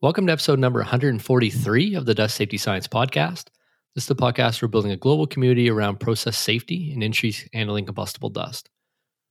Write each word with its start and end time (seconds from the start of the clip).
Welcome 0.00 0.28
to 0.28 0.32
episode 0.32 0.60
number 0.60 0.78
143 0.78 1.96
of 1.96 2.06
the 2.06 2.14
Dust 2.14 2.36
Safety 2.36 2.56
Science 2.56 2.86
Podcast. 2.86 3.46
This 3.96 4.04
is 4.04 4.06
the 4.06 4.14
podcast 4.14 4.60
for 4.60 4.68
building 4.68 4.92
a 4.92 4.96
global 4.96 5.26
community 5.26 5.68
around 5.68 5.98
process 5.98 6.38
safety 6.38 6.92
and 6.92 7.02
industries 7.02 7.48
handling 7.52 7.84
combustible 7.84 8.30
dust. 8.30 8.70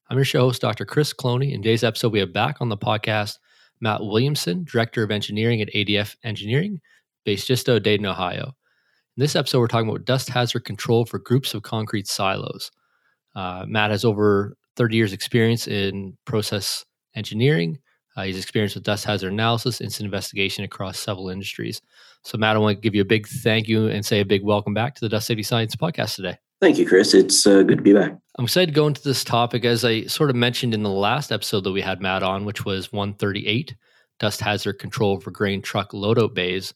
I'm 0.09 0.17
your 0.17 0.25
show 0.25 0.41
host, 0.41 0.61
Dr. 0.61 0.83
Chris 0.83 1.13
Cloney. 1.13 1.53
In 1.53 1.61
today's 1.61 1.85
episode, 1.85 2.11
we 2.11 2.19
have 2.19 2.33
back 2.33 2.57
on 2.59 2.67
the 2.67 2.75
podcast 2.75 3.37
Matt 3.79 4.01
Williamson, 4.01 4.65
Director 4.65 5.03
of 5.03 5.09
Engineering 5.09 5.61
at 5.61 5.73
ADF 5.73 6.17
Engineering, 6.25 6.81
based 7.23 7.47
just 7.47 7.69
out 7.69 7.77
of 7.77 7.83
Dayton, 7.83 8.05
Ohio. 8.05 8.47
In 8.47 9.21
this 9.21 9.37
episode, 9.37 9.61
we're 9.61 9.67
talking 9.67 9.87
about 9.87 10.03
dust 10.03 10.27
hazard 10.27 10.65
control 10.65 11.05
for 11.05 11.17
groups 11.17 11.53
of 11.53 11.63
concrete 11.63 12.07
silos. 12.07 12.71
Uh, 13.37 13.63
Matt 13.65 13.91
has 13.91 14.03
over 14.03 14.57
30 14.75 14.97
years' 14.97 15.13
experience 15.13 15.65
in 15.69 16.17
process 16.25 16.83
engineering, 17.15 17.79
uh, 18.17 18.23
he's 18.23 18.37
experienced 18.37 18.75
with 18.75 18.83
dust 18.83 19.05
hazard 19.05 19.31
analysis, 19.31 19.79
incident 19.79 20.07
investigation 20.07 20.63
across 20.63 20.97
several 20.97 21.29
industries. 21.29 21.81
So, 22.23 22.37
Matt, 22.37 22.55
I 22.55 22.59
want 22.59 22.77
to 22.77 22.81
give 22.81 22.95
you 22.95 23.01
a 23.03 23.05
big 23.05 23.27
thank 23.27 23.67
you 23.67 23.87
and 23.87 24.03
say 24.03 24.19
a 24.19 24.25
big 24.25 24.43
welcome 24.43 24.73
back 24.73 24.95
to 24.95 25.01
the 25.01 25.09
Dust 25.09 25.27
Safety 25.27 25.43
Science 25.43 25.75
podcast 25.75 26.15
today. 26.15 26.35
Thank 26.59 26.79
you, 26.79 26.87
Chris. 26.87 27.13
It's 27.13 27.45
uh, 27.45 27.61
good 27.61 27.77
to 27.77 27.83
be 27.83 27.93
back. 27.93 28.17
I'm 28.39 28.45
excited 28.45 28.67
to 28.67 28.75
go 28.75 28.87
into 28.87 29.03
this 29.03 29.23
topic 29.23 29.65
as 29.65 29.85
I 29.85 30.05
sort 30.05 30.31
of 30.31 30.35
mentioned 30.35 30.73
in 30.73 30.81
the 30.81 30.89
last 30.89 31.31
episode 31.31 31.63
that 31.65 31.71
we 31.71 31.81
had 31.81 32.01
Matt 32.01 32.23
on, 32.23 32.43
which 32.43 32.65
was 32.65 32.91
138 32.91 33.75
dust 34.19 34.41
hazard 34.41 34.79
control 34.79 35.19
for 35.19 35.29
grain 35.29 35.61
truck 35.61 35.91
loadout 35.91 36.33
bays. 36.33 36.73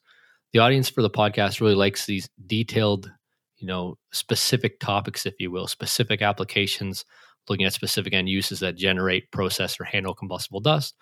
The 0.53 0.59
audience 0.59 0.89
for 0.89 1.01
the 1.01 1.09
podcast 1.09 1.59
really 1.59 1.73
likes 1.73 2.05
these 2.05 2.29
detailed, 2.45 3.11
you 3.57 3.65
know, 3.65 3.97
specific 4.11 4.79
topics, 4.79 5.25
if 5.25 5.33
you 5.39 5.49
will, 5.49 5.65
specific 5.65 6.21
applications, 6.21 7.03
looking 7.49 7.65
at 7.65 7.73
specific 7.73 8.13
end 8.13 8.29
uses 8.29 8.59
that 8.59 8.75
generate, 8.75 9.31
process, 9.31 9.79
or 9.79 9.85
handle 9.85 10.13
combustible 10.13 10.59
dust 10.59 10.93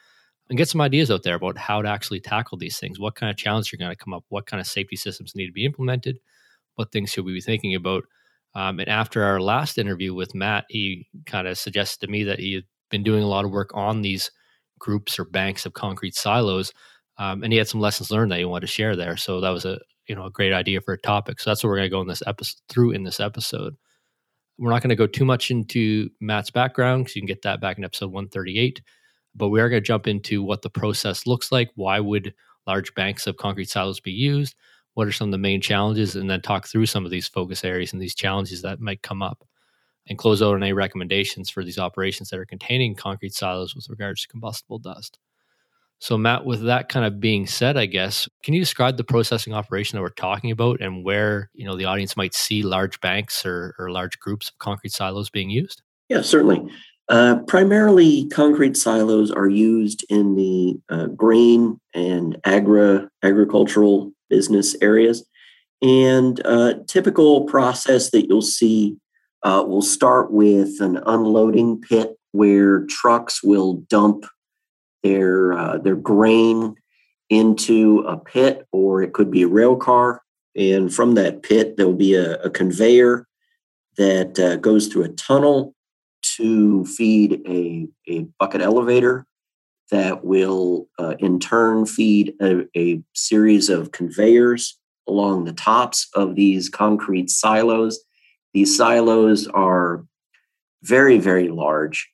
and 0.49 0.57
get 0.57 0.67
some 0.67 0.81
ideas 0.81 1.11
out 1.11 1.23
there 1.23 1.35
about 1.35 1.57
how 1.57 1.81
to 1.81 1.89
actually 1.89 2.19
tackle 2.19 2.57
these 2.57 2.79
things. 2.79 2.99
What 2.99 3.15
kind 3.15 3.29
of 3.29 3.37
challenge 3.37 3.71
you're 3.71 3.77
going 3.77 3.95
to 3.95 4.03
come 4.03 4.13
up? 4.13 4.23
What 4.29 4.47
kind 4.47 4.59
of 4.59 4.67
safety 4.67 4.95
systems 4.95 5.35
need 5.35 5.47
to 5.47 5.53
be 5.53 5.65
implemented? 5.65 6.19
What 6.75 6.91
things 6.91 7.11
should 7.11 7.25
we 7.25 7.33
be 7.33 7.41
thinking 7.41 7.75
about? 7.75 8.03
Um, 8.55 8.79
and 8.79 8.89
after 8.89 9.23
our 9.23 9.39
last 9.39 9.77
interview 9.77 10.13
with 10.13 10.33
Matt, 10.33 10.65
he 10.69 11.07
kind 11.27 11.47
of 11.47 11.57
suggested 11.57 12.05
to 12.05 12.11
me 12.11 12.23
that 12.23 12.39
he 12.39 12.53
had 12.53 12.63
been 12.89 13.03
doing 13.03 13.21
a 13.21 13.27
lot 13.27 13.45
of 13.45 13.51
work 13.51 13.69
on 13.75 14.01
these 14.01 14.31
groups 14.79 15.19
or 15.19 15.25
banks 15.25 15.65
of 15.65 15.73
concrete 15.73 16.15
silos, 16.15 16.73
um, 17.17 17.43
and 17.43 17.53
he 17.53 17.59
had 17.59 17.67
some 17.67 17.81
lessons 17.81 18.09
learned 18.09 18.31
that 18.31 18.39
he 18.39 18.45
wanted 18.45 18.61
to 18.61 18.67
share 18.67 18.95
there. 18.95 19.17
So 19.17 19.41
that 19.41 19.49
was 19.49 19.65
a 19.65 19.79
you 20.07 20.15
know 20.15 20.25
a 20.25 20.31
great 20.31 20.53
idea 20.53 20.81
for 20.81 20.93
a 20.93 21.01
topic. 21.01 21.39
So 21.39 21.49
that's 21.49 21.63
what 21.63 21.69
we're 21.69 21.77
going 21.77 21.85
to 21.85 21.95
go 21.95 22.01
in 22.01 22.07
this 22.07 22.23
episode 22.25 22.59
through 22.69 22.91
in 22.91 23.03
this 23.03 23.19
episode. 23.19 23.75
We're 24.57 24.71
not 24.71 24.81
going 24.81 24.89
to 24.89 24.95
go 24.95 25.07
too 25.07 25.25
much 25.25 25.51
into 25.51 26.09
Matt's 26.19 26.49
background 26.49 27.03
because 27.03 27.15
you 27.15 27.21
can 27.21 27.27
get 27.27 27.43
that 27.43 27.61
back 27.61 27.77
in 27.77 27.83
episode 27.83 28.11
138 28.11 28.81
but 29.35 29.49
we 29.49 29.61
are 29.61 29.69
going 29.69 29.81
to 29.81 29.87
jump 29.87 30.07
into 30.07 30.43
what 30.43 30.61
the 30.61 30.69
process 30.69 31.27
looks 31.27 31.51
like. 31.51 31.69
Why 31.75 31.99
would 31.99 32.33
large 32.67 32.93
banks 32.93 33.27
of 33.27 33.37
concrete 33.37 33.69
silos 33.69 33.99
be 33.99 34.11
used? 34.11 34.55
What 34.93 35.07
are 35.07 35.11
some 35.11 35.29
of 35.29 35.31
the 35.31 35.37
main 35.37 35.61
challenges? 35.61 36.15
And 36.15 36.29
then 36.29 36.41
talk 36.41 36.67
through 36.67 36.87
some 36.87 37.05
of 37.05 37.11
these 37.11 37.27
focus 37.27 37.63
areas 37.63 37.93
and 37.93 38.01
these 38.01 38.15
challenges 38.15 38.61
that 38.63 38.79
might 38.79 39.01
come 39.01 39.21
up 39.21 39.45
and 40.07 40.17
close 40.17 40.41
out 40.41 40.55
on 40.55 40.63
any 40.63 40.73
recommendations 40.73 41.49
for 41.49 41.63
these 41.63 41.79
operations 41.79 42.29
that 42.29 42.39
are 42.39 42.45
containing 42.45 42.95
concrete 42.95 43.33
silos 43.33 43.75
with 43.75 43.87
regards 43.89 44.21
to 44.21 44.27
combustible 44.27 44.79
dust. 44.79 45.19
So, 45.99 46.17
Matt, 46.17 46.45
with 46.45 46.63
that 46.63 46.87
kind 46.87 47.05
of 47.05 47.19
being 47.19 47.45
said, 47.45 47.75
I 47.75 47.85
guess, 47.85 48.27
can 48.41 48.53
you 48.53 48.61
describe 48.61 48.95
the 48.95 49.03
processing 49.03 49.53
operation 49.53 49.97
that 49.97 50.01
we're 50.01 50.09
talking 50.11 50.49
about 50.49 50.79
and 50.79 51.03
where 51.03 51.49
you 51.53 51.65
know 51.65 51.75
the 51.75 51.85
audience 51.85 52.15
might 52.15 52.33
see 52.33 52.63
large 52.63 52.99
banks 53.01 53.45
or, 53.45 53.75
or 53.77 53.91
large 53.91 54.17
groups 54.19 54.49
of 54.49 54.57
concrete 54.59 54.93
silos 54.93 55.29
being 55.29 55.49
used? 55.49 55.81
Yeah, 56.07 56.21
certainly. 56.21 56.71
Uh, 57.09 57.39
primarily, 57.47 58.27
concrete 58.27 58.77
silos 58.77 59.31
are 59.31 59.49
used 59.49 60.05
in 60.09 60.35
the 60.35 60.79
uh, 60.89 61.07
grain 61.07 61.79
and 61.95 62.39
agri 62.45 63.07
agricultural 63.23 64.11
business 64.29 64.75
areas. 64.79 65.27
And 65.81 66.39
uh, 66.45 66.75
typical 66.87 67.45
process 67.45 68.11
that 68.11 68.27
you'll 68.27 68.43
see 68.43 68.97
uh, 69.41 69.63
will 69.67 69.81
start 69.81 70.31
with 70.31 70.81
an 70.81 70.97
unloading 70.97 71.81
pit 71.81 72.15
where 72.31 72.85
trucks 72.85 73.41
will 73.41 73.75
dump 73.89 74.25
their 75.01 75.53
uh, 75.53 75.77
their 75.79 75.95
grain 75.95 76.75
into 77.31 78.03
a 78.07 78.17
pit, 78.17 78.67
or 78.71 79.01
it 79.01 79.13
could 79.13 79.31
be 79.31 79.41
a 79.41 79.47
rail 79.47 79.75
car. 79.75 80.21
And 80.55 80.93
from 80.93 81.15
that 81.15 81.41
pit, 81.41 81.75
there 81.75 81.87
will 81.87 81.93
be 81.93 82.13
a, 82.13 82.35
a 82.41 82.49
conveyor 82.51 83.25
that 83.97 84.59
goes 84.61 84.87
through 84.87 85.03
a 85.03 85.09
tunnel 85.09 85.75
to 86.21 86.85
feed 86.85 87.41
a, 87.47 87.87
a 88.07 88.21
bucket 88.39 88.61
elevator 88.61 89.25
that 89.91 90.23
will 90.23 90.87
uh, 90.99 91.15
in 91.19 91.39
turn 91.39 91.85
feed 91.85 92.33
a, 92.41 92.65
a, 92.77 93.01
series 93.13 93.69
of 93.69 93.91
conveyors 93.91 94.77
along 95.07 95.45
the 95.45 95.53
tops 95.53 96.07
of 96.13 96.35
these 96.35 96.69
concrete 96.69 97.29
silos. 97.29 97.99
These 98.53 98.77
silos 98.77 99.47
are 99.47 100.05
very, 100.83 101.17
very 101.17 101.49
large 101.49 102.09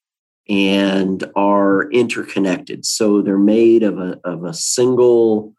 and 0.48 1.24
are 1.36 1.90
interconnected. 1.92 2.86
So 2.86 3.22
they're 3.22 3.38
made 3.38 3.84
of 3.84 4.00
a, 4.00 4.20
of 4.24 4.44
a 4.44 4.54
single 4.54 5.54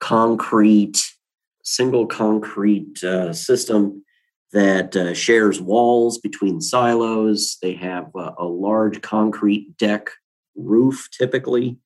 concrete, 0.00 1.02
single 1.62 2.06
concrete 2.06 3.02
uh, 3.02 3.32
system 3.32 4.04
that 4.56 4.96
uh, 4.96 5.12
shares 5.12 5.60
walls 5.60 6.16
between 6.16 6.62
silos. 6.62 7.58
They 7.60 7.74
have 7.74 8.06
uh, 8.16 8.32
a 8.38 8.46
large 8.46 9.02
concrete 9.02 9.76
deck 9.76 10.08
roof 10.56 11.10
typically, 11.12 11.76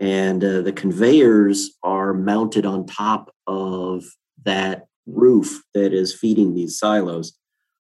and 0.00 0.42
uh, 0.42 0.62
the 0.62 0.72
conveyors 0.72 1.78
are 1.84 2.12
mounted 2.12 2.66
on 2.66 2.84
top 2.84 3.32
of 3.46 4.04
that 4.44 4.88
roof 5.06 5.62
that 5.72 5.92
is 5.92 6.12
feeding 6.12 6.52
these 6.52 6.76
silos. 6.76 7.38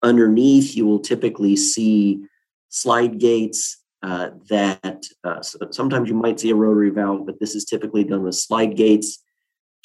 Underneath, 0.03 0.75
you 0.75 0.85
will 0.85 0.99
typically 0.99 1.55
see 1.55 2.21
slide 2.69 3.17
gates 3.17 3.83
uh, 4.03 4.29
that 4.51 5.05
uh, 5.23 5.41
sometimes 5.71 6.07
you 6.07 6.13
might 6.13 6.39
see 6.39 6.51
a 6.51 6.55
rotary 6.55 6.91
valve, 6.91 7.25
but 7.25 7.39
this 7.39 7.55
is 7.55 7.65
typically 7.65 8.03
done 8.03 8.21
with 8.21 8.35
slide 8.35 8.77
gates 8.77 9.23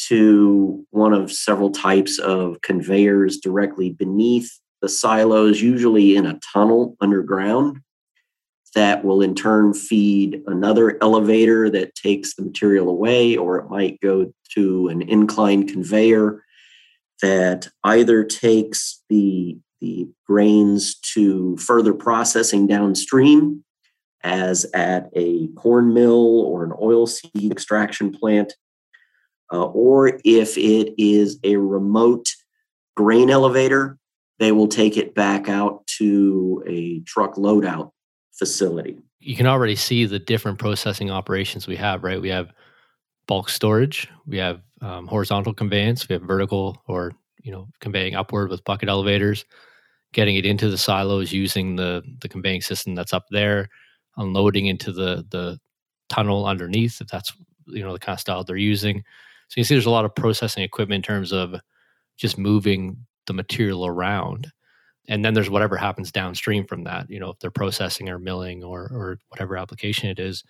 to 0.09 0.85
one 0.91 1.13
of 1.13 1.33
several 1.33 1.71
types 1.71 2.19
of 2.19 2.61
conveyors 2.63 3.39
directly 3.39 3.91
beneath 3.91 4.51
the 4.83 4.89
silos, 4.89 5.61
usually 5.61 6.17
in 6.17 6.27
a 6.27 6.39
tunnel 6.53 6.97
underground, 7.01 7.81
that 8.75 9.05
will 9.05 9.23
in 9.23 9.35
turn 9.35 9.73
feed 9.73 10.43
another 10.47 10.99
elevator 11.01 11.71
that 11.71 11.95
takes 11.95 12.35
the 12.35 12.43
material 12.43 12.89
away, 12.89 13.37
or 13.37 13.59
it 13.59 13.71
might 13.71 14.01
go 14.01 14.33
to 14.55 14.89
an 14.89 15.03
inclined 15.03 15.69
conveyor 15.69 16.43
that 17.23 17.69
either 17.85 18.25
takes 18.25 19.03
the, 19.09 19.57
the 19.81 20.09
grains 20.27 20.97
to 21.01 21.57
further 21.57 21.95
processing 21.95 22.67
downstream, 22.67 23.65
as 24.23 24.67
at 24.75 25.09
a 25.15 25.47
corn 25.49 25.95
mill 25.95 26.41
or 26.41 26.65
an 26.65 26.73
oil 26.81 27.07
seed 27.07 27.53
extraction 27.53 28.11
plant, 28.11 28.55
uh, 29.53 29.65
or 29.67 30.19
if 30.25 30.57
it 30.57 30.95
is 30.99 31.39
a 31.45 31.57
remote 31.57 32.29
grain 32.97 33.31
elevator, 33.31 33.99
they 34.39 34.53
will 34.53 34.69
take 34.69 34.97
it 34.97 35.15
back 35.15 35.49
out 35.49 35.87
to 35.87 36.63
a 36.67 37.01
truck 37.01 37.37
loadout 37.37 37.93
facility. 38.33 38.99
You 39.21 39.37
can 39.37 39.47
already 39.47 39.77
see 39.77 40.05
the 40.07 40.19
different 40.19 40.59
processing 40.59 41.11
operations 41.11 41.67
we 41.67 41.77
have, 41.77 42.05
right? 42.05 42.21
We 42.21 42.29
have 42.29 42.53
bulk 43.27 43.49
storage, 43.49 44.09
we 44.27 44.37
have 44.39 44.61
um, 44.81 45.07
horizontal 45.07 45.55
conveyance, 45.55 46.09
we 46.09 46.15
have 46.15 46.23
vertical 46.23 46.83
or 46.87 47.13
you 47.43 47.53
know 47.53 47.69
conveying 47.81 48.15
upward 48.15 48.51
with 48.51 48.65
bucket 48.65 48.89
elevators, 48.89 49.45
getting 50.13 50.37
it 50.37 50.47
into 50.47 50.69
the 50.69 50.79
silos 50.79 51.33
using 51.33 51.77
the 51.77 52.03
the 52.21 52.29
conveying 52.29 52.61
system 52.61 52.95
that's 52.95 53.13
up 53.13 53.27
there, 53.31 53.69
unloading 54.17 54.67
into 54.67 54.93
the 54.93 55.25
the 55.31 55.59
tunnel 56.09 56.47
underneath 56.47 57.01
if 57.01 57.09
that's 57.09 57.33
you 57.67 57.83
know 57.83 57.93
the 57.93 57.99
kind 57.99 58.15
of 58.15 58.21
style 58.21 58.45
they're 58.45 58.57
using 58.57 59.03
so 59.49 59.61
you 59.61 59.65
see 59.65 59.75
there's 59.75 59.87
a 59.87 59.91
lot 59.91 60.05
of 60.05 60.15
processing 60.15 60.63
equipment 60.63 60.97
in 60.97 61.03
terms 61.03 61.33
of 61.33 61.55
just 62.17 62.39
moving 62.39 62.97
the 63.27 63.33
material 63.33 63.87
around. 63.87 64.51
And 65.09 65.25
then 65.25 65.35
there's 65.35 65.51
whatever 65.51 65.77
happens 65.77 66.11
downstream 66.11 66.67
from 66.67 66.85
that, 66.85 67.11
you 67.11 67.21
know, 67.21 67.31
if 67.31 67.39
they're 67.39 67.51
processing 67.51 68.09
or 68.09 68.19
milling 68.19 68.65
or 68.65 68.83
or 68.83 69.19
whatever 69.29 69.57
application 69.57 70.09
it 70.09 70.19
is. 70.19 70.45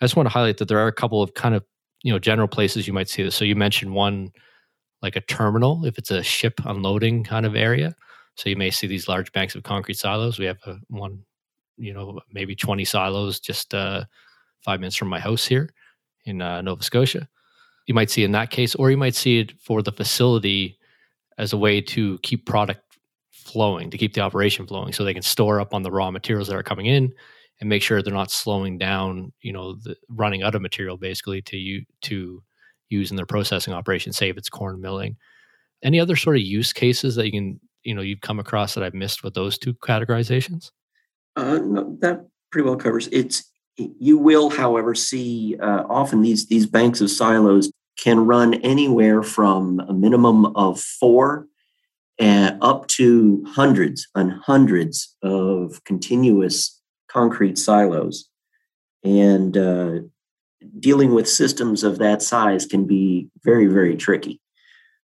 I 0.00 0.04
just 0.04 0.14
want 0.14 0.28
to 0.28 0.32
highlight 0.32 0.58
that 0.58 0.68
there 0.68 0.78
are 0.78 0.86
a 0.86 0.92
couple 0.92 1.20
of 1.20 1.34
kind 1.34 1.54
of, 1.54 1.64
you 2.02 2.12
know, 2.12 2.18
general 2.20 2.46
places 2.46 2.86
you 2.86 2.92
might 2.92 3.08
see 3.08 3.24
this. 3.24 3.34
So 3.34 3.44
you 3.44 3.56
mentioned 3.56 3.92
one 3.92 4.30
like 5.02 5.16
a 5.16 5.20
terminal, 5.22 5.84
if 5.84 5.98
it's 5.98 6.10
a 6.10 6.22
ship 6.22 6.60
unloading 6.64 7.24
kind 7.24 7.44
of 7.44 7.56
area. 7.56 7.94
So 8.36 8.48
you 8.48 8.56
may 8.56 8.70
see 8.70 8.86
these 8.86 9.08
large 9.08 9.32
banks 9.32 9.56
of 9.56 9.64
concrete 9.64 9.98
silos. 9.98 10.38
We 10.38 10.44
have 10.44 10.58
a, 10.66 10.76
one, 10.88 11.24
you 11.76 11.92
know, 11.92 12.20
maybe 12.32 12.54
20 12.54 12.84
silos 12.84 13.40
just 13.40 13.74
uh, 13.74 14.04
five 14.64 14.78
minutes 14.78 14.96
from 14.96 15.08
my 15.08 15.18
house 15.18 15.44
here 15.44 15.70
in 16.24 16.40
uh, 16.40 16.62
Nova 16.62 16.84
Scotia 16.84 17.28
you 17.88 17.94
might 17.94 18.10
see 18.10 18.22
in 18.22 18.32
that 18.32 18.50
case, 18.50 18.74
or 18.74 18.90
you 18.90 18.98
might 18.98 19.14
see 19.14 19.40
it 19.40 19.58
for 19.60 19.82
the 19.82 19.90
facility 19.90 20.78
as 21.38 21.52
a 21.52 21.56
way 21.56 21.80
to 21.80 22.18
keep 22.18 22.44
product 22.46 22.82
flowing, 23.32 23.90
to 23.90 23.96
keep 23.96 24.12
the 24.12 24.20
operation 24.20 24.66
flowing, 24.66 24.92
so 24.92 25.02
they 25.02 25.14
can 25.14 25.22
store 25.22 25.58
up 25.58 25.72
on 25.72 25.82
the 25.82 25.90
raw 25.90 26.10
materials 26.10 26.48
that 26.48 26.56
are 26.56 26.62
coming 26.62 26.86
in 26.86 27.10
and 27.60 27.68
make 27.68 27.82
sure 27.82 28.02
they're 28.02 28.12
not 28.12 28.30
slowing 28.30 28.76
down, 28.76 29.32
you 29.40 29.52
know, 29.52 29.72
the 29.72 29.96
running 30.10 30.42
out 30.42 30.54
of 30.54 30.60
material 30.60 30.98
basically 30.98 31.40
to 31.42 31.56
you 31.56 31.82
to 32.02 32.42
use 32.90 33.10
in 33.10 33.16
their 33.16 33.26
processing 33.26 33.72
operation, 33.72 34.12
say 34.12 34.28
if 34.28 34.36
it's 34.36 34.50
corn 34.50 34.80
milling. 34.80 35.16
Any 35.82 35.98
other 35.98 36.14
sort 36.14 36.36
of 36.36 36.42
use 36.42 36.72
cases 36.74 37.16
that 37.16 37.24
you 37.24 37.32
can, 37.32 37.60
you 37.84 37.94
know, 37.94 38.02
you've 38.02 38.20
come 38.20 38.38
across 38.38 38.74
that 38.74 38.84
I've 38.84 38.94
missed 38.94 39.24
with 39.24 39.32
those 39.32 39.58
two 39.58 39.72
categorizations? 39.74 40.70
Uh, 41.36 41.58
no, 41.58 41.96
that 42.00 42.26
pretty 42.50 42.66
well 42.66 42.76
covers 42.76 43.08
it's 43.12 43.50
you 43.76 44.18
will 44.18 44.50
however 44.50 44.94
see 44.94 45.56
uh, 45.60 45.84
often 45.88 46.20
these 46.22 46.46
these 46.48 46.66
banks 46.66 47.00
of 47.00 47.10
silos 47.10 47.70
can 47.98 48.26
run 48.26 48.54
anywhere 48.54 49.22
from 49.22 49.80
a 49.80 49.92
minimum 49.92 50.46
of 50.56 50.80
four 50.80 51.46
uh, 52.20 52.52
up 52.62 52.86
to 52.86 53.44
hundreds 53.46 54.08
and 54.14 54.32
hundreds 54.32 55.16
of 55.22 55.82
continuous 55.84 56.80
concrete 57.08 57.58
silos. 57.58 58.28
And 59.04 59.56
uh, 59.56 60.00
dealing 60.80 61.14
with 61.14 61.28
systems 61.28 61.84
of 61.84 61.98
that 61.98 62.22
size 62.22 62.66
can 62.66 62.86
be 62.86 63.28
very 63.44 63.66
very 63.66 63.96
tricky. 63.96 64.40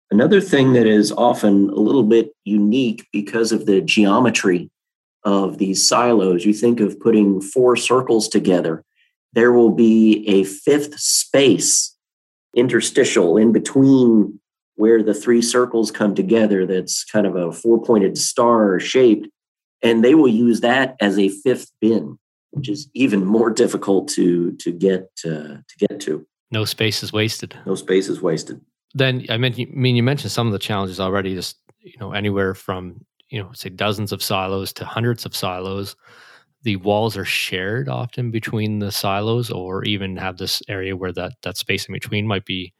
Another 0.09 0.41
thing 0.41 0.73
that 0.73 0.87
is 0.87 1.11
often 1.13 1.69
a 1.69 1.79
little 1.79 2.03
bit 2.03 2.31
unique 2.43 3.07
because 3.13 3.53
of 3.53 3.65
the 3.65 3.79
geometry 3.79 4.69
of 5.23 5.57
these 5.57 5.87
silos, 5.87 6.45
you 6.45 6.53
think 6.53 6.79
of 6.81 6.99
putting 6.99 7.39
four 7.39 7.75
circles 7.77 8.27
together, 8.27 8.83
there 9.33 9.53
will 9.53 9.69
be 9.69 10.25
a 10.27 10.43
fifth 10.43 10.99
space 10.99 11.95
interstitial 12.55 13.37
in 13.37 13.51
between 13.51 14.39
where 14.75 15.03
the 15.03 15.13
three 15.13 15.41
circles 15.41 15.91
come 15.91 16.15
together 16.15 16.65
that's 16.65 17.03
kind 17.03 17.27
of 17.27 17.35
a 17.35 17.51
four 17.51 17.81
pointed 17.83 18.17
star 18.17 18.79
shaped. 18.79 19.27
And 19.83 20.03
they 20.03 20.15
will 20.15 20.27
use 20.27 20.61
that 20.61 20.95
as 21.01 21.17
a 21.17 21.29
fifth 21.29 21.71
bin, 21.81 22.17
which 22.51 22.69
is 22.69 22.89
even 22.93 23.25
more 23.25 23.49
difficult 23.49 24.07
to, 24.09 24.51
to, 24.53 24.71
get, 24.71 25.09
uh, 25.25 25.57
to 25.57 25.87
get 25.87 25.99
to. 26.01 26.25
No 26.51 26.65
space 26.65 27.01
is 27.01 27.13
wasted. 27.13 27.57
No 27.65 27.75
space 27.75 28.09
is 28.09 28.21
wasted. 28.21 28.61
Then 28.93 29.25
I 29.29 29.37
mean, 29.37 29.53
I 29.57 29.65
mean, 29.73 29.95
you 29.95 30.03
mentioned 30.03 30.31
some 30.31 30.47
of 30.47 30.53
the 30.53 30.59
challenges 30.59 30.99
already. 30.99 31.33
Just 31.33 31.57
you 31.79 31.97
know, 31.99 32.11
anywhere 32.11 32.53
from 32.53 33.05
you 33.29 33.41
know, 33.41 33.49
say 33.53 33.69
dozens 33.69 34.11
of 34.11 34.21
silos 34.21 34.73
to 34.73 34.85
hundreds 34.85 35.25
of 35.25 35.35
silos. 35.35 35.95
The 36.63 36.75
walls 36.77 37.17
are 37.17 37.25
shared 37.25 37.89
often 37.89 38.31
between 38.31 38.79
the 38.79 38.91
silos, 38.91 39.49
or 39.49 39.83
even 39.83 40.17
have 40.17 40.37
this 40.37 40.61
area 40.67 40.95
where 40.95 41.11
that 41.13 41.33
that 41.41 41.57
space 41.57 41.85
in 41.87 41.93
between 41.93 42.27
might 42.27 42.45
be 42.45 42.73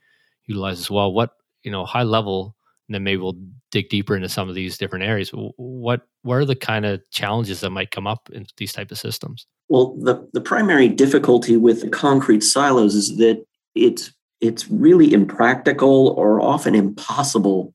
utilized 0.46 0.82
as 0.82 0.92
well. 0.92 1.14
What 1.14 1.32
you 1.64 1.72
know, 1.72 1.86
high 1.86 2.04
level, 2.04 2.56
and 2.88 2.96
then 2.96 3.04
maybe 3.04 3.22
we'll 3.22 3.38
dig 3.72 3.90
deeper 3.90 4.16
into 4.16 4.30
some 4.30 4.50
of 4.50 4.56
these 4.56 4.78
different 4.78 5.06
areas. 5.06 5.30
What 5.30 6.02
what 6.24 6.36
are 6.36 6.46
the 6.46 6.56
kind 6.56 6.86
of 6.86 7.02
challenges 7.12 7.62
that 7.62 7.70
might 7.72 7.92
come 7.92 8.08
up 8.08 8.30
in 8.32 8.46
these 8.58 8.74
type 8.74 8.92
of 8.92 9.00
systems? 9.00 9.48
Well, 9.70 9.96
the 9.98 10.28
the 10.34 10.42
primary 10.42 10.90
difficulty 10.90 11.58
with 11.58 11.82
the 11.82 11.90
concrete 11.90 12.44
silos 12.44 12.96
is 12.96 13.18
that 13.18 13.44
it's 13.76 14.12
it's 14.42 14.70
really 14.70 15.14
impractical 15.14 16.10
or 16.10 16.42
often 16.42 16.76
impossible 16.76 17.74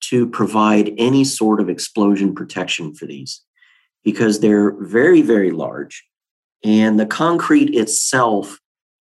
to 0.00 0.28
provide 0.28 0.92
any 0.98 1.24
sort 1.24 1.60
of 1.60 1.68
explosion 1.68 2.34
protection 2.34 2.94
for 2.94 3.06
these 3.06 3.40
because 4.04 4.40
they're 4.40 4.72
very, 4.80 5.22
very 5.22 5.50
large. 5.50 6.04
And 6.62 7.00
the 7.00 7.06
concrete 7.06 7.74
itself 7.74 8.60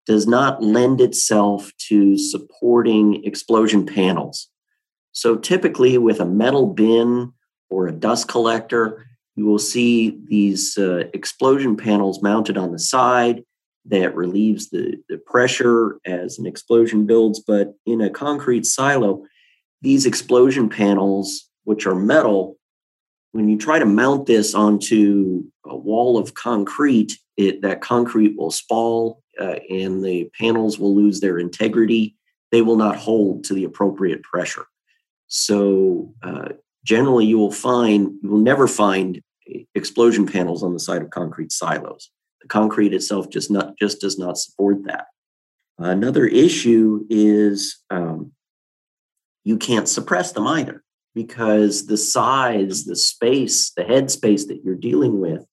does 0.06 0.26
not 0.26 0.62
lend 0.62 1.00
itself 1.00 1.70
to 1.88 2.16
supporting 2.16 3.24
explosion 3.24 3.86
panels. 3.86 4.48
So 5.12 5.36
typically, 5.36 5.98
with 5.98 6.20
a 6.20 6.24
metal 6.24 6.66
bin 6.66 7.32
or 7.70 7.86
a 7.86 7.92
dust 7.92 8.28
collector, 8.28 9.06
you 9.36 9.46
will 9.46 9.58
see 9.58 10.18
these 10.28 10.76
uh, 10.78 11.04
explosion 11.14 11.76
panels 11.76 12.22
mounted 12.22 12.56
on 12.56 12.72
the 12.72 12.78
side 12.78 13.44
that 13.86 14.14
relieves 14.14 14.70
the, 14.70 14.96
the 15.08 15.18
pressure 15.18 15.98
as 16.04 16.38
an 16.38 16.46
explosion 16.46 17.06
builds. 17.06 17.40
But 17.40 17.74
in 17.86 18.00
a 18.00 18.10
concrete 18.10 18.66
silo, 18.66 19.24
these 19.80 20.06
explosion 20.06 20.68
panels, 20.68 21.48
which 21.64 21.86
are 21.86 21.94
metal, 21.94 22.57
when 23.32 23.48
you 23.48 23.58
try 23.58 23.78
to 23.78 23.86
mount 23.86 24.26
this 24.26 24.54
onto 24.54 25.44
a 25.66 25.76
wall 25.76 26.18
of 26.18 26.34
concrete, 26.34 27.18
it, 27.36 27.62
that 27.62 27.80
concrete 27.80 28.36
will 28.36 28.50
spall 28.50 29.22
uh, 29.40 29.56
and 29.70 30.04
the 30.04 30.30
panels 30.38 30.78
will 30.78 30.94
lose 30.94 31.20
their 31.20 31.38
integrity. 31.38 32.16
They 32.50 32.62
will 32.62 32.76
not 32.76 32.96
hold 32.96 33.44
to 33.44 33.54
the 33.54 33.64
appropriate 33.64 34.22
pressure. 34.22 34.66
So, 35.26 36.14
uh, 36.22 36.50
generally, 36.84 37.26
you 37.26 37.38
will 37.38 37.52
find, 37.52 38.12
you 38.22 38.30
will 38.30 38.38
never 38.38 38.66
find 38.66 39.20
explosion 39.74 40.26
panels 40.26 40.62
on 40.62 40.72
the 40.72 40.80
side 40.80 41.02
of 41.02 41.10
concrete 41.10 41.52
silos. 41.52 42.10
The 42.40 42.48
concrete 42.48 42.94
itself 42.94 43.28
just 43.28 43.50
not 43.50 43.76
just 43.78 44.00
does 44.00 44.18
not 44.18 44.38
support 44.38 44.84
that. 44.84 45.06
Another 45.78 46.26
issue 46.26 47.04
is 47.08 47.78
um, 47.90 48.32
you 49.44 49.58
can't 49.58 49.88
suppress 49.88 50.32
them 50.32 50.46
either 50.46 50.82
because 51.18 51.86
the 51.86 51.96
size, 51.96 52.84
the 52.84 52.94
space, 52.94 53.72
the 53.76 53.82
headspace 53.82 54.46
that 54.46 54.62
you're 54.62 54.76
dealing 54.76 55.18
with 55.18 55.44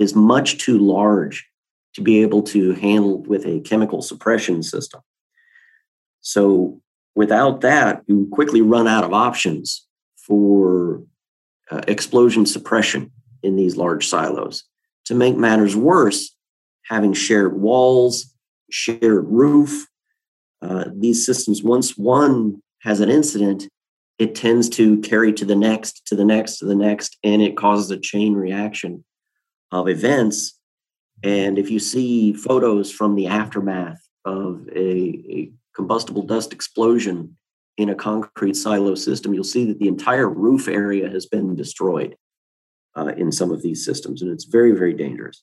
is 0.00 0.16
much 0.16 0.58
too 0.58 0.78
large 0.78 1.48
to 1.94 2.02
be 2.02 2.22
able 2.22 2.42
to 2.42 2.72
handle 2.72 3.22
with 3.22 3.46
a 3.46 3.60
chemical 3.60 4.02
suppression 4.02 4.64
system. 4.64 5.00
So, 6.22 6.80
without 7.14 7.60
that, 7.60 8.02
you 8.08 8.28
quickly 8.32 8.62
run 8.62 8.88
out 8.88 9.04
of 9.04 9.12
options 9.12 9.86
for 10.16 11.04
uh, 11.70 11.82
explosion 11.86 12.44
suppression 12.44 13.12
in 13.44 13.54
these 13.54 13.76
large 13.76 14.08
silos. 14.08 14.64
To 15.04 15.14
make 15.14 15.36
matters 15.36 15.76
worse, 15.76 16.34
having 16.86 17.12
shared 17.12 17.56
walls, 17.60 18.34
shared 18.72 19.24
roof, 19.28 19.86
uh, 20.60 20.86
these 20.92 21.24
systems, 21.24 21.62
once 21.62 21.96
one 21.96 22.60
has 22.80 22.98
an 22.98 23.08
incident, 23.08 23.68
it 24.18 24.34
tends 24.34 24.68
to 24.70 24.98
carry 25.00 25.32
to 25.34 25.44
the 25.44 25.56
next, 25.56 26.06
to 26.06 26.16
the 26.16 26.24
next, 26.24 26.58
to 26.58 26.64
the 26.64 26.74
next, 26.74 27.18
and 27.22 27.42
it 27.42 27.56
causes 27.56 27.90
a 27.90 27.98
chain 27.98 28.34
reaction 28.34 29.04
of 29.70 29.88
events. 29.88 30.58
And 31.22 31.58
if 31.58 31.70
you 31.70 31.78
see 31.78 32.32
photos 32.32 32.90
from 32.90 33.14
the 33.14 33.26
aftermath 33.26 34.00
of 34.24 34.66
a, 34.74 34.80
a 34.80 35.52
combustible 35.74 36.22
dust 36.22 36.52
explosion 36.52 37.36
in 37.76 37.90
a 37.90 37.94
concrete 37.94 38.56
silo 38.56 38.94
system, 38.94 39.34
you'll 39.34 39.44
see 39.44 39.66
that 39.66 39.78
the 39.78 39.88
entire 39.88 40.28
roof 40.28 40.66
area 40.66 41.10
has 41.10 41.26
been 41.26 41.54
destroyed 41.54 42.16
uh, 42.96 43.12
in 43.18 43.30
some 43.30 43.50
of 43.50 43.62
these 43.62 43.84
systems. 43.84 44.22
And 44.22 44.30
it's 44.30 44.44
very, 44.44 44.72
very 44.72 44.94
dangerous, 44.94 45.42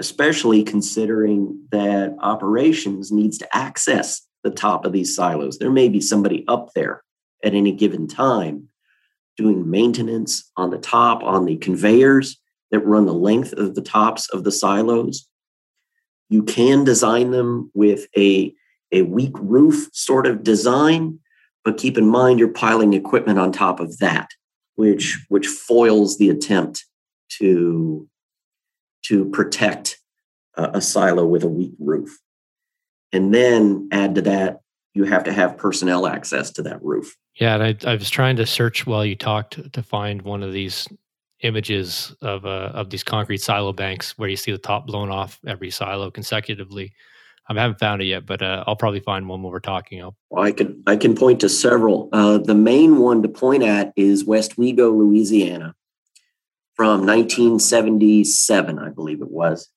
especially 0.00 0.62
considering 0.62 1.66
that 1.70 2.16
operations 2.20 3.12
needs 3.12 3.36
to 3.38 3.56
access 3.56 4.22
the 4.42 4.50
top 4.50 4.86
of 4.86 4.92
these 4.92 5.14
silos. 5.14 5.58
There 5.58 5.70
may 5.70 5.90
be 5.90 6.00
somebody 6.00 6.46
up 6.48 6.70
there 6.74 7.02
at 7.44 7.54
any 7.54 7.72
given 7.72 8.06
time 8.08 8.68
doing 9.38 9.70
maintenance 9.70 10.50
on 10.56 10.70
the 10.70 10.78
top, 10.78 11.22
on 11.22 11.44
the 11.44 11.56
conveyors 11.56 12.38
that 12.70 12.80
run 12.80 13.06
the 13.06 13.14
length 13.14 13.52
of 13.52 13.74
the 13.74 13.80
tops 13.80 14.28
of 14.30 14.44
the 14.44 14.52
silos. 14.52 15.26
You 16.28 16.42
can 16.42 16.84
design 16.84 17.30
them 17.30 17.70
with 17.72 18.06
a, 18.16 18.52
a 18.92 19.02
weak 19.02 19.32
roof 19.34 19.88
sort 19.92 20.26
of 20.26 20.42
design, 20.42 21.20
but 21.64 21.78
keep 21.78 21.96
in 21.96 22.06
mind 22.06 22.38
you're 22.38 22.48
piling 22.48 22.92
equipment 22.92 23.38
on 23.38 23.52
top 23.52 23.80
of 23.80 23.98
that, 23.98 24.28
which, 24.74 25.24
which 25.28 25.46
foils 25.46 26.18
the 26.18 26.30
attempt 26.30 26.84
to, 27.38 28.08
to 29.04 29.30
protect 29.30 29.98
a, 30.56 30.70
a 30.74 30.80
silo 30.80 31.24
with 31.24 31.44
a 31.44 31.48
weak 31.48 31.74
roof. 31.78 32.18
And 33.12 33.32
then 33.32 33.88
add 33.92 34.16
to 34.16 34.22
that, 34.22 34.58
you 34.94 35.04
have 35.04 35.24
to 35.24 35.32
have 35.32 35.56
personnel 35.56 36.06
access 36.06 36.50
to 36.52 36.62
that 36.62 36.82
roof. 36.82 37.16
Yeah, 37.40 37.54
and 37.54 37.62
I, 37.62 37.90
I 37.90 37.94
was 37.94 38.10
trying 38.10 38.36
to 38.36 38.46
search 38.46 38.86
while 38.86 39.04
you 39.04 39.14
talked 39.14 39.72
to 39.72 39.82
find 39.82 40.22
one 40.22 40.42
of 40.42 40.52
these 40.52 40.88
images 41.42 42.14
of 42.20 42.44
uh, 42.44 42.72
of 42.74 42.90
these 42.90 43.04
concrete 43.04 43.40
silo 43.40 43.72
banks 43.72 44.18
where 44.18 44.28
you 44.28 44.36
see 44.36 44.50
the 44.50 44.58
top 44.58 44.86
blown 44.86 45.10
off 45.10 45.38
every 45.46 45.70
silo 45.70 46.10
consecutively. 46.10 46.92
I 47.48 47.54
haven't 47.54 47.78
found 47.78 48.02
it 48.02 48.06
yet, 48.06 48.26
but 48.26 48.42
uh, 48.42 48.64
I'll 48.66 48.76
probably 48.76 49.00
find 49.00 49.26
one 49.26 49.42
when 49.42 49.52
we're 49.52 49.60
talking. 49.60 50.02
Well, 50.30 50.44
I 50.44 50.52
can 50.52 50.82
I 50.86 50.96
can 50.96 51.14
point 51.14 51.40
to 51.40 51.48
several. 51.48 52.08
Uh, 52.12 52.38
the 52.38 52.56
main 52.56 52.98
one 52.98 53.22
to 53.22 53.28
point 53.28 53.62
at 53.62 53.92
is 53.96 54.24
Westwego, 54.24 54.94
Louisiana, 54.94 55.74
from 56.74 57.06
1977, 57.06 58.78
I 58.78 58.90
believe 58.90 59.22
it 59.22 59.30
was. 59.30 59.68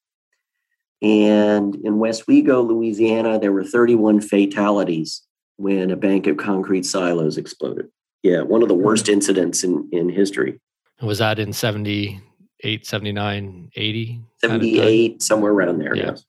And 1.01 1.75
in 1.75 1.95
Westwego, 1.95 2.67
Louisiana, 2.67 3.39
there 3.39 3.51
were 3.51 3.63
31 3.63 4.21
fatalities 4.21 5.21
when 5.61 5.91
a 5.91 5.95
bank 5.95 6.27
of 6.27 6.37
concrete 6.37 6.85
silos 6.85 7.37
exploded. 7.37 7.87
Yeah, 8.23 8.41
one 8.41 8.61
of 8.61 8.67
the 8.67 8.75
worst 8.75 9.09
incidents 9.09 9.63
in, 9.63 9.87
in 9.91 10.09
history. 10.09 10.59
Was 11.01 11.17
that 11.19 11.39
in 11.39 11.53
78, 11.53 12.85
79, 12.85 13.71
80? 13.75 14.21
78, 14.39 15.21
somewhere 15.21 15.51
around 15.51 15.79
there, 15.79 15.95
yeah. 15.95 16.05
yes. 16.07 16.25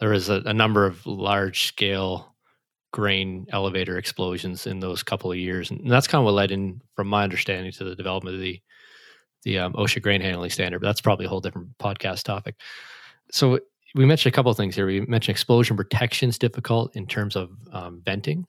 There 0.00 0.10
was 0.10 0.28
a, 0.28 0.42
a 0.46 0.54
number 0.54 0.86
of 0.86 1.06
large 1.06 1.66
scale 1.66 2.34
grain 2.92 3.46
elevator 3.50 3.98
explosions 3.98 4.66
in 4.66 4.80
those 4.80 5.02
couple 5.02 5.30
of 5.30 5.36
years. 5.36 5.70
And 5.70 5.90
that's 5.90 6.06
kind 6.06 6.20
of 6.20 6.26
what 6.26 6.34
led 6.34 6.50
in, 6.50 6.80
from 6.94 7.08
my 7.08 7.24
understanding, 7.24 7.72
to 7.72 7.84
the 7.84 7.96
development 7.96 8.36
of 8.36 8.42
the 8.42 8.60
the 9.42 9.58
um, 9.58 9.74
OSHA 9.74 10.00
grain 10.00 10.22
handling 10.22 10.48
standard. 10.48 10.80
But 10.80 10.86
that's 10.86 11.02
probably 11.02 11.26
a 11.26 11.28
whole 11.28 11.40
different 11.40 11.76
podcast 11.76 12.22
topic. 12.22 12.54
So 13.30 13.58
we 13.94 14.06
mentioned 14.06 14.32
a 14.32 14.34
couple 14.34 14.50
of 14.50 14.56
things 14.56 14.74
here. 14.74 14.86
We 14.86 15.02
mentioned 15.02 15.34
explosion 15.34 15.76
protection 15.76 16.30
is 16.30 16.38
difficult 16.38 16.96
in 16.96 17.06
terms 17.06 17.36
of 17.36 17.50
um, 17.70 18.00
venting. 18.04 18.46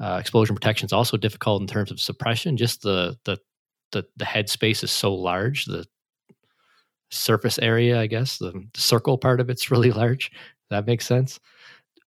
Uh, 0.00 0.16
explosion 0.18 0.54
protection 0.54 0.86
is 0.86 0.92
also 0.92 1.16
difficult 1.16 1.60
in 1.60 1.66
terms 1.66 1.90
of 1.90 2.00
suppression. 2.00 2.56
Just 2.56 2.82
the 2.82 3.18
the 3.24 3.38
the, 3.92 4.04
the 4.16 4.24
head 4.24 4.48
space 4.48 4.82
is 4.82 4.90
so 4.90 5.12
large. 5.14 5.64
The 5.64 5.84
surface 7.10 7.58
area, 7.58 8.00
I 8.00 8.06
guess, 8.06 8.38
the, 8.38 8.52
the 8.72 8.80
circle 8.80 9.18
part 9.18 9.40
of 9.40 9.50
it's 9.50 9.70
really 9.70 9.90
large. 9.90 10.30
That 10.70 10.86
makes 10.86 11.06
sense. 11.06 11.40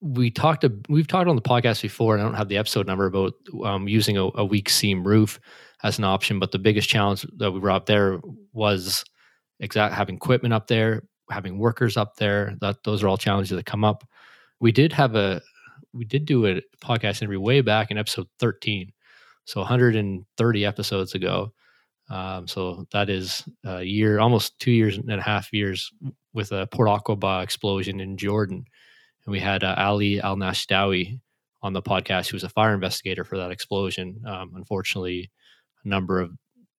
We 0.02 0.32
talked. 0.32 0.66
We've 0.90 1.08
talked 1.08 1.30
on 1.30 1.36
the 1.36 1.42
podcast 1.42 1.82
before, 1.82 2.16
and 2.16 2.22
I 2.22 2.26
don't 2.26 2.36
have 2.36 2.50
the 2.50 2.58
episode 2.58 2.88
number 2.88 3.06
about 3.06 3.34
um, 3.64 3.88
using 3.88 4.18
a, 4.18 4.30
a 4.36 4.44
weak 4.44 4.70
seam 4.70 5.08
roof 5.08 5.40
as 5.84 5.98
an 5.98 6.04
option. 6.04 6.40
But 6.40 6.52
the 6.52 6.60
biggest 6.60 6.90
challenge 6.90 7.26
that 7.38 7.52
we 7.52 7.60
brought 7.62 7.78
up 7.78 7.86
there 7.86 8.20
was 8.52 9.06
exact 9.62 9.94
having 9.96 10.16
equipment 10.16 10.54
up 10.54 10.68
there, 10.68 11.04
having 11.30 11.58
workers 11.58 11.96
up 11.96 12.18
there. 12.18 12.56
That 12.60 12.84
those 12.84 13.02
are 13.02 13.08
all 13.08 13.18
challenges 13.18 13.56
that 13.56 13.66
come 13.66 13.86
up. 13.86 14.04
We 14.60 14.74
did 14.74 14.92
have 14.92 15.16
a 15.16 15.42
we 15.94 16.06
did 16.06 16.26
do 16.26 16.46
a 16.46 16.62
podcast 16.84 17.22
interview 17.22 17.40
way 17.40 17.62
back 17.62 17.92
in 17.92 17.98
episode 17.98 18.28
13 18.40 18.92
so 19.46 19.60
130 19.62 20.66
episodes 20.66 21.16
ago. 21.16 21.54
Um, 22.10 22.48
so 22.48 22.86
that 22.92 23.10
is 23.10 23.44
a 23.66 23.84
year 23.84 24.20
almost 24.20 24.60
two 24.60 24.72
years 24.72 24.98
and 24.98 25.10
a 25.12 25.22
half 25.22 25.52
years 25.54 25.92
with 26.34 26.52
a 26.52 26.68
port 26.68 26.90
aqaba 26.90 27.44
explosion 27.44 28.00
in 28.00 28.18
jordan. 28.18 28.66
And 29.26 29.32
we 29.32 29.40
had 29.40 29.64
uh, 29.64 29.76
ali 29.78 30.20
al 30.22 30.36
nashdawi 30.36 31.20
on 31.62 31.74
the 31.74 31.82
podcast 31.82 32.30
who 32.30 32.36
was 32.36 32.44
a 32.44 32.50
fire 32.50 32.74
investigator 32.74 33.24
for 33.24 33.38
that 33.38 33.52
explosion. 33.52 34.22
Um, 34.28 34.52
unfortunately 34.56 35.32
a 35.84 35.88
number 35.88 36.20
of 36.20 36.32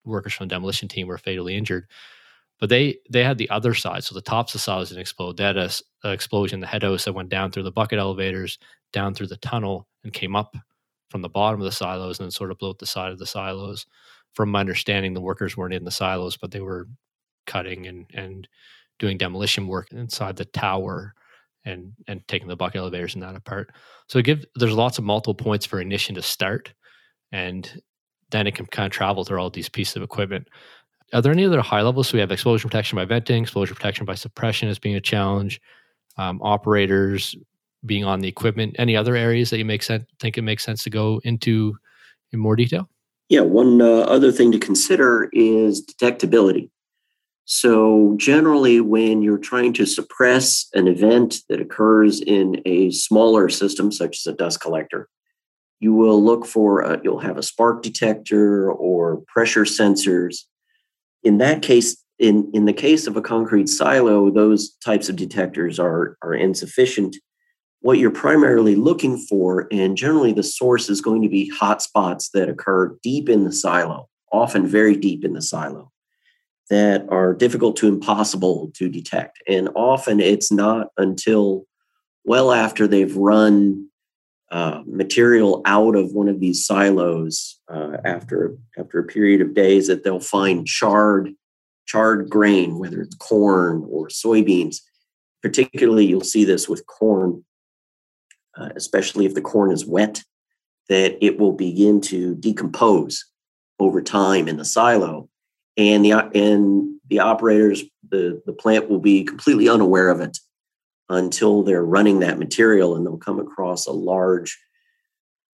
workers 0.04 0.34
from 0.34 0.48
the 0.48 0.54
demolition 0.54 0.88
team 0.88 1.06
were 1.06 1.18
fatally 1.18 1.56
injured 1.56 1.86
but 2.64 2.70
they 2.70 2.96
they 3.10 3.22
had 3.22 3.36
the 3.36 3.50
other 3.50 3.74
side. 3.74 4.04
So 4.04 4.14
the 4.14 4.22
tops 4.22 4.54
of 4.54 4.58
the 4.58 4.62
silos 4.62 4.88
didn't 4.88 5.02
explode 5.02 5.36
they 5.36 5.44
had 5.44 5.58
a, 5.58 5.68
a 6.02 6.12
explosion 6.12 6.60
the 6.60 6.66
head 6.66 6.82
house 6.82 7.04
that 7.04 7.12
went 7.12 7.28
down 7.28 7.50
through 7.50 7.64
the 7.64 7.70
bucket 7.70 7.98
elevators 7.98 8.58
down 8.90 9.12
through 9.12 9.26
the 9.26 9.36
tunnel 9.36 9.86
and 10.02 10.14
came 10.14 10.34
up 10.34 10.56
from 11.10 11.20
the 11.20 11.28
bottom 11.28 11.60
of 11.60 11.66
the 11.66 11.70
silos 11.70 12.18
and 12.18 12.24
then 12.24 12.30
sort 12.30 12.50
of 12.50 12.56
blew 12.56 12.70
up 12.70 12.78
the 12.78 12.86
side 12.86 13.12
of 13.12 13.18
the 13.18 13.26
silos. 13.26 13.84
From 14.32 14.48
my 14.48 14.60
understanding 14.60 15.12
the 15.12 15.20
workers 15.20 15.58
weren't 15.58 15.74
in 15.74 15.84
the 15.84 15.90
silos 15.90 16.38
but 16.38 16.52
they 16.52 16.62
were 16.62 16.88
cutting 17.46 17.86
and 17.86 18.06
and 18.14 18.48
doing 18.98 19.18
demolition 19.18 19.68
work 19.68 19.92
inside 19.92 20.36
the 20.36 20.46
tower 20.46 21.12
and 21.66 21.92
and 22.08 22.26
taking 22.28 22.48
the 22.48 22.56
bucket 22.56 22.78
elevators 22.78 23.12
and 23.12 23.22
that 23.22 23.36
apart. 23.36 23.74
So 24.08 24.22
give 24.22 24.42
there's 24.54 24.72
lots 24.72 24.96
of 24.96 25.04
multiple 25.04 25.34
points 25.34 25.66
for 25.66 25.82
ignition 25.82 26.14
to 26.14 26.22
start 26.22 26.72
and 27.30 27.82
then 28.30 28.46
it 28.46 28.54
can 28.54 28.64
kind 28.64 28.86
of 28.86 28.92
travel 28.92 29.22
through 29.22 29.38
all 29.38 29.50
these 29.50 29.68
pieces 29.68 29.96
of 29.96 30.02
equipment 30.02 30.48
are 31.14 31.22
there 31.22 31.32
any 31.32 31.46
other 31.46 31.60
high 31.60 31.82
levels? 31.82 32.08
So 32.08 32.14
we 32.14 32.20
have 32.20 32.32
explosion 32.32 32.68
protection 32.68 32.96
by 32.96 33.04
venting, 33.04 33.42
explosion 33.42 33.76
protection 33.76 34.04
by 34.04 34.16
suppression 34.16 34.68
as 34.68 34.78
being 34.78 34.96
a 34.96 35.00
challenge, 35.00 35.60
um, 36.16 36.40
operators 36.42 37.36
being 37.86 38.04
on 38.04 38.20
the 38.20 38.28
equipment. 38.28 38.76
Any 38.78 38.96
other 38.96 39.14
areas 39.14 39.50
that 39.50 39.58
you 39.58 39.64
make 39.64 39.82
sense 39.82 40.04
think 40.18 40.36
it 40.36 40.42
makes 40.42 40.64
sense 40.64 40.82
to 40.84 40.90
go 40.90 41.20
into 41.24 41.76
in 42.32 42.40
more 42.40 42.56
detail? 42.56 42.88
Yeah, 43.28 43.42
one 43.42 43.80
uh, 43.80 44.00
other 44.00 44.32
thing 44.32 44.52
to 44.52 44.58
consider 44.58 45.30
is 45.32 45.84
detectability. 45.86 46.70
So, 47.46 48.14
generally, 48.16 48.80
when 48.80 49.22
you're 49.22 49.38
trying 49.38 49.74
to 49.74 49.86
suppress 49.86 50.66
an 50.72 50.88
event 50.88 51.40
that 51.48 51.60
occurs 51.60 52.22
in 52.22 52.62
a 52.64 52.90
smaller 52.90 53.50
system, 53.50 53.92
such 53.92 54.18
as 54.18 54.26
a 54.26 54.36
dust 54.36 54.60
collector, 54.60 55.08
you 55.78 55.92
will 55.92 56.22
look 56.22 56.46
for, 56.46 56.80
a, 56.80 57.00
you'll 57.04 57.18
have 57.18 57.36
a 57.36 57.42
spark 57.42 57.82
detector 57.82 58.72
or 58.72 59.22
pressure 59.26 59.64
sensors 59.64 60.44
in 61.24 61.38
that 61.38 61.62
case, 61.62 61.96
in, 62.18 62.50
in 62.54 62.66
the 62.66 62.72
case 62.72 63.06
of 63.06 63.16
a 63.16 63.22
concrete 63.22 63.68
silo, 63.68 64.30
those 64.30 64.74
types 64.76 65.08
of 65.08 65.16
detectors 65.16 65.80
are, 65.80 66.16
are 66.22 66.34
insufficient. 66.34 67.16
What 67.80 67.98
you're 67.98 68.10
primarily 68.10 68.76
looking 68.76 69.18
for, 69.18 69.66
and 69.70 69.96
generally 69.96 70.32
the 70.32 70.42
source 70.42 70.88
is 70.88 71.00
going 71.00 71.22
to 71.22 71.28
be 71.28 71.48
hot 71.48 71.82
spots 71.82 72.30
that 72.30 72.48
occur 72.48 72.96
deep 73.02 73.28
in 73.28 73.44
the 73.44 73.52
silo, 73.52 74.08
often 74.32 74.66
very 74.66 74.96
deep 74.96 75.24
in 75.24 75.32
the 75.32 75.42
silo, 75.42 75.90
that 76.70 77.06
are 77.10 77.34
difficult 77.34 77.76
to 77.76 77.88
impossible 77.88 78.70
to 78.74 78.88
detect. 78.88 79.42
And 79.48 79.68
often 79.74 80.20
it's 80.20 80.50
not 80.52 80.88
until 80.96 81.64
well 82.24 82.52
after 82.52 82.86
they've 82.86 83.14
run 83.16 83.88
uh, 84.50 84.82
material 84.86 85.62
out 85.64 85.96
of 85.96 86.12
one 86.12 86.28
of 86.28 86.40
these 86.40 86.64
silos 86.64 87.58
uh, 87.68 87.96
after 88.04 88.56
after 88.78 88.98
a 88.98 89.04
period 89.04 89.40
of 89.40 89.54
days 89.54 89.86
that 89.86 90.04
they'll 90.04 90.20
find 90.20 90.66
charred 90.66 91.34
charred 91.86 92.30
grain, 92.30 92.78
whether 92.78 93.00
it's 93.00 93.16
corn 93.16 93.86
or 93.88 94.08
soybeans. 94.08 94.76
Particularly, 95.42 96.06
you'll 96.06 96.22
see 96.22 96.44
this 96.44 96.68
with 96.68 96.86
corn, 96.86 97.44
uh, 98.56 98.70
especially 98.76 99.26
if 99.26 99.34
the 99.34 99.42
corn 99.42 99.70
is 99.70 99.84
wet, 99.84 100.22
that 100.88 101.22
it 101.24 101.38
will 101.38 101.52
begin 101.52 102.00
to 102.02 102.34
decompose 102.36 103.24
over 103.78 104.00
time 104.00 104.48
in 104.48 104.56
the 104.56 104.64
silo, 104.64 105.28
and 105.76 106.04
the 106.04 106.12
and 106.12 106.94
the 107.08 107.18
operators 107.18 107.82
the 108.10 108.42
the 108.46 108.52
plant 108.52 108.88
will 108.88 109.00
be 109.00 109.24
completely 109.24 109.68
unaware 109.68 110.08
of 110.08 110.20
it 110.20 110.38
until 111.08 111.62
they're 111.62 111.84
running 111.84 112.20
that 112.20 112.38
material 112.38 112.96
and 112.96 113.06
they'll 113.06 113.16
come 113.16 113.38
across 113.38 113.86
a 113.86 113.92
large 113.92 114.58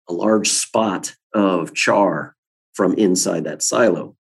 a 0.09 0.13
large 0.13 0.49
spot 0.49 1.15
of 1.35 1.73
char 1.75 2.35
from 2.73 2.95
inside 2.95 3.45
that 3.45 3.63
silo. 3.63 4.17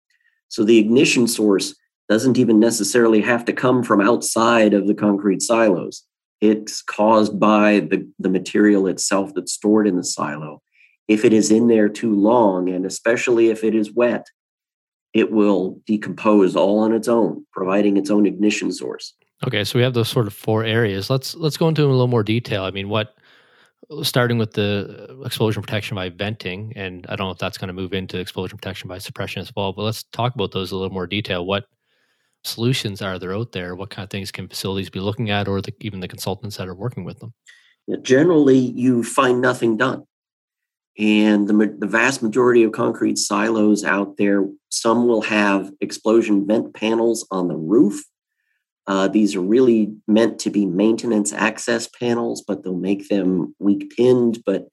So 0.50 0.64
the 0.64 0.80
ignition 0.80 1.28
source 1.28 1.76
doesn't 2.10 2.38
even 2.38 2.60
necessarily 2.60 3.22
have 3.22 3.46
to 3.46 3.54
come 3.54 3.84
from 3.84 4.02
outside 4.02 4.74
of 4.74 4.88
the 4.88 4.94
concrete 4.94 5.42
silos. 5.42 6.04
It's 6.42 6.82
caused 6.82 7.40
by 7.40 7.80
the, 7.80 8.08
the 8.20 8.30
material 8.30 8.88
itself 8.88 9.32
that's 9.34 9.54
stored 9.54 9.88
in 9.88 9.96
the 9.96 10.04
silo. 10.04 10.62
If 11.08 11.24
it 11.24 11.32
is 11.34 11.52
in 11.52 11.68
there 11.68 11.90
too 11.90 12.14
long 12.14 12.70
and 12.70 12.86
especially 12.86 13.50
if 13.50 13.64
it 13.64 13.74
is 13.74 13.94
wet 13.94 14.28
it 15.14 15.32
will 15.32 15.80
decompose 15.88 16.56
all 16.56 16.80
on 16.80 16.94
its 16.94 17.08
own 17.08 17.46
providing 17.52 17.98
its 17.98 18.10
own 18.10 18.26
ignition 18.26 18.72
source 18.72 19.16
Okay, 19.46 19.64
so 19.64 19.78
we 19.78 19.84
have 19.84 19.94
those 19.94 20.10
sort 20.10 20.28
of 20.28 20.34
four 20.34 20.64
areas. 20.64 21.10
Let's 21.10 21.36
let's 21.36 21.58
go 21.58 21.68
into 21.68 21.84
a 21.84 21.88
little 21.88 22.08
more 22.08 22.24
detail. 22.24 22.64
I 22.64 22.72
mean, 22.72 22.90
what 22.90 23.16
starting 24.02 24.38
with 24.38 24.54
the 24.54 25.22
explosion 25.26 25.62
protection 25.62 25.96
by 25.96 26.10
venting, 26.10 26.74
and 26.76 27.06
I 27.08 27.16
don't 27.16 27.28
know 27.28 27.32
if 27.32 27.38
that's 27.38 27.58
going 27.58 27.68
to 27.68 27.74
move 27.74 27.94
into 27.94 28.20
explosion 28.20 28.58
protection 28.58 28.88
by 28.88 28.98
suppression 28.98 29.42
as 29.42 29.52
well. 29.56 29.74
But 29.74 29.84
let's 29.84 30.04
talk 30.04 30.34
about 30.36 30.52
those 30.52 30.72
a 30.72 30.76
little 30.76 30.94
more 30.94 31.08
detail. 31.08 31.46
What 31.46 31.66
solutions 32.44 33.02
are 33.02 33.20
there 33.20 33.34
out 33.34 33.52
there? 33.52 33.76
What 33.76 33.90
kind 33.90 34.04
of 34.04 34.10
things 34.10 34.32
can 34.32 34.48
facilities 34.48 34.90
be 34.90 35.00
looking 35.00 35.30
at, 35.30 35.48
or 35.48 35.62
the, 35.62 35.74
even 35.82 36.00
the 36.00 36.08
consultants 36.08 36.58
that 36.58 36.68
are 36.68 36.76
working 36.76 37.04
with 37.04 37.20
them? 37.20 37.34
Generally, 38.02 38.58
you 38.58 39.04
find 39.04 39.42
nothing 39.42 39.78
done. 39.78 40.04
And 40.98 41.48
the, 41.48 41.76
the 41.78 41.88
vast 41.88 42.24
majority 42.24 42.64
of 42.64 42.72
concrete 42.72 43.20
silos 43.20 43.84
out 43.84 44.18
there, 44.18 44.50
some 44.70 45.08
will 45.08 45.22
have 45.22 45.72
explosion 45.80 46.48
vent 46.48 46.74
panels 46.74 47.26
on 47.30 47.48
the 47.48 47.56
roof 47.56 48.04
uh, 48.88 49.08
these 49.08 49.36
are 49.36 49.42
really 49.42 49.94
meant 50.08 50.40
to 50.40 50.50
be 50.50 50.66
maintenance 50.66 51.34
access 51.34 51.88
panels, 51.88 52.42
but 52.42 52.64
they'll 52.64 52.76
make 52.76 53.10
them 53.10 53.54
weak 53.60 53.94
pinned. 53.96 54.40
But 54.46 54.70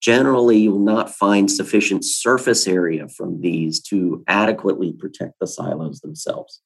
generally, 0.00 0.58
you'll 0.58 0.78
not 0.78 1.10
find 1.10 1.50
sufficient 1.50 2.04
surface 2.04 2.66
area 2.66 3.08
from 3.08 3.40
these 3.40 3.80
to 3.84 4.22
adequately 4.28 4.92
protect 4.92 5.38
the 5.40 5.46
silos 5.46 6.00
themselves. 6.00 6.60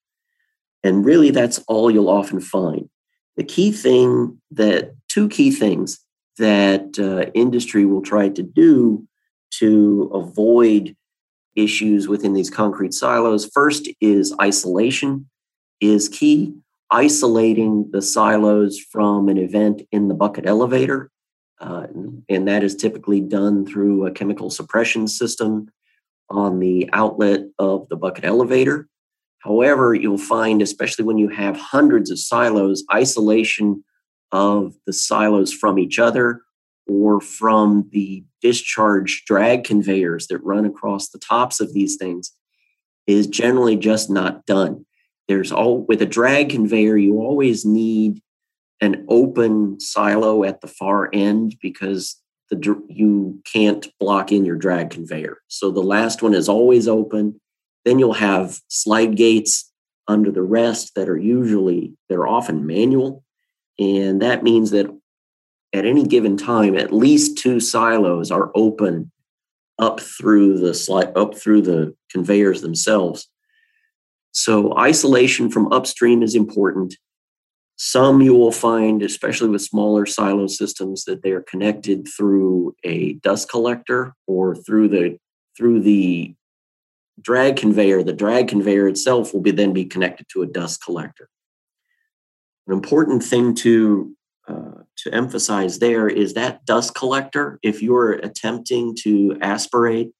And 0.82 1.04
really, 1.04 1.30
that's 1.30 1.58
all 1.68 1.90
you'll 1.90 2.08
often 2.08 2.40
find. 2.40 2.88
The 3.36 3.44
key 3.44 3.70
thing 3.70 4.40
that, 4.50 4.94
two 5.08 5.28
key 5.28 5.52
things 5.52 6.00
that 6.38 6.98
uh, 6.98 7.30
industry 7.34 7.84
will 7.84 8.02
try 8.02 8.30
to 8.30 8.42
do 8.42 9.06
to 9.58 10.10
avoid 10.12 10.96
issues 11.54 12.08
within 12.08 12.32
these 12.32 12.50
concrete 12.50 12.94
silos 12.94 13.48
first 13.52 13.88
is 14.00 14.34
isolation 14.40 15.28
is 15.80 16.08
key 16.08 16.54
isolating 16.90 17.90
the 17.92 18.02
silos 18.02 18.78
from 18.78 19.28
an 19.28 19.38
event 19.38 19.82
in 19.92 20.08
the 20.08 20.14
bucket 20.14 20.46
elevator. 20.46 21.10
Uh, 21.60 21.86
and 22.28 22.48
that 22.48 22.64
is 22.64 22.74
typically 22.74 23.20
done 23.20 23.66
through 23.66 24.06
a 24.06 24.10
chemical 24.10 24.50
suppression 24.50 25.06
system 25.06 25.68
on 26.30 26.58
the 26.58 26.88
outlet 26.92 27.42
of 27.58 27.88
the 27.88 27.96
bucket 27.96 28.24
elevator. 28.24 28.88
However, 29.40 29.94
you'll 29.94 30.18
find, 30.18 30.62
especially 30.62 31.04
when 31.04 31.18
you 31.18 31.28
have 31.28 31.56
hundreds 31.56 32.10
of 32.10 32.18
silos, 32.18 32.84
isolation 32.92 33.84
of 34.32 34.74
the 34.86 34.92
silos 34.92 35.52
from 35.52 35.78
each 35.78 35.98
other 35.98 36.42
or 36.86 37.20
from 37.20 37.88
the 37.92 38.24
discharge 38.42 39.24
drag 39.26 39.64
conveyors 39.64 40.26
that 40.28 40.42
run 40.42 40.64
across 40.64 41.08
the 41.10 41.18
tops 41.18 41.60
of 41.60 41.72
these 41.72 41.96
things 41.96 42.32
is 43.06 43.26
generally 43.26 43.76
just 43.76 44.10
not 44.10 44.46
done 44.46 44.84
there's 45.30 45.52
all 45.52 45.82
with 45.82 46.02
a 46.02 46.06
drag 46.06 46.50
conveyor 46.50 46.96
you 46.96 47.18
always 47.20 47.64
need 47.64 48.20
an 48.80 49.06
open 49.08 49.78
silo 49.78 50.42
at 50.42 50.60
the 50.60 50.66
far 50.66 51.08
end 51.12 51.54
because 51.62 52.16
the 52.50 52.82
you 52.88 53.40
can't 53.44 53.86
block 54.00 54.32
in 54.32 54.44
your 54.44 54.56
drag 54.56 54.90
conveyor. 54.90 55.38
So 55.46 55.70
the 55.70 55.84
last 55.84 56.20
one 56.20 56.34
is 56.34 56.48
always 56.48 56.88
open. 56.88 57.40
Then 57.84 58.00
you'll 58.00 58.14
have 58.14 58.60
slide 58.66 59.16
gates 59.16 59.70
under 60.08 60.32
the 60.32 60.42
rest 60.42 60.96
that 60.96 61.08
are 61.08 61.16
usually 61.16 61.94
they're 62.08 62.26
often 62.26 62.66
manual. 62.66 63.22
And 63.78 64.20
that 64.22 64.42
means 64.42 64.72
that 64.72 64.90
at 65.72 65.86
any 65.86 66.04
given 66.04 66.36
time, 66.36 66.76
at 66.76 66.92
least 66.92 67.38
two 67.38 67.60
silos 67.60 68.32
are 68.32 68.50
open 68.56 69.12
up 69.78 70.00
through 70.00 70.58
the 70.58 70.74
slide 70.74 71.16
up 71.16 71.36
through 71.36 71.62
the 71.62 71.94
conveyors 72.10 72.62
themselves. 72.62 73.28
So 74.32 74.76
isolation 74.78 75.50
from 75.50 75.72
upstream 75.72 76.22
is 76.22 76.34
important. 76.34 76.96
Some 77.76 78.20
you 78.20 78.34
will 78.34 78.52
find, 78.52 79.02
especially 79.02 79.48
with 79.48 79.62
smaller 79.62 80.06
silo 80.06 80.46
systems, 80.46 81.04
that 81.04 81.22
they 81.22 81.32
are 81.32 81.42
connected 81.42 82.06
through 82.06 82.74
a 82.84 83.14
dust 83.14 83.48
collector 83.48 84.14
or 84.26 84.54
through 84.54 84.88
the 84.88 85.18
through 85.56 85.80
the 85.80 86.34
drag 87.20 87.56
conveyor. 87.56 88.02
The 88.02 88.12
drag 88.12 88.48
conveyor 88.48 88.88
itself 88.88 89.32
will 89.32 89.40
be 89.40 89.50
then 89.50 89.72
be 89.72 89.84
connected 89.84 90.26
to 90.32 90.42
a 90.42 90.46
dust 90.46 90.84
collector. 90.84 91.28
An 92.66 92.74
important 92.74 93.22
thing 93.22 93.54
to 93.56 94.14
uh, 94.46 94.82
to 94.98 95.14
emphasize 95.14 95.78
there 95.78 96.08
is 96.08 96.34
that 96.34 96.64
dust 96.66 96.94
collector. 96.94 97.58
If 97.62 97.82
you're 97.82 98.12
attempting 98.12 98.94
to 99.02 99.38
aspirate 99.40 100.10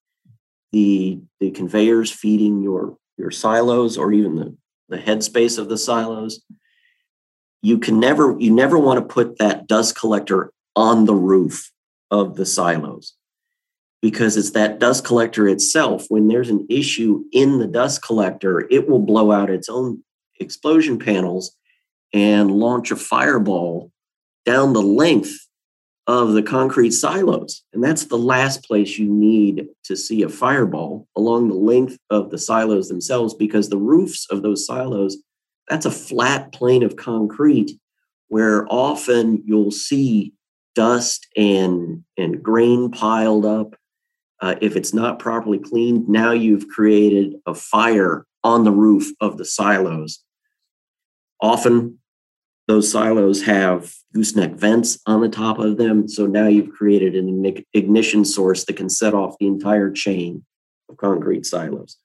the 0.73 1.21
the 1.41 1.51
conveyors 1.51 2.11
feeding 2.11 2.63
your 2.63 2.97
your 3.21 3.31
silos 3.31 3.97
or 3.97 4.13
even 4.13 4.35
the 4.35 4.57
the 4.91 4.99
headspace 4.99 5.57
of 5.57 5.69
the 5.69 5.79
silos, 5.79 6.43
you 7.63 7.79
can 7.79 8.01
never 8.01 8.37
you 8.39 8.53
never 8.53 8.79
want 8.79 8.99
to 8.99 9.15
put 9.15 9.39
that 9.39 9.67
dust 9.67 9.97
collector 9.97 10.53
on 10.77 11.05
the 11.05 11.15
roof 11.15 11.71
of 12.11 12.37
the 12.37 12.47
silos 12.47 13.15
because 14.03 14.37
it's 14.37 14.51
that 14.53 14.79
dust 14.79 15.05
collector 15.05 15.47
itself 15.47 16.07
when 16.09 16.29
there's 16.29 16.49
an 16.49 16.67
issue 16.69 17.23
in 17.33 17.59
the 17.59 17.67
dust 17.67 18.03
collector 18.03 18.67
it 18.71 18.89
will 18.89 18.99
blow 18.99 19.31
out 19.31 19.51
its 19.51 19.69
own 19.69 20.03
explosion 20.41 20.99
panels 20.99 21.57
and 22.13 22.51
launch 22.51 22.91
a 22.91 22.97
fireball 22.97 23.93
down 24.45 24.73
the 24.73 24.83
length 24.83 25.47
of 26.11 26.33
the 26.33 26.43
concrete 26.43 26.91
silos. 26.91 27.63
And 27.73 27.85
that's 27.85 28.07
the 28.07 28.19
last 28.19 28.65
place 28.65 28.99
you 28.99 29.09
need 29.09 29.69
to 29.85 29.97
see 29.97 30.23
a 30.23 30.29
fireball 30.29 31.07
along 31.17 31.49
the 31.49 31.55
length 31.55 31.99
of 32.11 32.31
the 32.31 32.39
silos 32.39 32.89
themselves 32.89 33.33
because 33.33 33.69
the 33.69 33.79
roofs 33.79 34.27
of 34.29 34.43
those 34.43 34.67
silos 34.67 35.19
that's 35.69 35.87
a 35.87 35.91
flat 35.91 36.51
plane 36.51 36.83
of 36.83 36.97
concrete 36.97 37.79
where 38.27 38.67
often 38.69 39.41
you'll 39.47 39.71
see 39.71 40.33
dust 40.75 41.29
and 41.37 42.03
and 42.19 42.43
grain 42.43 42.91
piled 42.91 43.47
up. 43.47 43.77
Uh, 44.41 44.57
if 44.61 44.75
it's 44.75 44.93
not 44.93 45.21
properly 45.21 45.59
cleaned 45.59 46.09
now 46.09 46.33
you've 46.33 46.67
created 46.67 47.35
a 47.47 47.55
fire 47.55 48.27
on 48.43 48.65
the 48.65 48.73
roof 48.73 49.13
of 49.21 49.39
the 49.39 49.45
silos. 49.45 50.25
Often 51.41 52.00
those 52.71 52.91
silos 52.91 53.43
have 53.43 53.93
gooseneck 54.15 54.53
vents 54.53 54.99
on 55.07 55.21
the 55.21 55.29
top 55.29 55.59
of 55.59 55.77
them 55.77 56.09
so 56.09 56.27
now 56.27 56.47
you've 56.47 56.71
created 56.71 57.15
an 57.15 57.65
ignition 57.75 58.25
source 58.25 58.65
that 58.65 58.77
can 58.77 58.89
set 58.89 59.15
off 59.15 59.37
the 59.39 59.47
entire 59.47 59.91
chain 59.91 60.45
of 60.89 60.97
concrete 60.97 61.45
silos 61.45 61.99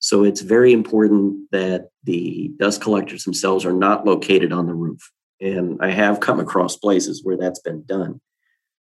so 0.00 0.24
it's 0.24 0.40
very 0.40 0.72
important 0.72 1.50
that 1.52 1.90
the 2.04 2.50
dust 2.58 2.80
collectors 2.80 3.24
themselves 3.24 3.66
are 3.66 3.72
not 3.72 4.06
located 4.06 4.50
on 4.50 4.66
the 4.66 4.74
roof. 4.74 5.12
And 5.42 5.78
I 5.80 5.90
have 5.90 6.20
come 6.20 6.40
across 6.40 6.76
places 6.76 7.22
where 7.22 7.36
that's 7.36 7.60
been 7.60 7.84
done, 7.84 8.20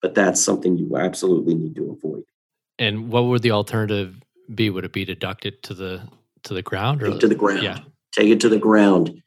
but 0.03 0.15
that's 0.15 0.43
something 0.43 0.77
you 0.77 0.97
absolutely 0.97 1.55
need 1.55 1.75
to 1.77 1.91
avoid. 1.91 2.25
And 2.79 3.11
what 3.11 3.25
would 3.25 3.43
the 3.43 3.51
alternative 3.51 4.21
be? 4.55 4.69
Would 4.71 4.85
it 4.85 4.93
be 4.93 5.07
to 5.07 5.15
duct 5.15 5.47
it 5.47 5.63
to 5.65 5.75
the 5.75 6.03
to 6.45 6.55
the 6.55 6.63
ground 6.63 7.03
or 7.03 7.19
to 7.19 7.29
the 7.29 7.35
ground? 7.35 7.63
Yeah. 7.63 7.81
Take 8.13 8.29
it 8.29 8.41
to 8.41 8.49
the 8.49 8.59
ground. 8.59 9.23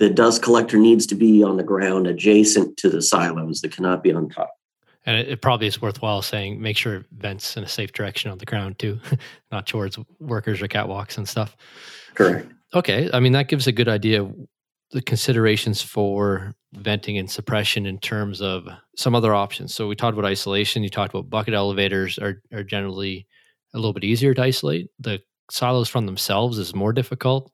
The 0.00 0.08
dust 0.08 0.42
collector 0.42 0.78
needs 0.78 1.06
to 1.08 1.14
be 1.14 1.42
on 1.42 1.58
the 1.58 1.62
ground 1.62 2.06
adjacent 2.06 2.78
to 2.78 2.88
the 2.88 3.02
silos. 3.02 3.60
That 3.60 3.72
cannot 3.72 4.02
be 4.02 4.12
on 4.12 4.30
top. 4.30 4.50
And 5.04 5.18
it, 5.18 5.28
it, 5.28 5.42
probably 5.42 5.66
is 5.66 5.80
worthwhile 5.80 6.22
saying 6.22 6.60
make 6.60 6.78
sure 6.78 7.04
vents 7.18 7.56
in 7.56 7.64
a 7.64 7.68
safe 7.68 7.92
direction 7.92 8.30
on 8.30 8.38
the 8.38 8.46
ground 8.46 8.78
too, 8.78 8.98
not 9.52 9.66
towards 9.66 9.98
workers 10.18 10.62
or 10.62 10.68
catwalks 10.68 11.18
and 11.18 11.28
stuff. 11.28 11.54
Correct. 12.14 12.50
Okay. 12.74 13.10
I 13.12 13.20
mean, 13.20 13.32
that 13.32 13.48
gives 13.48 13.66
a 13.66 13.72
good 13.72 13.88
idea 13.88 14.22
of 14.22 14.34
the 14.90 15.02
considerations 15.02 15.82
for 15.82 16.54
venting 16.72 17.18
and 17.18 17.30
suppression 17.30 17.84
in 17.84 17.98
terms 17.98 18.40
of 18.40 18.68
some 18.96 19.14
other 19.14 19.34
options. 19.34 19.74
So 19.74 19.86
we 19.86 19.96
talked 19.96 20.18
about 20.18 20.28
isolation. 20.28 20.82
You 20.82 20.88
talked 20.88 21.14
about 21.14 21.28
bucket 21.28 21.52
elevators 21.52 22.18
are, 22.18 22.42
are 22.54 22.64
generally 22.64 23.26
a 23.74 23.78
little 23.78 23.92
bit 23.92 24.04
easier 24.04 24.32
to 24.32 24.42
isolate. 24.42 24.88
The 24.98 25.20
silos 25.50 25.90
from 25.90 26.06
themselves 26.06 26.58
is 26.58 26.74
more 26.74 26.94
difficult. 26.94 27.52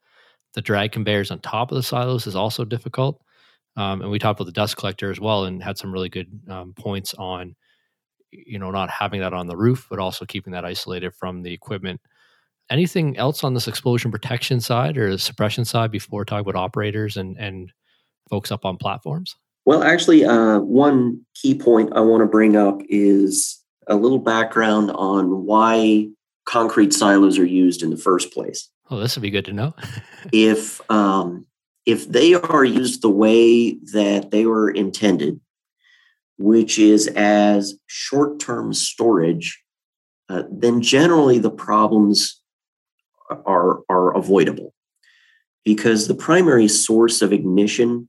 The 0.57 0.63
drag 0.63 0.91
conveyors 0.91 1.31
on 1.31 1.39
top 1.41 1.71
of 1.71 1.77
the 1.77 1.83
silos 1.83 2.27
is 2.27 2.35
also 2.35 2.65
difficult. 2.65 3.23
Um, 3.77 4.01
and 4.01 4.11
we 4.11 4.19
talked 4.19 4.41
about 4.41 4.47
the 4.47 4.53
dust 4.53 4.79
collector 4.79 5.11
as 5.11 5.21
well 5.21 5.45
and 5.45 5.63
had 5.63 5.77
some 5.77 5.93
really 5.93 6.09
good 6.09 6.41
um, 6.49 6.73
points 6.73 7.15
on 7.15 7.55
you 8.33 8.59
know 8.59 8.71
not 8.71 8.91
having 8.91 9.21
that 9.21 9.33
on 9.33 9.47
the 9.47 9.57
roof 9.57 9.87
but 9.89 9.99
also 9.99 10.25
keeping 10.25 10.53
that 10.53 10.65
isolated 10.65 11.15
from 11.15 11.43
the 11.43 11.53
equipment. 11.53 12.01
Anything 12.71 13.17
else 13.17 13.45
on 13.45 13.55
this 13.55 13.69
explosion 13.69 14.11
protection 14.11 14.61
side 14.61 14.99
or 14.99 15.11
the 15.11 15.19
suppression 15.19 15.65
side 15.65 15.91
before 15.91 16.25
talking 16.25 16.49
about 16.49 16.59
operators 16.59 17.17
and 17.17 17.37
and 17.39 17.71
folks 18.31 18.51
up 18.51 18.65
on 18.65 18.79
platforms? 18.79 19.37
Well 19.67 19.83
actually 19.83 20.25
uh, 20.25 20.61
one 20.61 21.21
key 21.35 21.55
point 21.55 21.93
i 21.95 22.01
want 22.01 22.23
to 22.23 22.27
bring 22.27 22.57
up 22.57 22.81
is 22.89 23.63
a 23.89 23.95
little 23.95 24.19
background 24.19 24.91
on 24.93 25.45
why 25.45 26.09
concrete 26.47 26.95
silos 26.95 27.39
are 27.39 27.45
used 27.45 27.83
in 27.83 27.91
the 27.91 27.97
first 27.97 28.33
place 28.33 28.71
oh 28.91 28.99
this 28.99 29.17
would 29.17 29.23
be 29.23 29.31
good 29.31 29.45
to 29.45 29.53
know 29.53 29.75
if 30.33 30.81
um, 30.91 31.47
if 31.87 32.09
they 32.09 32.35
are 32.35 32.65
used 32.65 33.01
the 33.01 33.11
way 33.11 33.75
that 33.93 34.33
they 34.33 34.45
were 34.45 34.69
intended, 34.69 35.41
which 36.37 36.79
is 36.79 37.07
as 37.07 37.79
short 37.87 38.41
term 38.41 38.75
storage, 38.75 39.63
uh, 40.29 40.43
then 40.51 40.83
generally 40.83 41.39
the 41.39 41.51
problems 41.51 42.43
are, 43.31 43.81
are 43.89 44.15
avoidable. 44.17 44.75
Because 45.65 46.07
the 46.07 46.15
primary 46.15 46.69
source 46.69 47.23
of 47.23 47.33
ignition, 47.33 48.09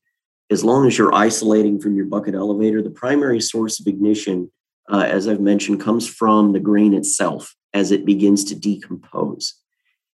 as 0.49 0.63
long 0.63 0.87
as 0.87 0.97
you're 0.97 1.13
isolating 1.13 1.79
from 1.79 1.95
your 1.95 2.05
bucket 2.05 2.35
elevator, 2.35 2.81
the 2.81 2.89
primary 2.89 3.39
source 3.39 3.79
of 3.79 3.87
ignition, 3.87 4.51
uh, 4.91 5.05
as 5.07 5.27
I've 5.27 5.39
mentioned, 5.39 5.81
comes 5.81 6.07
from 6.07 6.53
the 6.53 6.59
grain 6.59 6.93
itself 6.93 7.55
as 7.73 7.91
it 7.91 8.05
begins 8.05 8.43
to 8.45 8.55
decompose. 8.55 9.55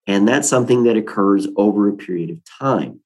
And 0.09 0.27
that's 0.27 0.49
something 0.49 0.85
that 0.85 0.97
occurs 0.97 1.47
over 1.55 1.87
a 1.87 1.93
period 1.93 2.31
of 2.31 2.39
time. 2.43 3.01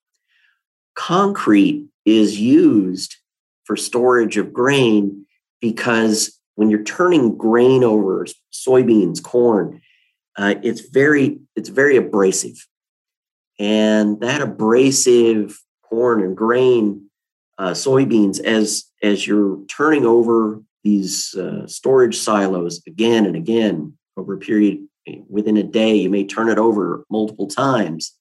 Concrete 0.95 1.89
is 2.05 2.39
used 2.39 3.17
for 3.65 3.75
storage 3.75 4.37
of 4.37 4.53
grain 4.53 5.25
because 5.59 6.39
when 6.55 6.69
you're 6.69 6.83
turning 6.83 7.37
grain 7.37 7.83
over 7.83 8.25
soybeans 8.53 9.21
corn 9.21 9.81
uh, 10.37 10.55
it's 10.63 10.81
very 10.81 11.39
it's 11.57 11.69
very 11.69 11.97
abrasive. 11.97 12.65
And 13.59 14.21
that 14.21 14.41
abrasive 14.41 15.59
corn 15.83 16.23
and 16.23 16.37
grain 16.37 17.09
uh, 17.57 17.71
soybeans 17.71 18.39
as 18.39 18.85
as 19.03 19.27
you're 19.27 19.59
turning 19.67 20.05
over 20.05 20.61
these 20.85 21.35
uh, 21.35 21.67
storage 21.67 22.17
silos 22.17 22.81
again 22.87 23.25
and 23.25 23.35
again 23.35 23.97
over 24.17 24.35
a 24.35 24.37
period 24.37 24.87
within 25.29 25.57
a 25.57 25.63
day 25.63 25.95
you 25.95 26.09
may 26.09 26.25
turn 26.25 26.49
it 26.49 26.57
over 26.57 27.03
multiple 27.09 27.47
times 27.47 28.17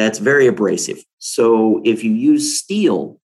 that's 0.00 0.18
very 0.18 0.46
abrasive. 0.46 1.04
So 1.18 1.82
if 1.84 2.02
you 2.02 2.12
use 2.12 2.58
steel, 2.58 3.20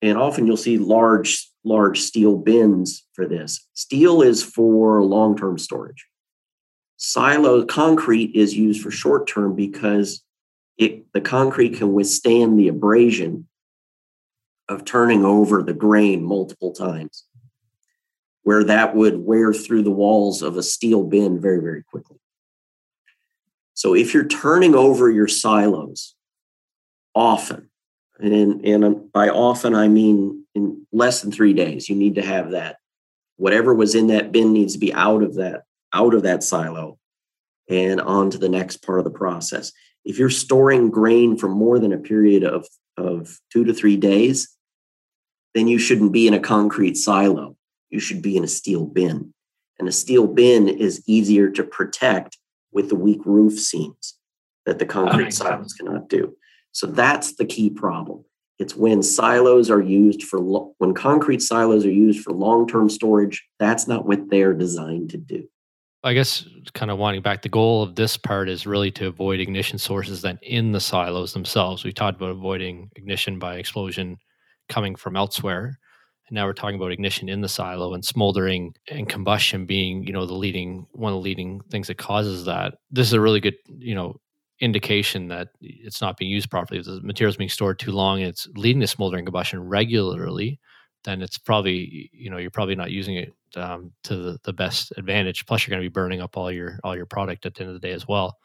and 0.00 0.16
often 0.16 0.46
you'll 0.46 0.56
see 0.56 0.78
large, 0.78 1.50
large 1.64 2.00
steel 2.00 2.38
bins 2.38 3.06
for 3.12 3.26
this. 3.26 3.68
Steel 3.74 4.22
is 4.22 4.42
for 4.42 5.02
long-term 5.02 5.58
storage. 5.58 6.06
Silo 6.96 7.66
concrete 7.66 8.34
is 8.34 8.56
used 8.56 8.80
for 8.80 8.90
short-term 8.90 9.54
because 9.54 10.24
it 10.78 11.04
the 11.12 11.20
concrete 11.20 11.76
can 11.76 11.92
withstand 11.92 12.58
the 12.58 12.68
abrasion 12.68 13.46
of 14.70 14.86
turning 14.86 15.26
over 15.26 15.62
the 15.62 15.74
grain 15.74 16.24
multiple 16.24 16.72
times, 16.72 17.24
where 18.44 18.62
that 18.64 18.94
would 18.94 19.18
wear 19.18 19.52
through 19.52 19.82
the 19.82 19.90
walls 19.90 20.42
of 20.42 20.56
a 20.56 20.62
steel 20.62 21.02
bin 21.02 21.40
very, 21.40 21.60
very 21.60 21.82
quickly. 21.82 22.18
So 23.72 23.94
if 23.94 24.14
you're 24.14 24.28
turning 24.28 24.74
over 24.74 25.10
your 25.10 25.26
silos 25.26 26.14
often, 27.14 27.70
and, 28.20 28.64
and 28.64 29.12
by 29.12 29.28
often 29.30 29.74
I 29.74 29.88
mean 29.88 30.44
in 30.54 30.86
less 30.92 31.20
than 31.20 31.32
three 31.32 31.52
days, 31.52 31.88
you 31.88 31.96
need 31.96 32.14
to 32.14 32.22
have 32.22 32.52
that. 32.52 32.76
Whatever 33.36 33.74
was 33.74 33.94
in 33.96 34.06
that 34.08 34.30
bin 34.30 34.52
needs 34.52 34.74
to 34.74 34.78
be 34.78 34.94
out 34.94 35.22
of 35.22 35.34
that, 35.34 35.64
out 35.92 36.14
of 36.14 36.22
that 36.22 36.44
silo 36.44 36.98
and 37.68 38.00
on 38.00 38.30
to 38.30 38.38
the 38.38 38.48
next 38.48 38.78
part 38.78 38.98
of 38.98 39.04
the 39.04 39.10
process. 39.10 39.72
If 40.04 40.18
you're 40.18 40.30
storing 40.30 40.90
grain 40.90 41.36
for 41.36 41.48
more 41.48 41.78
than 41.78 41.92
a 41.92 41.98
period 41.98 42.44
of, 42.44 42.68
of 42.96 43.40
two 43.50 43.64
to 43.64 43.72
three 43.72 43.96
days, 43.96 44.54
then 45.54 45.66
you 45.66 45.78
shouldn't 45.78 46.12
be 46.12 46.28
in 46.28 46.34
a 46.34 46.40
concrete 46.40 46.96
silo. 46.96 47.56
You 47.94 48.00
should 48.00 48.22
be 48.22 48.36
in 48.36 48.42
a 48.42 48.48
steel 48.48 48.86
bin. 48.86 49.32
And 49.78 49.88
a 49.88 49.92
steel 49.92 50.26
bin 50.26 50.66
is 50.66 51.00
easier 51.06 51.48
to 51.50 51.62
protect 51.62 52.36
with 52.72 52.88
the 52.88 52.96
weak 52.96 53.20
roof 53.24 53.56
seams 53.56 54.18
that 54.66 54.80
the 54.80 54.84
concrete 54.84 55.32
silos 55.32 55.72
cannot 55.74 56.08
do. 56.08 56.36
So 56.72 56.88
that's 56.88 57.36
the 57.36 57.44
key 57.44 57.70
problem. 57.70 58.24
It's 58.58 58.74
when 58.74 59.00
silos 59.00 59.70
are 59.70 59.80
used 59.80 60.24
for 60.24 60.40
lo- 60.40 60.74
when 60.78 60.92
concrete 60.92 61.40
silos 61.40 61.86
are 61.86 61.92
used 61.92 62.24
for 62.24 62.32
long-term 62.32 62.90
storage. 62.90 63.44
That's 63.60 63.86
not 63.86 64.06
what 64.06 64.28
they're 64.28 64.54
designed 64.54 65.10
to 65.10 65.16
do. 65.16 65.48
I 66.02 66.14
guess 66.14 66.44
kind 66.74 66.90
of 66.90 66.98
winding 66.98 67.22
back, 67.22 67.42
the 67.42 67.48
goal 67.48 67.84
of 67.84 67.94
this 67.94 68.16
part 68.16 68.48
is 68.48 68.66
really 68.66 68.90
to 68.92 69.06
avoid 69.06 69.38
ignition 69.38 69.78
sources 69.78 70.20
then 70.20 70.40
in 70.42 70.72
the 70.72 70.80
silos 70.80 71.32
themselves. 71.32 71.84
We 71.84 71.92
talked 71.92 72.16
about 72.16 72.30
avoiding 72.30 72.90
ignition 72.96 73.38
by 73.38 73.56
explosion 73.56 74.18
coming 74.68 74.96
from 74.96 75.16
elsewhere. 75.16 75.78
And 76.28 76.36
now 76.36 76.46
we're 76.46 76.54
talking 76.54 76.76
about 76.76 76.92
ignition 76.92 77.28
in 77.28 77.42
the 77.42 77.48
silo 77.48 77.92
and 77.94 78.04
smoldering 78.04 78.74
and 78.90 79.08
combustion 79.08 79.66
being, 79.66 80.04
you 80.04 80.12
know, 80.12 80.24
the 80.26 80.34
leading 80.34 80.86
one 80.92 81.12
of 81.12 81.16
the 81.16 81.22
leading 81.22 81.60
things 81.70 81.88
that 81.88 81.98
causes 81.98 82.44
that. 82.46 82.74
This 82.90 83.06
is 83.06 83.12
a 83.12 83.20
really 83.20 83.40
good, 83.40 83.56
you 83.78 83.94
know, 83.94 84.20
indication 84.60 85.28
that 85.28 85.48
it's 85.60 86.00
not 86.00 86.16
being 86.16 86.30
used 86.30 86.50
properly. 86.50 86.80
If 86.80 86.86
the 86.86 87.00
material 87.02 87.30
is 87.30 87.36
being 87.36 87.50
stored 87.50 87.78
too 87.78 87.92
long 87.92 88.20
and 88.20 88.28
it's 88.28 88.48
leading 88.54 88.80
to 88.80 88.86
smoldering 88.86 89.26
combustion 89.26 89.60
regularly, 89.60 90.58
then 91.04 91.20
it's 91.20 91.36
probably, 91.36 92.10
you 92.12 92.30
know, 92.30 92.38
you're 92.38 92.50
probably 92.50 92.74
not 92.74 92.90
using 92.90 93.16
it 93.16 93.32
um, 93.56 93.92
to 94.04 94.16
the, 94.16 94.38
the 94.44 94.52
best 94.52 94.92
advantage. 94.96 95.44
Plus, 95.44 95.66
you're 95.66 95.72
going 95.74 95.82
to 95.82 95.88
be 95.88 95.92
burning 95.92 96.22
up 96.22 96.36
all 96.36 96.50
your 96.50 96.78
all 96.82 96.96
your 96.96 97.06
product 97.06 97.44
at 97.44 97.54
the 97.54 97.60
end 97.60 97.68
of 97.68 97.80
the 97.80 97.86
day 97.86 97.92
as 97.92 98.08
well. 98.08 98.38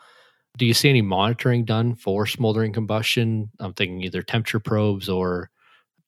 Do 0.58 0.66
you 0.66 0.74
see 0.74 0.90
any 0.90 1.02
monitoring 1.02 1.64
done 1.64 1.96
for 1.96 2.26
smoldering 2.26 2.74
combustion? 2.74 3.50
I'm 3.60 3.74
thinking 3.74 4.02
either 4.02 4.22
temperature 4.22 4.60
probes 4.60 5.08
or 5.08 5.50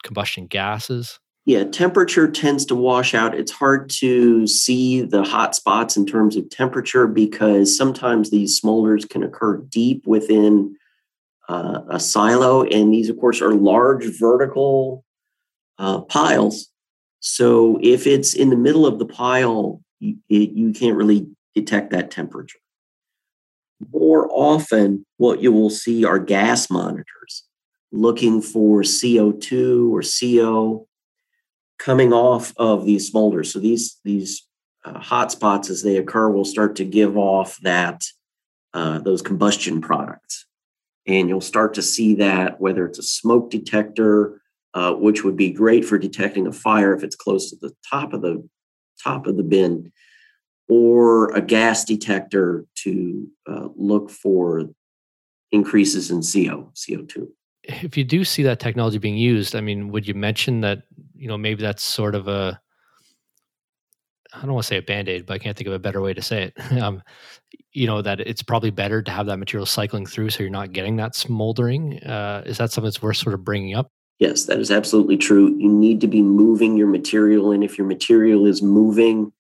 combustion 0.04 0.48
gases. 0.48 1.20
Yeah, 1.46 1.64
temperature 1.64 2.30
tends 2.30 2.66
to 2.66 2.76
wash 2.76 3.16
out. 3.16 3.34
It's 3.34 3.52
hard 3.52 3.90
to 4.00 4.46
see 4.46 5.02
the 5.02 5.24
hot 5.24 5.56
spots 5.56 5.98
in 5.98 6.06
terms 6.06 6.36
of 6.36 6.50
temperature 6.52 7.08
because 7.08 7.76
sometimes 7.76 8.30
these 8.30 8.62
smolders 8.62 9.10
can 9.10 9.24
occur 9.24 9.58
deep 9.58 10.06
within 10.06 10.76
uh, 11.50 11.82
a 11.90 12.00
silo, 12.00 12.64
and 12.64 12.94
these, 12.94 13.10
of 13.10 13.18
course, 13.20 13.42
are 13.42 13.56
large 13.56 14.06
vertical 14.20 15.04
uh, 15.80 16.02
piles. 16.02 16.70
So 17.22 17.80
if 17.82 18.06
it's 18.06 18.36
in 18.36 18.52
the 18.52 18.56
middle 18.56 18.86
of 18.86 19.00
the 19.00 19.06
pile, 19.06 19.82
you, 20.00 20.18
it, 20.30 20.52
you 20.52 20.74
can't 20.74 20.96
really 20.96 21.28
detect 21.56 21.92
that 21.92 22.12
temperature. 22.12 22.60
More 23.92 24.30
often, 24.32 25.06
what 25.18 25.42
you 25.42 25.52
will 25.52 25.72
see 25.72 26.06
are 26.06 26.20
gas 26.20 26.70
monitors 26.70 27.44
looking 27.92 28.44
for 28.44 28.82
CO2 28.82 29.92
or 29.92 30.02
CO 30.04 30.88
coming 31.82 32.14
off 32.14 32.54
of 32.58 32.86
these 32.86 33.12
smolders. 33.12 33.48
So 33.48 33.60
these 33.60 34.00
these 34.04 34.48
uh, 34.86 35.00
hot 35.00 35.32
spots 35.32 35.70
as 35.70 35.82
they 35.82 35.98
occur 35.98 36.30
will 36.30 36.46
start 36.46 36.76
to 36.76 36.86
give 36.86 37.18
off 37.18 37.58
that 37.62 38.04
uh, 38.74 39.00
those 39.00 39.22
combustion 39.22 39.82
products, 39.82 40.46
and 41.08 41.28
you'll 41.28 41.42
start 41.42 41.74
to 41.74 41.82
see 41.82 42.16
that 42.16 42.62
whether 42.62 42.86
it's 42.86 43.00
a 43.00 43.04
smoke 43.04 43.50
detector, 43.50 44.42
uh, 44.76 44.94
which 44.94 45.24
would 45.24 45.36
be 45.36 45.52
great 45.52 45.84
for 45.84 45.98
detecting 45.98 46.48
a 46.48 46.54
fire 46.54 46.96
if 46.96 47.04
it's 47.04 47.16
close 47.16 47.50
to 47.50 47.58
the 47.60 47.74
top 47.90 48.14
of 48.14 48.22
the 48.22 48.48
top 49.04 49.26
of 49.26 49.36
the 49.36 49.44
bin, 49.44 49.92
or 50.70 51.32
a 51.32 51.42
gas 51.42 51.84
detector 51.84 52.66
to 52.76 53.28
uh, 53.50 53.70
look 53.76 54.12
for 54.12 54.70
increases 55.52 56.12
in 56.12 56.22
CO 56.22 56.72
CO 56.76 57.02
two 57.04 57.34
if 57.64 57.98
you 57.98 58.04
do 58.04 58.24
see 58.24 58.44
that 58.44 58.60
technology 58.60 58.98
being 58.98 59.18
used, 59.18 59.56
I 59.56 59.62
mean, 59.62 59.90
would 59.90 60.08
you 60.08 60.14
mention 60.14 60.62
that, 60.62 60.84
you 61.16 61.28
know, 61.28 61.38
maybe 61.38 61.62
that's 61.62 61.84
sort 61.84 62.16
of 62.16 62.28
a, 62.28 62.60
I 64.34 64.42
don't 64.42 64.54
want 64.54 64.64
to 64.64 64.68
say 64.68 64.78
a 64.78 64.82
band 64.82 65.10
aid, 65.10 65.26
but 65.26 65.34
I 65.34 65.40
can't 65.40 65.58
think 65.58 65.68
of 65.68 65.74
a 65.74 65.80
better 65.80 66.02
way 66.02 66.14
to 66.14 66.22
say 66.22 66.52
it. 66.56 66.72
um, 66.82 67.04
you 67.74 67.86
know, 67.86 68.02
that 68.02 68.20
it's 68.22 68.42
probably 68.42 68.72
better 68.72 69.02
to 69.02 69.12
have 69.12 69.26
that 69.28 69.38
material 69.38 69.66
cycling 69.66 70.06
through 70.06 70.30
so 70.30 70.44
you're 70.44 70.50
not 70.50 70.72
getting 70.72 70.96
that 70.98 71.16
smoldering. 71.16 72.00
Uh, 72.04 72.44
is 72.46 72.58
that 72.58 72.72
something 72.72 72.88
that's 72.88 73.02
worth 73.02 73.18
sort 73.18 73.34
of 73.34 73.44
bringing 73.44 73.76
up? 73.76 73.92
Yes, 74.20 74.46
that 74.46 74.60
is 74.60 74.70
absolutely 74.70 75.18
true. 75.18 75.56
You 75.58 75.70
need 75.70 76.00
to 76.02 76.08
be 76.08 76.22
moving 76.22 76.78
your 76.78 76.88
material. 76.88 77.52
And 77.52 77.64
if 77.64 77.78
your 77.78 77.88
material 77.88 78.46
is 78.46 78.62
moving 78.62 79.34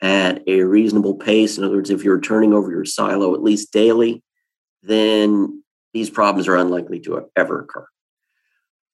at 0.00 0.46
a 0.46 0.62
reasonable 0.62 1.14
pace, 1.14 1.58
in 1.58 1.64
other 1.64 1.76
words, 1.76 1.90
if 1.90 2.04
you're 2.04 2.20
turning 2.20 2.52
over 2.52 2.70
your 2.70 2.84
silo 2.84 3.34
at 3.34 3.42
least 3.42 3.72
daily, 3.72 4.22
then 4.82 5.62
these 5.92 6.10
problems 6.10 6.48
are 6.48 6.56
unlikely 6.56 7.00
to 7.00 7.28
ever 7.36 7.60
occur. 7.60 7.86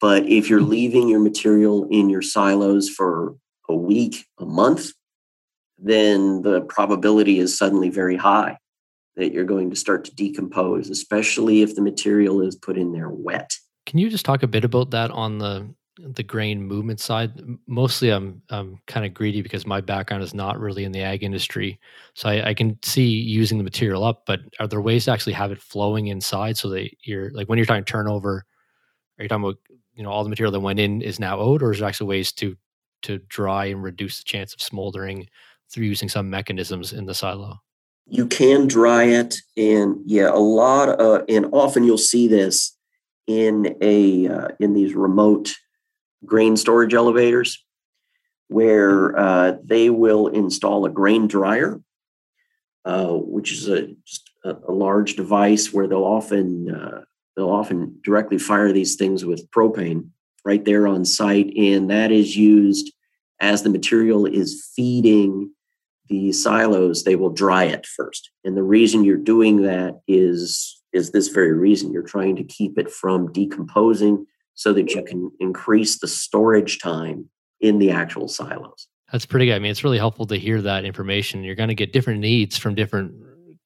But 0.01 0.27
if 0.27 0.51
you're 0.51 0.61
leaving 0.61 1.09
your 1.09 1.21
material 1.21 1.89
in 1.91 2.11
your 2.11 2.23
silos 2.23 2.89
for 2.89 3.37
a 3.69 3.75
week, 3.75 4.27
a 4.39 4.45
month, 4.45 4.93
then 5.79 6.43
the 6.43 6.61
probability 6.63 7.39
is 7.39 7.57
suddenly 7.57 7.89
very 7.91 8.17
high 8.17 8.59
that 9.17 9.33
you're 9.33 9.45
going 9.45 9.71
to 9.71 9.77
start 9.77 10.05
to 10.05 10.15
decompose, 10.15 10.91
especially 10.91 11.63
if 11.63 11.75
the 11.75 11.83
material 11.83 12.41
is 12.41 12.57
put 12.57 12.77
in 12.77 12.93
there 12.93 13.09
wet. 13.09 13.55
Can 13.87 13.99
you 13.99 14.11
just 14.11 14.25
talk 14.25 14.43
a 14.43 14.49
bit 14.49 14.65
about 14.65 14.91
that 14.91 15.11
on 15.11 15.39
the 15.39 15.69
the 15.99 16.23
grain 16.23 16.63
movement 16.63 17.01
side. 17.01 17.33
Mostly 17.67 18.11
i'm 18.11 18.43
i'm 18.51 18.81
kind 18.87 19.07
of 19.07 19.15
greedy 19.15 19.43
because 19.43 19.67
my 19.67 19.81
background 19.81 20.23
is 20.23 20.35
not 20.35 20.59
really 20.59 20.85
in 20.85 20.93
the 20.93 21.03
ag 21.03 21.23
industry. 21.23 21.79
So 22.15 22.29
I, 22.29 22.49
I, 22.49 22.55
can 22.55 22.79
see 22.83 23.07
using 23.07 23.59
the 23.59 23.65
material 23.65 24.05
up 24.05 24.25
but 24.27 24.41
are 24.59 24.67
there 24.67 24.81
ways 24.81 25.05
to 25.05 25.13
actually 25.13 25.35
have 25.35 25.53
it 25.53 25.61
flowing 25.61 26.09
inside 26.09 26.57
so 26.57 26.69
that 26.71 26.91
you're 27.03 27.31
like 27.31 27.49
when 27.49 27.59
you're 27.59 27.67
talking 27.67 27.85
turnover 27.85 28.45
are 29.19 29.23
you 29.23 29.29
talking 29.29 29.45
about 29.45 29.59
you 29.95 30.03
know 30.03 30.11
all 30.11 30.25
the 30.25 30.31
material 30.31 30.53
that 30.53 30.61
went 30.61 30.81
in 30.81 31.01
is 31.01 31.21
now 31.21 31.39
owed 31.39 31.63
or 31.63 31.73
is 31.73 31.79
there 31.79 31.89
actually 31.89 32.09
ways 32.09 32.33
to 32.33 32.57
to 33.03 33.19
dry 33.29 33.67
and 33.67 33.83
reduce 33.83 34.19
the 34.19 34.25
chance 34.25 34.55
of 34.55 34.63
smoldering 34.63 35.29
through 35.71 35.85
using 35.85 36.09
some 36.09 36.31
mechanisms 36.31 36.93
in 36.93 37.07
the 37.07 37.15
silo? 37.15 37.61
You 38.07 38.27
can 38.27 38.67
dry 38.67 39.05
it 39.05 39.37
and 39.57 39.99
yeah 40.05 40.31
a 40.31 40.39
lot 40.39 40.89
of 40.89 41.25
and 41.29 41.47
often 41.53 41.85
you'll 41.85 41.99
see 41.99 42.27
this 42.27 42.77
in 43.27 43.77
a 43.81 44.29
uh, 44.29 44.49
in 44.61 44.75
these 44.75 44.95
remote 44.95 45.55
grain 46.27 46.57
storage 46.57 46.95
elevators 46.95 47.65
where 48.49 49.19
uh, 49.19 49.57
they 49.65 49.91
will 49.91 50.29
install 50.29 50.85
a 50.85 50.91
grain 50.91 51.27
dryer, 51.27 51.81
uh, 52.85 53.09
which 53.09 53.53
is 53.53 53.69
a, 53.69 53.95
a, 54.45 54.57
a, 54.69 54.73
large 54.73 55.17
device 55.17 55.73
where 55.73 55.87
they'll 55.87 56.05
often 56.05 56.75
uh, 56.75 57.03
they'll 57.37 57.51
often 57.51 57.99
directly 58.05 58.39
fire 58.39 58.73
these 58.73 58.97
things 58.97 59.25
with 59.25 59.51
propane 59.51 60.09
right 60.45 60.65
there 60.65 60.87
on 60.87 61.05
site, 61.05 61.53
and 61.57 61.91
that 61.91 62.13
is 62.13 62.37
used 62.37 62.93
as 63.41 63.63
the 63.63 63.71
material 63.71 64.27
is 64.27 64.71
feeding 64.77 65.51
the 66.09 66.31
silos. 66.33 67.05
They 67.05 67.17
will 67.17 67.31
dry 67.31 67.65
it 67.65 67.87
first, 67.87 68.31
and 68.45 68.57
the 68.57 68.63
reason 68.63 69.05
you're 69.05 69.17
doing 69.17 69.63
that 69.63 70.01
is 70.07 70.83
is 70.93 71.11
this 71.11 71.29
very 71.29 71.53
reason. 71.53 71.93
You're 71.93 72.03
trying 72.03 72.37
to 72.37 72.45
keep 72.45 72.79
it 72.79 72.91
from 72.91 73.33
decomposing 73.33 74.27
so 74.55 74.73
that 74.73 74.95
you 74.95 75.03
can 75.03 75.31
increase 75.41 75.99
the 75.99 76.09
storage 76.09 76.79
time 76.79 77.29
in 77.61 77.79
the 77.79 77.91
actual 77.91 78.29
silos. 78.29 78.89
That's 79.13 79.27
pretty 79.27 79.47
good. 79.47 79.55
I 79.55 79.59
mean, 79.59 79.71
it's 79.71 79.85
really 79.85 79.99
helpful 79.99 80.27
to 80.27 80.37
hear 80.37 80.61
that 80.63 80.85
information. 80.85 81.45
You're 81.45 81.55
going 81.55 81.69
to 81.69 81.75
get 81.75 81.93
different 81.93 82.21
needs 82.21 82.59
from 82.59 82.75
different 82.75 83.15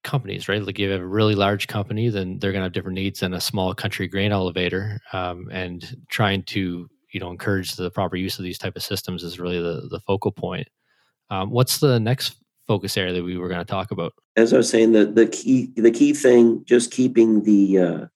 companies, 0.04 0.48
right? 0.48 0.62
Like 0.62 0.78
you 0.78 0.90
have 0.90 1.00
a 1.00 1.06
really 1.06 1.34
large 1.34 1.66
company, 1.68 2.08
then 2.08 2.38
they're 2.38 2.52
going 2.52 2.60
to 2.60 2.66
have 2.66 2.72
different 2.72 2.96
needs 2.96 3.20
than 3.20 3.34
a 3.34 3.40
small 3.40 3.74
country 3.74 4.08
grain 4.08 4.32
elevator. 4.32 4.98
Um, 5.12 5.48
and 5.50 5.96
trying 6.08 6.42
to, 6.44 6.88
you 7.12 7.20
know, 7.20 7.30
encourage 7.30 7.76
the 7.76 7.90
proper 7.90 8.16
use 8.16 8.38
of 8.38 8.44
these 8.44 8.58
type 8.58 8.76
of 8.76 8.82
systems 8.82 9.22
is 9.22 9.38
really 9.40 9.60
the, 9.60 9.88
the 9.90 10.00
focal 10.00 10.32
point. 10.32 10.68
Um, 11.30 11.50
what's 11.50 11.78
the 11.78 11.98
next 11.98 12.36
focus 12.66 12.96
area 12.96 13.12
that 13.14 13.24
we 13.24 13.36
were 13.36 13.48
going 13.48 13.60
to 13.60 13.64
talk 13.64 13.90
about? 13.90 14.12
As 14.36 14.52
I 14.52 14.58
was 14.58 14.68
saying, 14.68 14.92
the 14.92 15.06
the 15.06 15.26
key 15.26 15.72
the 15.76 15.90
key 15.90 16.14
thing, 16.14 16.62
just 16.64 16.90
keeping 16.90 17.42
the 17.42 17.78
uh, 17.78 18.06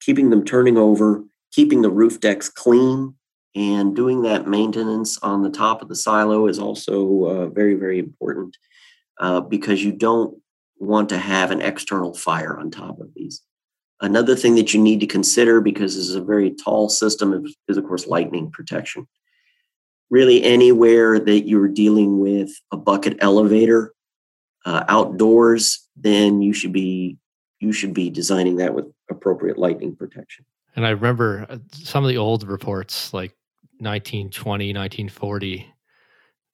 keeping 0.00 0.30
them 0.30 0.44
turning 0.44 0.76
over 0.76 1.24
keeping 1.52 1.82
the 1.82 1.90
roof 1.90 2.20
decks 2.20 2.48
clean 2.48 3.14
and 3.54 3.94
doing 3.94 4.22
that 4.22 4.48
maintenance 4.48 5.18
on 5.18 5.42
the 5.42 5.50
top 5.50 5.82
of 5.82 5.88
the 5.88 5.94
silo 5.94 6.46
is 6.46 6.58
also 6.58 7.24
uh, 7.24 7.46
very, 7.48 7.74
very 7.74 7.98
important 7.98 8.56
uh, 9.20 9.40
because 9.40 9.84
you 9.84 9.92
don't 9.92 10.38
want 10.78 11.08
to 11.10 11.18
have 11.18 11.50
an 11.50 11.60
external 11.60 12.14
fire 12.14 12.58
on 12.58 12.70
top 12.70 12.98
of 12.98 13.08
these. 13.14 13.42
Another 14.00 14.34
thing 14.34 14.56
that 14.56 14.74
you 14.74 14.82
need 14.82 15.00
to 15.00 15.06
consider, 15.06 15.60
because 15.60 15.94
this 15.94 16.08
is 16.08 16.16
a 16.16 16.24
very 16.24 16.50
tall 16.50 16.88
system, 16.88 17.46
is, 17.68 17.76
of 17.76 17.86
course 17.86 18.06
lightning 18.06 18.50
protection. 18.50 19.06
Really, 20.10 20.42
anywhere 20.42 21.20
that 21.20 21.46
you're 21.46 21.68
dealing 21.68 22.18
with 22.18 22.50
a 22.72 22.76
bucket 22.76 23.16
elevator 23.20 23.94
uh, 24.66 24.84
outdoors, 24.88 25.88
then 25.96 26.42
you 26.42 26.52
should 26.52 26.72
be 26.72 27.16
you 27.60 27.72
should 27.72 27.94
be 27.94 28.10
designing 28.10 28.56
that 28.56 28.74
with 28.74 28.86
appropriate 29.08 29.56
lightning 29.56 29.94
protection. 29.94 30.44
And 30.74 30.86
I 30.86 30.90
remember 30.90 31.46
uh, 31.48 31.58
some 31.72 32.04
of 32.04 32.08
the 32.08 32.16
old 32.16 32.44
reports, 32.44 33.12
like 33.12 33.36
1920, 33.78 34.72
1940, 34.72 35.66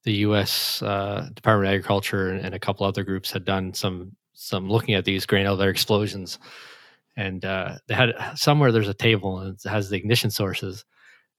the 0.04 0.12
U.S. 0.12 0.82
Uh, 0.82 1.28
Department 1.34 1.68
of 1.68 1.74
Agriculture 1.74 2.30
and, 2.30 2.54
a 2.54 2.58
couple 2.58 2.86
other 2.86 3.04
groups 3.04 3.30
had 3.30 3.44
done 3.44 3.74
some 3.74 4.12
some 4.32 4.70
looking 4.70 4.94
at 4.94 5.04
these 5.04 5.26
grain 5.26 5.46
elevator 5.46 5.70
explosions, 5.70 6.38
and 7.16 7.44
uh, 7.44 7.76
they 7.88 7.94
had 7.94 8.14
somewhere 8.34 8.72
there's 8.72 8.88
a 8.88 8.94
table 8.94 9.40
and 9.40 9.56
it 9.56 9.68
has 9.68 9.90
the 9.90 9.96
ignition 9.96 10.30
sources, 10.30 10.84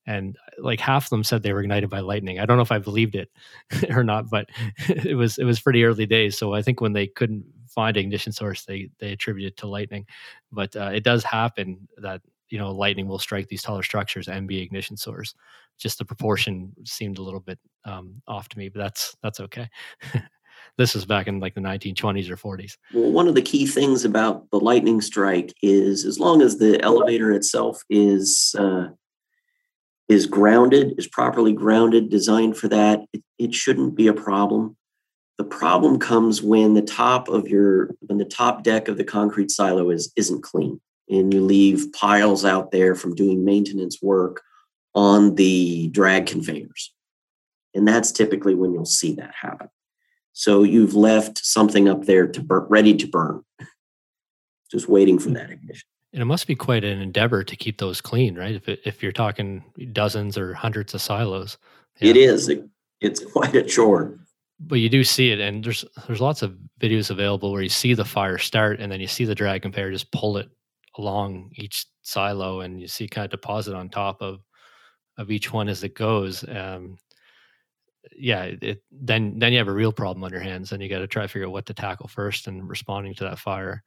and 0.05 0.37
like 0.59 0.79
half 0.79 1.05
of 1.05 1.09
them 1.09 1.23
said 1.23 1.41
they 1.41 1.53
were 1.53 1.61
ignited 1.61 1.89
by 1.89 1.99
lightning. 2.01 2.39
I 2.39 2.45
don't 2.45 2.57
know 2.57 2.63
if 2.63 2.71
I 2.71 2.79
believed 2.79 3.15
it 3.15 3.29
or 3.89 4.03
not, 4.03 4.29
but 4.29 4.49
it 4.89 5.15
was 5.15 5.37
it 5.37 5.45
was 5.45 5.59
pretty 5.59 5.83
early 5.83 6.05
days. 6.05 6.37
So 6.37 6.53
I 6.53 6.61
think 6.61 6.81
when 6.81 6.93
they 6.93 7.07
couldn't 7.07 7.45
find 7.67 7.95
ignition 7.97 8.33
source, 8.33 8.65
they 8.65 8.89
they 8.99 9.13
attributed 9.13 9.53
it 9.53 9.57
to 9.57 9.67
lightning. 9.67 10.05
But 10.51 10.75
uh, 10.75 10.91
it 10.93 11.03
does 11.03 11.23
happen 11.23 11.87
that 11.97 12.21
you 12.49 12.57
know 12.57 12.71
lightning 12.71 13.07
will 13.07 13.19
strike 13.19 13.47
these 13.47 13.61
taller 13.61 13.83
structures 13.83 14.27
and 14.27 14.47
be 14.47 14.61
ignition 14.61 14.97
source. 14.97 15.33
Just 15.77 15.97
the 15.97 16.05
proportion 16.05 16.73
seemed 16.85 17.17
a 17.17 17.21
little 17.21 17.39
bit 17.39 17.59
um, 17.85 18.21
off 18.27 18.49
to 18.49 18.57
me, 18.57 18.69
but 18.69 18.79
that's 18.79 19.15
that's 19.21 19.39
okay. 19.39 19.69
this 20.77 20.95
is 20.95 21.05
back 21.05 21.27
in 21.27 21.39
like 21.39 21.55
the 21.55 21.61
1920s 21.61 22.29
or 22.29 22.37
40s. 22.57 22.77
Well, 22.93 23.11
one 23.11 23.27
of 23.27 23.35
the 23.35 23.41
key 23.41 23.65
things 23.65 24.05
about 24.05 24.49
the 24.51 24.59
lightning 24.59 25.01
strike 25.01 25.53
is 25.61 26.05
as 26.05 26.19
long 26.19 26.41
as 26.41 26.57
the 26.57 26.81
elevator 26.83 27.31
itself 27.31 27.83
is 27.89 28.55
uh, 28.57 28.89
is 30.07 30.25
grounded, 30.25 30.95
is 30.97 31.07
properly 31.07 31.53
grounded, 31.53 32.09
designed 32.09 32.57
for 32.57 32.67
that, 32.67 33.01
it, 33.13 33.23
it 33.37 33.53
shouldn't 33.53 33.95
be 33.95 34.07
a 34.07 34.13
problem. 34.13 34.75
The 35.37 35.43
problem 35.45 35.99
comes 35.99 36.41
when 36.41 36.73
the 36.73 36.81
top 36.81 37.29
of 37.29 37.47
your 37.47 37.91
when 38.01 38.17
the 38.17 38.25
top 38.25 38.63
deck 38.63 38.87
of 38.89 38.97
the 38.97 39.05
concrete 39.05 39.51
silo 39.51 39.89
is 39.89 40.11
isn't 40.17 40.43
clean 40.43 40.81
and 41.09 41.33
you 41.33 41.41
leave 41.41 41.91
piles 41.93 42.45
out 42.45 42.71
there 42.71 42.95
from 42.95 43.15
doing 43.15 43.43
maintenance 43.43 44.01
work 44.01 44.41
on 44.95 45.35
the 45.35 45.87
drag 45.89 46.25
conveyors. 46.25 46.93
And 47.73 47.87
that's 47.87 48.11
typically 48.11 48.55
when 48.55 48.73
you'll 48.73 48.85
see 48.85 49.13
that 49.15 49.33
happen. 49.39 49.69
So 50.33 50.63
you've 50.63 50.95
left 50.95 51.39
something 51.39 51.87
up 51.87 52.05
there 52.05 52.27
to 52.27 52.41
burn, 52.41 52.65
ready 52.69 52.95
to 52.95 53.07
burn, 53.07 53.43
just 54.71 54.87
waiting 54.87 55.19
for 55.19 55.29
that 55.29 55.49
ignition. 55.49 55.87
And 56.13 56.21
it 56.21 56.25
must 56.25 56.47
be 56.47 56.55
quite 56.55 56.83
an 56.83 57.01
endeavor 57.01 57.43
to 57.43 57.55
keep 57.55 57.77
those 57.77 58.01
clean, 58.01 58.35
right? 58.35 58.55
If 58.55 58.67
it, 58.67 58.79
if 58.83 59.03
you're 59.03 59.11
talking 59.11 59.63
dozens 59.91 60.37
or 60.37 60.53
hundreds 60.53 60.93
of 60.93 61.01
silos, 61.01 61.57
yeah. 61.99 62.09
it 62.09 62.17
is. 62.17 62.49
It, 62.49 62.67
it's 62.99 63.23
quite 63.23 63.55
a 63.55 63.63
chore 63.63 64.19
but 64.59 64.75
you 64.75 64.89
do 64.89 65.03
see 65.03 65.31
it 65.31 65.39
and 65.39 65.63
there's 65.63 65.85
there's 66.07 66.21
lots 66.21 66.41
of 66.41 66.57
videos 66.79 67.09
available 67.09 67.51
where 67.51 67.61
you 67.61 67.69
see 67.69 67.93
the 67.93 68.05
fire 68.05 68.37
start 68.37 68.79
and 68.79 68.91
then 68.91 68.99
you 68.99 69.07
see 69.07 69.25
the 69.25 69.35
drag 69.35 69.61
conveyor 69.61 69.91
just 69.91 70.11
pull 70.11 70.37
it 70.37 70.49
along 70.99 71.51
each 71.55 71.85
silo 72.03 72.61
and 72.61 72.81
you 72.81 72.87
see 72.87 73.07
kind 73.07 73.25
of 73.25 73.31
deposit 73.31 73.75
on 73.75 73.89
top 73.89 74.21
of 74.21 74.41
of 75.17 75.31
each 75.31 75.51
one 75.53 75.69
as 75.69 75.83
it 75.83 75.95
goes 75.95 76.43
um 76.49 76.97
yeah 78.15 78.43
it 78.61 78.83
then 78.91 79.37
then 79.39 79.51
you 79.51 79.57
have 79.57 79.67
a 79.67 79.73
real 79.73 79.91
problem 79.91 80.23
on 80.23 80.31
your 80.31 80.41
hands 80.41 80.71
and 80.71 80.81
you 80.81 80.89
got 80.89 80.99
to 80.99 81.07
try 81.07 81.23
to 81.23 81.27
figure 81.27 81.47
out 81.47 81.53
what 81.53 81.65
to 81.65 81.73
tackle 81.73 82.07
first 82.07 82.47
and 82.47 82.67
responding 82.69 83.13
to 83.13 83.23
that 83.23 83.39
fire. 83.39 83.83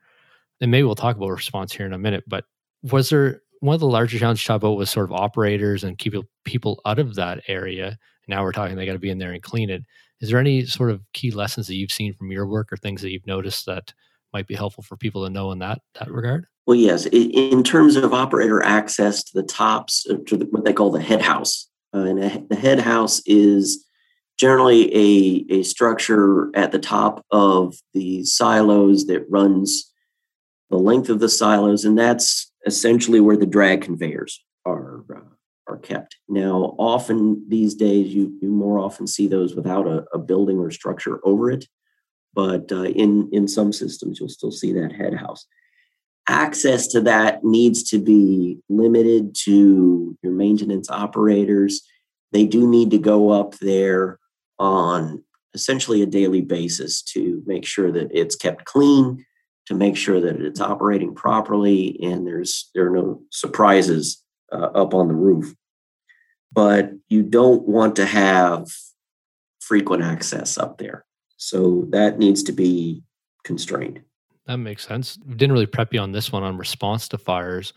And 0.60 0.70
maybe 0.70 0.84
we'll 0.84 0.94
talk 0.94 1.16
about 1.16 1.30
response 1.30 1.72
here 1.72 1.86
in 1.86 1.92
a 1.92 1.98
minute 1.98 2.24
but 2.26 2.44
was 2.82 3.10
there 3.10 3.42
one 3.60 3.74
of 3.74 3.80
the 3.80 3.86
larger 3.86 4.18
challenges 4.18 4.44
you 4.44 4.48
talked 4.48 4.64
about 4.64 4.76
was 4.76 4.90
sort 4.90 5.04
of 5.08 5.12
operators 5.12 5.84
and 5.84 5.98
keep 5.98 6.14
people 6.44 6.80
out 6.84 6.98
of 6.98 7.14
that 7.14 7.42
area. 7.46 7.96
Now 8.28 8.42
we're 8.42 8.52
talking 8.52 8.76
they 8.76 8.86
got 8.86 8.94
to 8.94 8.98
be 8.98 9.10
in 9.10 9.18
there 9.18 9.32
and 9.32 9.42
clean 9.42 9.70
it. 9.70 9.84
Is 10.20 10.30
there 10.30 10.40
any 10.40 10.66
sort 10.66 10.90
of 10.90 11.00
key 11.12 11.30
lessons 11.30 11.68
that 11.68 11.76
you've 11.76 11.92
seen 11.92 12.12
from 12.14 12.32
your 12.32 12.46
work 12.46 12.72
or 12.72 12.76
things 12.76 13.02
that 13.02 13.12
you've 13.12 13.26
noticed 13.26 13.66
that 13.66 13.94
might 14.32 14.48
be 14.48 14.54
helpful 14.54 14.82
for 14.82 14.96
people 14.96 15.24
to 15.24 15.30
know 15.30 15.52
in 15.52 15.60
that 15.60 15.80
that 15.94 16.10
regard? 16.10 16.46
Well, 16.66 16.76
yes. 16.76 17.06
In 17.06 17.62
terms 17.64 17.96
of 17.96 18.14
operator 18.14 18.62
access 18.62 19.24
to 19.24 19.32
the 19.34 19.42
tops, 19.42 20.06
uh, 20.08 20.16
to 20.26 20.36
the, 20.36 20.44
what 20.46 20.64
they 20.64 20.72
call 20.72 20.90
the 20.90 21.02
head 21.02 21.22
house, 21.22 21.68
uh, 21.94 21.98
and 21.98 22.22
a, 22.22 22.44
the 22.48 22.56
head 22.56 22.78
house 22.78 23.20
is 23.26 23.84
generally 24.38 24.94
a, 24.94 25.44
a 25.50 25.62
structure 25.64 26.50
at 26.56 26.72
the 26.72 26.78
top 26.78 27.24
of 27.30 27.74
the 27.94 28.24
silos 28.24 29.06
that 29.06 29.26
runs 29.28 29.92
the 30.70 30.78
length 30.78 31.10
of 31.10 31.20
the 31.20 31.28
silos, 31.28 31.84
and 31.84 31.98
that's 31.98 32.50
essentially 32.64 33.20
where 33.20 33.36
the 33.36 33.46
drag 33.46 33.82
conveyors 33.82 34.42
are 34.64 35.04
uh, 35.14 35.20
are 35.68 35.78
kept. 35.78 36.16
Now, 36.28 36.74
often 36.78 37.44
these 37.48 37.74
days, 37.74 38.14
you, 38.14 38.36
you 38.40 38.50
more 38.50 38.78
often 38.78 39.06
see 39.06 39.28
those 39.28 39.54
without 39.54 39.86
a, 39.86 40.04
a 40.12 40.18
building 40.18 40.58
or 40.58 40.70
structure 40.70 41.20
over 41.24 41.50
it, 41.50 41.66
but 42.34 42.70
uh, 42.72 42.84
in, 42.84 43.28
in 43.32 43.46
some 43.46 43.72
systems, 43.72 44.18
you'll 44.18 44.28
still 44.28 44.50
see 44.50 44.72
that 44.72 44.92
head 44.92 45.14
house. 45.14 45.46
Access 46.28 46.86
to 46.88 47.00
that 47.02 47.44
needs 47.44 47.82
to 47.90 47.98
be 47.98 48.58
limited 48.68 49.34
to 49.44 50.16
your 50.22 50.32
maintenance 50.32 50.88
operators. 50.88 51.82
They 52.30 52.46
do 52.46 52.68
need 52.68 52.90
to 52.92 52.98
go 52.98 53.30
up 53.30 53.58
there 53.58 54.18
on 54.58 55.24
essentially 55.54 56.02
a 56.02 56.06
daily 56.06 56.40
basis 56.40 57.02
to 57.02 57.42
make 57.44 57.66
sure 57.66 57.90
that 57.92 58.08
it's 58.12 58.36
kept 58.36 58.64
clean, 58.64 59.24
to 59.66 59.74
make 59.74 59.96
sure 59.96 60.20
that 60.20 60.40
it's 60.40 60.60
operating 60.60 61.14
properly, 61.14 61.98
and 62.02 62.26
there's 62.26 62.70
there 62.74 62.86
are 62.86 62.96
no 62.96 63.22
surprises 63.30 64.22
uh, 64.52 64.70
up 64.74 64.94
on 64.94 65.08
the 65.08 65.14
roof. 65.14 65.54
But 66.52 66.92
you 67.08 67.22
don't 67.22 67.66
want 67.66 67.96
to 67.96 68.06
have 68.06 68.68
frequent 69.60 70.02
access 70.02 70.58
up 70.58 70.78
there. 70.78 71.04
So 71.36 71.86
that 71.90 72.18
needs 72.18 72.42
to 72.44 72.52
be 72.52 73.02
constrained. 73.44 74.02
That 74.46 74.58
makes 74.58 74.86
sense. 74.86 75.16
Didn't 75.16 75.52
really 75.52 75.66
prep 75.66 75.94
you 75.94 76.00
on 76.00 76.12
this 76.12 76.32
one 76.32 76.42
on 76.42 76.58
response 76.58 77.08
to 77.08 77.18
fires, 77.18 77.72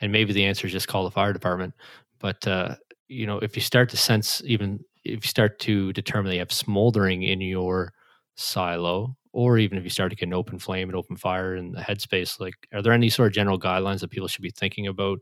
and 0.00 0.12
maybe 0.12 0.32
the 0.32 0.44
answer 0.44 0.66
is 0.66 0.72
just 0.72 0.88
call 0.88 1.04
the 1.04 1.10
fire 1.10 1.32
department. 1.32 1.74
But 2.18 2.46
uh, 2.46 2.76
you 3.08 3.26
know, 3.26 3.38
if 3.38 3.56
you 3.56 3.62
start 3.62 3.88
to 3.90 3.96
sense, 3.96 4.42
even 4.44 4.84
if 5.04 5.24
you 5.24 5.28
start 5.28 5.58
to 5.60 5.92
determine 5.92 6.28
that 6.28 6.34
you 6.34 6.40
have 6.40 6.52
smoldering 6.52 7.22
in 7.22 7.40
your 7.40 7.92
silo, 8.36 9.16
or 9.32 9.58
even 9.58 9.78
if 9.78 9.84
you 9.84 9.90
start 9.90 10.10
to 10.10 10.16
get 10.16 10.26
an 10.26 10.34
open 10.34 10.58
flame 10.58 10.88
and 10.88 10.96
open 10.96 11.16
fire 11.16 11.56
in 11.56 11.72
the 11.72 11.80
headspace, 11.80 12.38
like, 12.40 12.54
are 12.74 12.82
there 12.82 12.92
any 12.92 13.08
sort 13.08 13.28
of 13.28 13.32
general 13.32 13.58
guidelines 13.58 14.00
that 14.00 14.10
people 14.10 14.28
should 14.28 14.42
be 14.42 14.50
thinking 14.50 14.86
about 14.86 15.20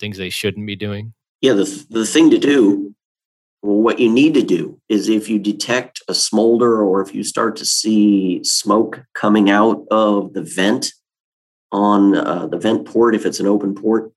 things 0.00 0.16
they 0.16 0.30
shouldn't 0.30 0.66
be 0.66 0.76
doing? 0.76 1.12
Yeah, 1.40 1.52
the, 1.52 1.86
the 1.90 2.06
thing 2.06 2.30
to 2.30 2.38
do, 2.38 2.94
well, 3.66 3.82
what 3.82 3.98
you 3.98 4.08
need 4.08 4.34
to 4.34 4.42
do 4.42 4.80
is 4.88 5.08
if 5.08 5.28
you 5.28 5.40
detect 5.40 6.00
a 6.06 6.14
smolder 6.14 6.84
or 6.84 7.02
if 7.02 7.12
you 7.12 7.24
start 7.24 7.56
to 7.56 7.66
see 7.66 8.40
smoke 8.44 9.02
coming 9.12 9.50
out 9.50 9.84
of 9.90 10.34
the 10.34 10.42
vent 10.42 10.92
on 11.72 12.16
uh, 12.16 12.46
the 12.46 12.58
vent 12.58 12.86
port, 12.86 13.16
if 13.16 13.26
it's 13.26 13.40
an 13.40 13.46
open 13.48 13.74
port 13.74 14.12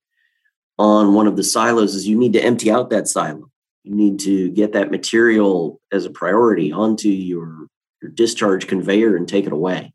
on 0.78 1.14
one 1.14 1.26
of 1.26 1.36
the 1.36 1.42
silos, 1.42 1.96
is 1.96 2.06
you 2.06 2.16
need 2.16 2.32
to 2.34 2.40
empty 2.40 2.70
out 2.70 2.90
that 2.90 3.08
silo. 3.08 3.50
You 3.82 3.96
need 3.96 4.20
to 4.20 4.50
get 4.50 4.72
that 4.74 4.92
material 4.92 5.80
as 5.90 6.04
a 6.04 6.10
priority 6.10 6.70
onto 6.70 7.08
your, 7.08 7.66
your 8.00 8.12
discharge 8.12 8.68
conveyor 8.68 9.16
and 9.16 9.28
take 9.28 9.46
it 9.46 9.52
away. 9.52 9.92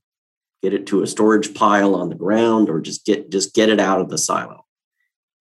Get 0.64 0.74
it 0.74 0.86
to 0.88 1.02
a 1.02 1.08
storage 1.08 1.54
pile 1.54 1.96
on 1.96 2.10
the 2.10 2.16
ground 2.16 2.70
or 2.70 2.82
just 2.82 3.06
get 3.06 3.32
just 3.32 3.54
get 3.54 3.70
it 3.70 3.80
out 3.80 4.02
of 4.02 4.10
the 4.10 4.18
silo 4.18 4.65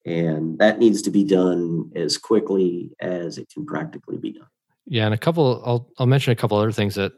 and 0.05 0.59
that 0.59 0.79
needs 0.79 1.03
to 1.03 1.11
be 1.11 1.25
done 1.25 1.91
as 1.95 2.19
quickly 2.19 2.91
as 3.01 3.39
it 3.39 3.49
can 3.53 3.65
practically 3.65 4.19
be 4.19 4.33
done. 4.33 4.47
Yeah, 4.87 5.07
and 5.07 5.15
a 5.15 5.19
couple. 5.19 5.63
I'll 5.65 5.89
I'll 5.99 6.07
mention 6.07 6.33
a 6.33 6.37
couple 6.37 6.59
other 6.59 6.73
things 6.73 6.95
that 6.97 7.13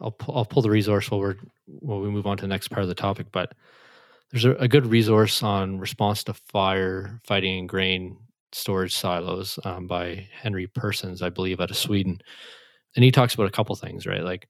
I'll 0.00 0.16
I'll 0.28 0.44
pull 0.44 0.62
the 0.62 0.70
resource 0.70 1.10
while 1.10 1.20
we're 1.20 1.36
while 1.66 2.00
we 2.00 2.08
move 2.08 2.26
on 2.26 2.36
to 2.36 2.42
the 2.42 2.48
next 2.48 2.68
part 2.68 2.82
of 2.82 2.88
the 2.88 2.94
topic. 2.94 3.26
But 3.32 3.52
there's 4.30 4.44
a, 4.44 4.52
a 4.54 4.68
good 4.68 4.86
resource 4.86 5.42
on 5.42 5.78
response 5.78 6.22
to 6.24 6.34
fire 6.34 7.20
fighting 7.24 7.58
in 7.58 7.66
grain 7.66 8.16
storage 8.52 8.94
silos 8.94 9.58
um, 9.64 9.86
by 9.86 10.28
Henry 10.32 10.66
Persons, 10.68 11.22
I 11.22 11.30
believe, 11.30 11.60
out 11.60 11.70
of 11.70 11.76
Sweden, 11.76 12.20
and 12.94 13.04
he 13.04 13.10
talks 13.10 13.34
about 13.34 13.46
a 13.46 13.52
couple 13.52 13.74
things, 13.74 14.06
right? 14.06 14.22
Like 14.22 14.48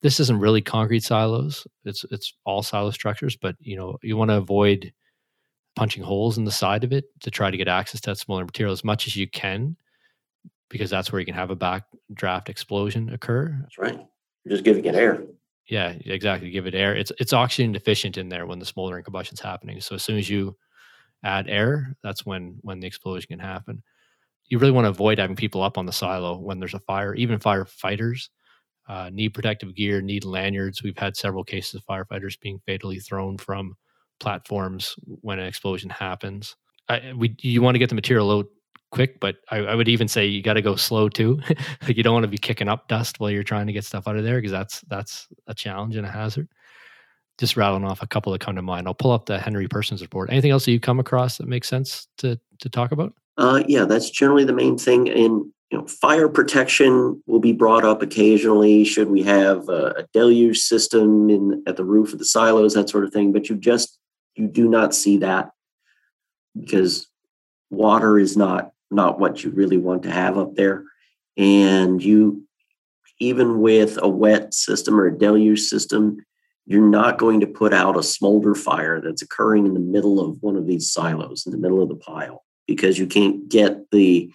this 0.00 0.20
isn't 0.20 0.40
really 0.40 0.62
concrete 0.62 1.02
silos; 1.02 1.66
it's 1.84 2.04
it's 2.10 2.32
all 2.46 2.62
silo 2.62 2.90
structures, 2.92 3.36
but 3.36 3.56
you 3.60 3.76
know 3.76 3.98
you 4.02 4.16
want 4.16 4.30
to 4.30 4.38
avoid 4.38 4.90
punching 5.80 6.02
holes 6.02 6.36
in 6.36 6.44
the 6.44 6.50
side 6.50 6.84
of 6.84 6.92
it 6.92 7.06
to 7.20 7.30
try 7.30 7.50
to 7.50 7.56
get 7.56 7.66
access 7.66 8.02
to 8.02 8.10
that 8.10 8.18
smaller 8.18 8.44
material 8.44 8.70
as 8.70 8.84
much 8.84 9.06
as 9.06 9.16
you 9.16 9.26
can, 9.26 9.74
because 10.68 10.90
that's 10.90 11.10
where 11.10 11.20
you 11.20 11.24
can 11.24 11.34
have 11.34 11.48
a 11.48 11.56
backdraft 11.56 12.50
explosion 12.50 13.08
occur. 13.14 13.56
That's 13.62 13.78
right. 13.78 13.98
You're 14.44 14.52
just 14.52 14.62
giving 14.62 14.84
it 14.84 14.94
air. 14.94 15.22
Yeah, 15.70 15.94
exactly. 16.04 16.50
Give 16.50 16.66
it 16.66 16.74
air. 16.74 16.94
It's 16.94 17.12
it's 17.18 17.32
oxygen 17.32 17.72
deficient 17.72 18.18
in 18.18 18.28
there 18.28 18.44
when 18.44 18.58
the 18.58 18.66
smoldering 18.66 19.04
combustion 19.04 19.32
is 19.32 19.40
happening. 19.40 19.80
So 19.80 19.94
as 19.94 20.02
soon 20.02 20.18
as 20.18 20.28
you 20.28 20.54
add 21.24 21.48
air, 21.48 21.96
that's 22.02 22.26
when 22.26 22.58
when 22.60 22.78
the 22.80 22.86
explosion 22.86 23.28
can 23.28 23.38
happen. 23.38 23.82
You 24.48 24.58
really 24.58 24.72
want 24.72 24.84
to 24.84 24.90
avoid 24.90 25.18
having 25.18 25.34
people 25.34 25.62
up 25.62 25.78
on 25.78 25.86
the 25.86 25.92
silo 25.92 26.36
when 26.36 26.58
there's 26.58 26.74
a 26.74 26.80
fire. 26.80 27.14
Even 27.14 27.38
firefighters 27.38 28.28
uh, 28.86 29.08
need 29.10 29.32
protective 29.32 29.74
gear, 29.74 30.02
need 30.02 30.26
lanyards. 30.26 30.82
We've 30.82 30.98
had 30.98 31.16
several 31.16 31.42
cases 31.42 31.76
of 31.76 31.86
firefighters 31.86 32.38
being 32.38 32.60
fatally 32.66 32.98
thrown 32.98 33.38
from 33.38 33.76
platforms 34.20 34.94
when 35.06 35.38
an 35.38 35.46
explosion 35.46 35.90
happens. 35.90 36.56
I, 36.88 37.12
we 37.16 37.34
you 37.40 37.62
want 37.62 37.74
to 37.74 37.78
get 37.78 37.88
the 37.88 37.94
material 37.94 38.30
out 38.30 38.46
quick, 38.90 39.20
but 39.20 39.36
I, 39.50 39.58
I 39.58 39.74
would 39.74 39.88
even 39.88 40.08
say 40.08 40.26
you 40.26 40.42
got 40.42 40.54
to 40.54 40.62
go 40.62 40.76
slow 40.76 41.08
too. 41.08 41.40
like 41.82 41.96
you 41.96 42.02
don't 42.02 42.14
want 42.14 42.24
to 42.24 42.28
be 42.28 42.38
kicking 42.38 42.68
up 42.68 42.88
dust 42.88 43.20
while 43.20 43.30
you're 43.30 43.42
trying 43.42 43.66
to 43.66 43.72
get 43.72 43.84
stuff 43.84 44.06
out 44.06 44.16
of 44.16 44.24
there 44.24 44.36
because 44.36 44.52
that's 44.52 44.80
that's 44.82 45.28
a 45.46 45.54
challenge 45.54 45.96
and 45.96 46.06
a 46.06 46.10
hazard. 46.10 46.48
Just 47.38 47.56
rattling 47.56 47.84
off 47.84 48.02
a 48.02 48.06
couple 48.06 48.32
that 48.32 48.40
come 48.40 48.56
to 48.56 48.62
mind. 48.62 48.86
I'll 48.86 48.94
pull 48.94 49.12
up 49.12 49.26
the 49.26 49.38
Henry 49.38 49.66
Persons 49.66 50.02
report. 50.02 50.30
Anything 50.30 50.50
else 50.50 50.66
that 50.66 50.72
you 50.72 50.80
come 50.80 51.00
across 51.00 51.38
that 51.38 51.48
makes 51.48 51.68
sense 51.68 52.08
to 52.18 52.38
to 52.60 52.68
talk 52.68 52.92
about? 52.92 53.14
Uh, 53.38 53.62
yeah, 53.66 53.84
that's 53.84 54.10
generally 54.10 54.44
the 54.44 54.52
main 54.52 54.76
thing. 54.76 55.08
And 55.08 55.50
you 55.70 55.78
know, 55.78 55.86
fire 55.86 56.28
protection 56.28 57.22
will 57.26 57.38
be 57.40 57.52
brought 57.52 57.84
up 57.84 58.02
occasionally. 58.02 58.84
Should 58.84 59.08
we 59.08 59.22
have 59.22 59.68
a, 59.68 59.94
a 59.98 60.06
deluge 60.12 60.58
system 60.58 61.30
in 61.30 61.62
at 61.66 61.76
the 61.76 61.84
roof 61.84 62.12
of 62.12 62.18
the 62.18 62.24
silos, 62.24 62.74
that 62.74 62.90
sort 62.90 63.04
of 63.04 63.12
thing? 63.12 63.32
But 63.32 63.48
you 63.48 63.56
just 63.56 63.98
you 64.34 64.46
do 64.46 64.68
not 64.68 64.94
see 64.94 65.18
that 65.18 65.50
because 66.58 67.08
water 67.70 68.18
is 68.18 68.36
not 68.36 68.72
not 68.90 69.20
what 69.20 69.44
you 69.44 69.50
really 69.50 69.76
want 69.76 70.02
to 70.02 70.10
have 70.10 70.36
up 70.36 70.54
there 70.56 70.84
and 71.36 72.02
you 72.02 72.42
even 73.20 73.60
with 73.60 73.98
a 74.02 74.08
wet 74.08 74.52
system 74.52 74.98
or 74.98 75.06
a 75.06 75.16
deluge 75.16 75.60
system 75.60 76.18
you're 76.70 76.88
not 76.88 77.18
going 77.18 77.40
to 77.40 77.48
put 77.48 77.74
out 77.74 77.98
a 77.98 78.02
smolder 78.02 78.54
fire 78.54 79.00
that's 79.00 79.22
occurring 79.22 79.66
in 79.66 79.74
the 79.74 79.80
middle 79.80 80.20
of 80.20 80.40
one 80.40 80.54
of 80.54 80.68
these 80.68 80.92
silos, 80.92 81.44
in 81.44 81.50
the 81.50 81.58
middle 81.58 81.82
of 81.82 81.88
the 81.88 81.96
pile, 81.96 82.44
because 82.68 82.96
you 82.96 83.08
can't 83.08 83.48
get 83.48 83.90
the 83.90 84.30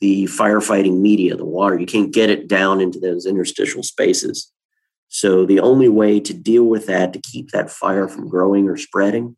the 0.00 0.24
firefighting 0.24 1.00
media, 1.00 1.36
the 1.36 1.44
water, 1.44 1.78
you 1.78 1.84
can't 1.84 2.14
get 2.14 2.30
it 2.30 2.48
down 2.48 2.80
into 2.80 2.98
those 2.98 3.26
interstitial 3.26 3.82
spaces. 3.82 4.50
So 5.08 5.46
the 5.46 5.60
only 5.60 5.88
way 5.88 6.20
to 6.20 6.34
deal 6.34 6.64
with 6.64 6.86
that 6.86 7.12
to 7.12 7.20
keep 7.20 7.50
that 7.50 7.70
fire 7.70 8.08
from 8.08 8.28
growing 8.28 8.68
or 8.68 8.76
spreading 8.76 9.36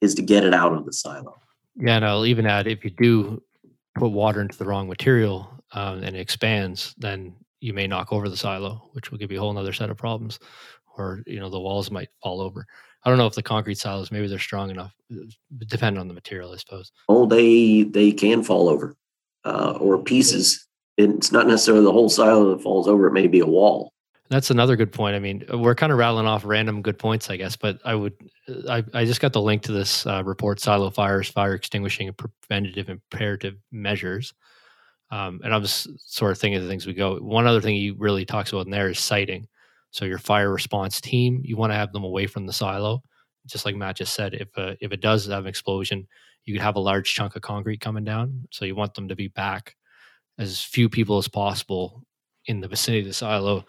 is 0.00 0.14
to 0.14 0.22
get 0.22 0.44
it 0.44 0.54
out 0.54 0.74
of 0.74 0.84
the 0.84 0.92
silo. 0.92 1.34
Yeah, 1.76 1.96
and 1.96 2.04
I'll 2.04 2.26
even 2.26 2.46
add 2.46 2.66
if 2.66 2.84
you 2.84 2.90
do 2.90 3.42
put 3.96 4.12
water 4.12 4.40
into 4.40 4.58
the 4.58 4.64
wrong 4.64 4.88
material 4.88 5.50
um, 5.72 6.02
and 6.02 6.16
it 6.16 6.20
expands, 6.20 6.94
then 6.98 7.34
you 7.60 7.72
may 7.72 7.86
knock 7.86 8.12
over 8.12 8.28
the 8.28 8.36
silo, 8.36 8.88
which 8.92 9.10
will 9.10 9.18
give 9.18 9.32
you 9.32 9.38
a 9.38 9.40
whole 9.40 9.56
other 9.56 9.72
set 9.72 9.90
of 9.90 9.96
problems. 9.96 10.38
Or 10.96 11.22
you 11.26 11.38
know 11.38 11.50
the 11.50 11.60
walls 11.60 11.90
might 11.90 12.08
fall 12.22 12.40
over. 12.40 12.66
I 13.04 13.10
don't 13.10 13.18
know 13.18 13.26
if 13.26 13.34
the 13.34 13.42
concrete 13.42 13.76
silos 13.76 14.10
maybe 14.10 14.28
they're 14.28 14.38
strong 14.38 14.70
enough. 14.70 14.94
depending 15.66 16.00
on 16.00 16.08
the 16.08 16.14
material, 16.14 16.52
I 16.52 16.56
suppose. 16.56 16.90
Oh, 17.08 17.26
they 17.26 17.82
they 17.82 18.12
can 18.12 18.42
fall 18.42 18.68
over, 18.68 18.96
uh, 19.44 19.76
or 19.78 20.02
pieces. 20.02 20.66
It's 20.96 21.30
not 21.32 21.46
necessarily 21.46 21.84
the 21.84 21.92
whole 21.92 22.08
silo 22.08 22.54
that 22.54 22.62
falls 22.62 22.88
over. 22.88 23.06
It 23.06 23.12
may 23.12 23.26
be 23.26 23.40
a 23.40 23.46
wall. 23.46 23.92
That's 24.28 24.50
another 24.50 24.76
good 24.76 24.92
point. 24.92 25.14
I 25.14 25.18
mean, 25.20 25.44
we're 25.52 25.74
kind 25.74 25.92
of 25.92 25.98
rattling 25.98 26.26
off 26.26 26.44
random 26.44 26.82
good 26.82 26.98
points, 26.98 27.30
I 27.30 27.36
guess. 27.36 27.56
But 27.56 27.78
I 27.84 27.94
would, 27.94 28.14
I, 28.68 28.82
I 28.92 29.04
just 29.04 29.20
got 29.20 29.32
the 29.32 29.40
link 29.40 29.62
to 29.62 29.72
this 29.72 30.06
uh, 30.06 30.22
report: 30.24 30.60
silo 30.60 30.90
fires, 30.90 31.28
fire 31.28 31.54
extinguishing, 31.54 32.08
and 32.08 32.16
preventative 32.16 32.88
imperative 32.88 33.56
measures. 33.70 34.34
Um, 35.10 35.40
and 35.44 35.54
I'm 35.54 35.62
just 35.62 35.88
sort 36.12 36.32
of 36.32 36.38
thinking 36.38 36.56
of 36.56 36.64
the 36.64 36.68
things 36.68 36.86
we 36.86 36.94
go. 36.94 37.16
One 37.18 37.46
other 37.46 37.60
thing 37.60 37.76
he 37.76 37.92
really 37.92 38.24
talks 38.24 38.50
about 38.52 38.66
in 38.66 38.72
there 38.72 38.88
is 38.88 38.98
siting. 38.98 39.46
So 39.92 40.04
your 40.04 40.18
fire 40.18 40.52
response 40.52 41.00
team, 41.00 41.40
you 41.44 41.56
want 41.56 41.70
to 41.70 41.76
have 41.76 41.92
them 41.92 42.04
away 42.04 42.26
from 42.26 42.46
the 42.46 42.52
silo. 42.52 43.02
Just 43.46 43.64
like 43.64 43.76
Matt 43.76 43.96
just 43.96 44.14
said, 44.14 44.34
if 44.34 44.48
a, 44.56 44.76
if 44.80 44.90
it 44.90 45.00
does 45.00 45.26
have 45.26 45.44
an 45.44 45.48
explosion, 45.48 46.08
you 46.44 46.54
could 46.54 46.62
have 46.62 46.74
a 46.74 46.80
large 46.80 47.14
chunk 47.14 47.36
of 47.36 47.42
concrete 47.42 47.80
coming 47.80 48.04
down. 48.04 48.48
So 48.50 48.64
you 48.64 48.74
want 48.74 48.94
them 48.94 49.06
to 49.08 49.14
be 49.14 49.28
back 49.28 49.76
as 50.38 50.60
few 50.60 50.88
people 50.88 51.18
as 51.18 51.28
possible 51.28 52.02
in 52.46 52.60
the 52.60 52.68
vicinity 52.68 53.02
of 53.02 53.06
the 53.06 53.12
silo 53.12 53.64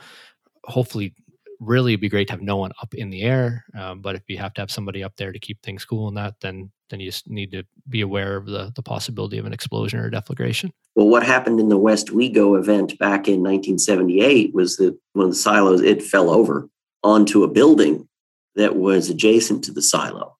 hopefully 0.67 1.13
really 1.60 1.93
it'd 1.93 2.01
be 2.01 2.10
great 2.10 2.27
to 2.27 2.34
have 2.34 2.41
no 2.41 2.58
one 2.58 2.71
up 2.82 2.93
in 2.93 3.10
the 3.10 3.23
air. 3.23 3.65
Um, 3.77 4.01
but 4.01 4.15
if 4.15 4.23
you 4.27 4.38
have 4.38 4.53
to 4.56 4.62
have 4.62 4.71
somebody 4.71 5.03
up 5.03 5.15
there 5.17 5.32
to 5.32 5.39
keep 5.39 5.62
things 5.62 5.86
cool 5.86 6.08
and 6.08 6.17
that, 6.17 6.36
then 6.41 6.71
then 6.89 7.01
you 7.01 7.08
just 7.08 7.30
need 7.30 7.51
to 7.51 7.63
be 7.89 8.01
aware 8.01 8.38
of 8.38 8.45
the 8.45 8.71
the 8.75 8.84
possibility 8.84 9.38
of 9.38 9.45
an 9.45 9.53
explosion 9.53 9.99
or 9.99 10.12
deflagration. 10.12 10.71
Well, 10.95 11.08
what 11.08 11.23
happened 11.23 11.60
in 11.60 11.69
the 11.69 11.80
Westwego 11.80 12.58
event 12.58 12.97
back 12.99 13.27
in 13.27 13.43
1978 13.43 14.53
was 14.53 14.77
that 14.77 14.97
one 15.13 15.25
of 15.25 15.32
the 15.32 15.38
silos 15.38 15.82
it 15.82 16.03
fell 16.03 16.30
over 16.30 16.69
onto 17.03 17.43
a 17.43 17.47
building 17.47 18.08
that 18.56 18.75
was 18.75 19.10
adjacent 19.10 19.63
to 19.65 19.71
the 19.71 19.82
silo, 19.82 20.38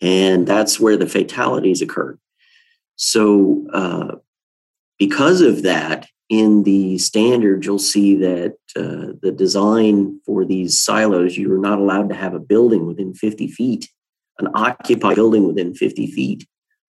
and 0.00 0.46
that's 0.46 0.80
where 0.80 0.96
the 0.96 1.08
fatalities 1.08 1.82
occurred. 1.82 2.18
So, 2.96 3.66
uh, 3.72 4.16
because 4.98 5.40
of 5.40 5.62
that, 5.62 6.06
in 6.30 6.62
the 6.62 6.96
standard, 6.96 7.64
you'll 7.64 7.80
see 7.80 8.14
that 8.14 8.54
uh, 8.76 9.18
the 9.20 9.34
design 9.36 10.20
for 10.24 10.44
these 10.44 10.80
silos, 10.80 11.36
you're 11.36 11.58
not 11.58 11.80
allowed 11.80 12.08
to 12.08 12.14
have 12.14 12.34
a 12.34 12.38
building 12.38 12.86
within 12.86 13.12
50 13.12 13.48
feet, 13.48 13.90
an 14.38 14.48
occupied 14.54 15.16
building 15.16 15.46
within 15.46 15.74
50 15.74 16.06
feet 16.06 16.46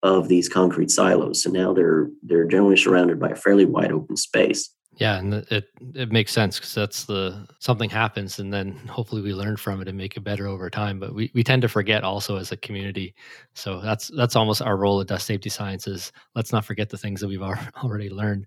of 0.04 0.28
these 0.28 0.48
concrete 0.48 0.92
silos. 0.92 1.42
So 1.42 1.50
now 1.50 1.74
they're 1.74 2.10
they're 2.22 2.46
generally 2.46 2.78
surrounded 2.78 3.20
by 3.20 3.30
a 3.30 3.36
fairly 3.36 3.66
wide 3.66 3.92
open 3.92 4.18
space. 4.18 4.70
Yeah, 4.98 5.18
and 5.18 5.34
it 5.34 5.66
it 5.96 6.12
makes 6.12 6.32
sense 6.32 6.60
because 6.60 6.76
that's 6.76 7.06
the 7.06 7.48
something 7.58 7.90
happens, 7.90 8.38
and 8.38 8.54
then 8.54 8.74
hopefully 8.88 9.24
we 9.24 9.34
learn 9.34 9.58
from 9.58 9.82
it 9.82 9.88
and 9.88 9.98
make 9.98 10.16
it 10.16 10.24
better 10.24 10.46
over 10.46 10.70
time. 10.70 11.00
But 11.00 11.16
we, 11.16 11.32
we 11.34 11.44
tend 11.44 11.64
to 11.64 11.68
forget 11.68 12.04
also 12.04 12.38
as 12.38 12.52
a 12.52 12.58
community, 12.58 13.16
so 13.56 13.82
that's 13.82 14.12
that's 14.16 14.36
almost 14.36 14.62
our 14.62 14.78
role 14.78 15.02
at 15.02 15.08
Dust 15.08 15.26
Safety 15.26 15.50
Sciences. 15.50 16.12
Let's 16.36 16.52
not 16.52 16.66
forget 16.66 16.92
the 16.92 16.98
things 17.00 17.22
that 17.22 17.28
we've 17.28 17.42
already 17.84 18.12
learned 18.12 18.46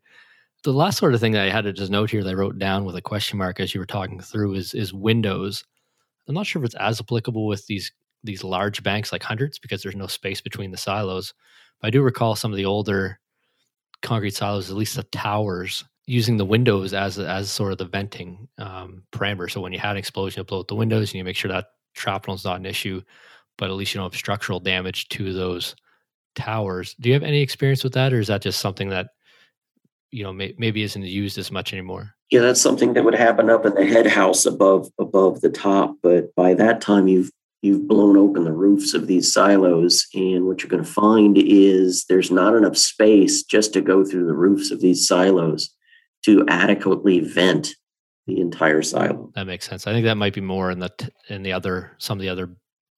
the 0.67 0.73
last 0.73 0.99
sort 0.99 1.15
of 1.15 1.21
thing 1.21 1.33
that 1.33 1.47
I 1.47 1.51
had 1.51 1.65
to 1.65 1.73
just 1.73 1.93
note 1.93 2.11
here 2.11 2.25
that 2.25 2.31
I 2.31 2.35
wrote 2.35 2.59
down 2.59 2.85
with 2.85 2.97
a 2.97 3.01
question 3.01 3.39
mark 3.39 3.61
as 3.61 3.73
you 3.73 3.81
were 3.81 3.87
talking 3.87 4.21
through 4.21 4.55
is 4.55 4.75
is 4.75 4.93
Windows. 4.93 5.65
I'm 6.29 6.35
not 6.35 6.47
sure 6.47 6.61
if 6.61 6.67
it's 6.67 6.75
as 6.75 7.01
applicable 7.01 7.47
with 7.47 7.67
these 7.67 7.93
these 8.25 8.43
large 8.43 8.83
banks 8.83 9.13
like 9.13 9.23
hundreds 9.23 9.61
because 9.61 9.83
there's 9.83 9.95
no 9.95 10.09
space 10.09 10.41
between 10.41 10.73
the 10.73 10.77
silos. 10.77 11.33
But 11.81 11.87
I 11.87 11.91
do 11.91 12.03
recall 12.03 12.35
some 12.35 12.53
of 12.53 12.57
the 12.57 12.65
older 12.65 13.21
concrete 14.03 14.35
silos, 14.35 14.69
at 14.69 14.77
least 14.77 14.97
the 14.97 15.05
towers, 15.05 15.85
using 16.07 16.37
the 16.37 16.45
windows 16.45 16.93
as 16.93 17.19
as 17.21 17.49
sort 17.49 17.71
of 17.71 17.79
the 17.79 17.85
venting 17.85 18.49
um, 18.59 19.05
parameter. 19.13 19.49
So 19.49 19.61
when 19.61 19.73
you 19.73 19.79
had 19.79 19.93
an 19.93 19.99
explosion, 19.99 20.41
you 20.41 20.45
blow 20.45 20.59
out 20.59 20.69
the 20.69 20.75
windows 20.75 21.11
and 21.11 21.19
you 21.19 21.25
make 21.25 21.37
sure 21.37 21.51
that 21.53 21.67
shrapnel 21.93 22.35
is 22.35 22.45
not 22.45 22.59
an 22.59 22.67
issue, 22.67 23.03
but 23.57 23.71
at 23.71 23.77
least 23.77 23.95
you 23.95 24.01
don't 24.01 24.13
have 24.13 24.19
structural 24.19 24.59
damage 24.59 25.09
to 25.11 25.33
those 25.33 25.77
towers. 26.35 26.95
Do 26.99 27.09
you 27.09 27.15
have 27.15 27.23
any 27.23 27.41
experience 27.41 27.85
with 27.85 27.95
that, 27.95 28.13
or 28.13 28.19
is 28.19 28.27
that 28.27 28.43
just 28.43 28.61
something 28.61 28.89
that 28.89 29.11
you 30.11 30.23
know 30.23 30.33
may, 30.33 30.55
maybe 30.59 30.83
isn't 30.83 31.03
used 31.03 31.39
as 31.39 31.51
much 31.51 31.73
anymore. 31.73 32.15
Yeah 32.31 32.41
that's 32.41 32.61
something 32.61 32.95
that 32.95 33.05
would 33.05 33.15
happen 33.15 33.51
up 33.51 33.67
in 33.67 33.75
the 33.75 33.87
head 33.87 34.07
house 34.07 34.47
above 34.47 34.89
above 34.99 35.41
the 35.41 35.51
top 35.51 35.97
but 36.03 36.35
by 36.35 36.55
that 36.55 36.81
time 36.81 37.09
you've 37.09 37.31
you've 37.63 37.89
blown 37.89 38.17
open 38.17 38.45
the 38.45 38.53
roofs 38.53 38.95
of 38.95 39.07
these 39.07 39.33
silos 39.33 40.07
and 40.15 40.47
what 40.47 40.63
you're 40.63 40.71
going 40.71 40.85
to 40.85 40.91
find 40.91 41.37
is 41.39 42.05
there's 42.09 42.31
not 42.31 42.55
enough 42.55 42.77
space 42.77 43.43
just 43.43 43.73
to 43.73 43.81
go 43.81 44.05
through 44.05 44.27
the 44.27 44.35
roofs 44.35 44.71
of 44.71 44.81
these 44.81 45.07
silos 45.07 45.71
to 46.25 46.45
adequately 46.49 47.21
vent 47.21 47.75
the 48.27 48.41
entire 48.41 48.83
silo. 48.83 49.31
That 49.35 49.47
makes 49.47 49.69
sense. 49.69 49.87
I 49.87 49.93
think 49.93 50.05
that 50.05 50.17
might 50.17 50.35
be 50.35 50.41
more 50.41 50.71
in 50.71 50.81
the 50.81 50.91
in 51.29 51.43
the 51.43 51.53
other 51.53 51.93
some 51.99 52.19
of 52.19 52.23
the 52.23 52.29
other 52.29 52.51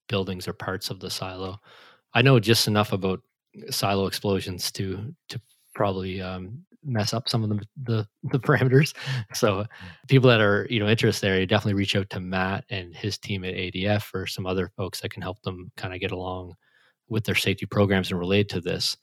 buildings 0.08 0.48
or 0.48 0.52
parts 0.52 0.90
of 0.90 1.00
the 1.00 1.10
silo. 1.10 1.60
I 2.14 2.22
know 2.22 2.40
just 2.40 2.66
enough 2.66 2.92
about 2.92 3.20
silo 3.70 4.06
explosions 4.06 4.72
to 4.72 5.14
to 5.28 5.40
probably 5.74 6.20
um, 6.20 6.64
mess 6.88 7.12
up 7.12 7.28
some 7.28 7.44
of 7.44 7.50
the, 7.50 7.66
the, 7.82 8.08
the 8.24 8.38
parameters. 8.38 8.94
So 9.34 9.66
people 10.08 10.28
that 10.30 10.40
are 10.40 10.66
you 10.70 10.80
know 10.80 10.88
interested 10.88 11.26
there, 11.26 11.46
definitely 11.46 11.74
reach 11.74 11.96
out 11.96 12.10
to 12.10 12.20
Matt 12.20 12.64
and 12.70 12.94
his 12.94 13.18
team 13.18 13.44
at 13.44 13.54
ADF 13.54 14.12
or 14.14 14.26
some 14.26 14.46
other 14.46 14.70
folks 14.76 15.00
that 15.00 15.10
can 15.10 15.22
help 15.22 15.42
them 15.42 15.70
kind 15.76 15.94
of 15.94 16.00
get 16.00 16.12
along 16.12 16.54
with 17.08 17.24
their 17.24 17.34
safety 17.34 17.66
programs 17.66 18.10
and 18.10 18.18
relate 18.18 18.48
to 18.50 18.60
this. 18.60 18.96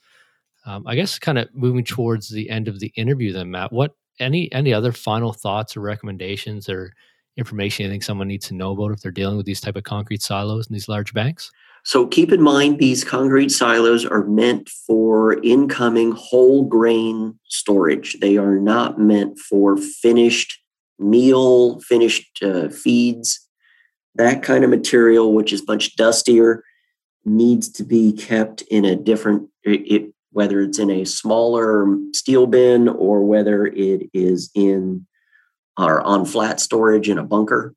Um, 0.66 0.86
I 0.88 0.96
guess 0.96 1.20
kind 1.20 1.38
of 1.38 1.54
moving 1.54 1.84
towards 1.84 2.30
the 2.30 2.50
end 2.50 2.68
of 2.68 2.80
the 2.80 2.92
interview, 2.96 3.32
then 3.32 3.52
Matt, 3.52 3.72
what 3.72 3.94
any 4.20 4.52
any 4.52 4.74
other 4.74 4.92
final 4.92 5.34
thoughts 5.34 5.78
or 5.78 5.82
recommendations 5.82 6.70
or 6.70 6.94
information 7.38 7.86
you 7.86 7.92
think 7.92 8.04
someone 8.04 8.28
needs 8.28 8.48
to 8.48 8.56
know 8.56 8.72
about 8.72 8.92
if 8.92 9.02
they're 9.02 9.12
dealing 9.12 9.38
with 9.38 9.46
these 9.46 9.62
type 9.62 9.76
of 9.76 9.84
concrete 9.84 10.22
silos 10.22 10.68
in 10.68 10.74
these 10.74 10.90
large 10.90 11.14
banks? 11.14 11.52
So 11.86 12.08
keep 12.08 12.32
in 12.32 12.42
mind 12.42 12.80
these 12.80 13.04
concrete 13.04 13.52
silos 13.52 14.06
are 14.06 14.24
meant 14.24 14.70
for 14.70 15.40
incoming 15.44 16.14
whole 16.14 16.64
grain 16.64 17.40
storage. 17.48 18.18
They 18.20 18.38
are 18.38 18.60
not 18.60 19.00
meant 19.00 19.38
for 19.38 19.78
finished 19.78 20.60
meal, 20.98 21.80
finished 21.82 22.42
uh, 22.42 22.70
feeds. 22.70 23.48
That 24.16 24.42
kind 24.42 24.64
of 24.64 24.72
material, 24.72 25.34
which 25.34 25.54
is 25.54 25.68
much 25.68 25.96
dustier, 25.96 26.64
needs 27.24 27.70
to 27.74 27.84
be 27.84 28.14
kept 28.14 28.64
in 28.64 28.84
a 28.84 28.96
different, 28.96 29.50
it, 29.64 30.12
whether 30.32 30.62
it's 30.62 30.80
in 30.80 30.90
a 30.90 31.06
smaller 31.06 31.86
steel 32.14 32.48
bin 32.48 32.88
or 32.88 33.24
whether 33.24 33.68
it 33.68 34.10
is 34.12 34.50
in 34.56 35.06
or 35.78 36.02
on 36.02 36.26
flat 36.26 36.60
storage 36.60 37.10
in 37.10 37.20
a 37.20 37.24
bunker. 37.24 37.76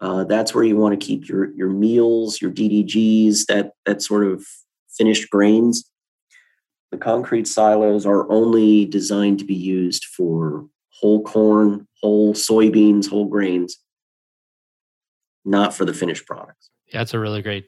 Uh, 0.00 0.24
that's 0.24 0.54
where 0.54 0.64
you 0.64 0.76
want 0.76 0.98
to 0.98 1.06
keep 1.06 1.28
your 1.28 1.52
your 1.54 1.68
meals, 1.68 2.40
your 2.40 2.50
DDGs, 2.50 3.46
that 3.46 3.72
that 3.84 4.02
sort 4.02 4.24
of 4.24 4.44
finished 4.88 5.28
grains. 5.30 5.90
The 6.90 6.98
concrete 6.98 7.46
silos 7.46 8.06
are 8.06 8.30
only 8.30 8.86
designed 8.86 9.38
to 9.40 9.44
be 9.44 9.54
used 9.54 10.04
for 10.04 10.66
whole 10.90 11.22
corn, 11.22 11.86
whole 12.00 12.32
soybeans, 12.34 13.08
whole 13.08 13.26
grains, 13.26 13.78
not 15.44 15.74
for 15.74 15.84
the 15.84 15.92
finished 15.92 16.26
products. 16.26 16.70
Yeah, 16.86 17.00
that's 17.00 17.14
a 17.14 17.18
really 17.18 17.42
great, 17.42 17.66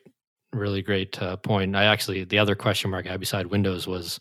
really 0.52 0.82
great 0.82 1.20
uh, 1.20 1.36
point. 1.36 1.76
I 1.76 1.84
actually, 1.84 2.24
the 2.24 2.38
other 2.38 2.54
question 2.54 2.90
mark 2.90 3.06
I 3.06 3.10
had 3.10 3.20
beside 3.20 3.46
Windows 3.46 3.86
was 3.86 4.20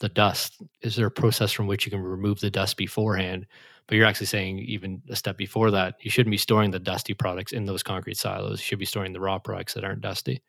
the 0.00 0.08
dust. 0.08 0.60
Is 0.82 0.96
there 0.96 1.06
a 1.06 1.10
process 1.10 1.52
from 1.52 1.66
which 1.66 1.86
you 1.86 1.90
can 1.90 2.02
remove 2.02 2.40
the 2.40 2.50
dust 2.50 2.76
beforehand? 2.76 3.46
But 3.92 3.96
you're 3.96 4.06
actually 4.06 4.28
saying 4.28 4.60
even 4.60 5.02
a 5.10 5.16
step 5.16 5.36
before 5.36 5.70
that, 5.70 5.96
you 6.00 6.10
shouldn't 6.10 6.30
be 6.30 6.38
storing 6.38 6.70
the 6.70 6.78
dusty 6.78 7.12
products 7.12 7.52
in 7.52 7.66
those 7.66 7.82
concrete 7.82 8.16
silos. 8.16 8.58
You 8.58 8.64
should 8.64 8.78
be 8.78 8.86
storing 8.86 9.12
the 9.12 9.20
raw 9.20 9.38
products 9.38 9.74
that 9.74 9.84
aren't 9.84 10.00
dusty. 10.00 10.42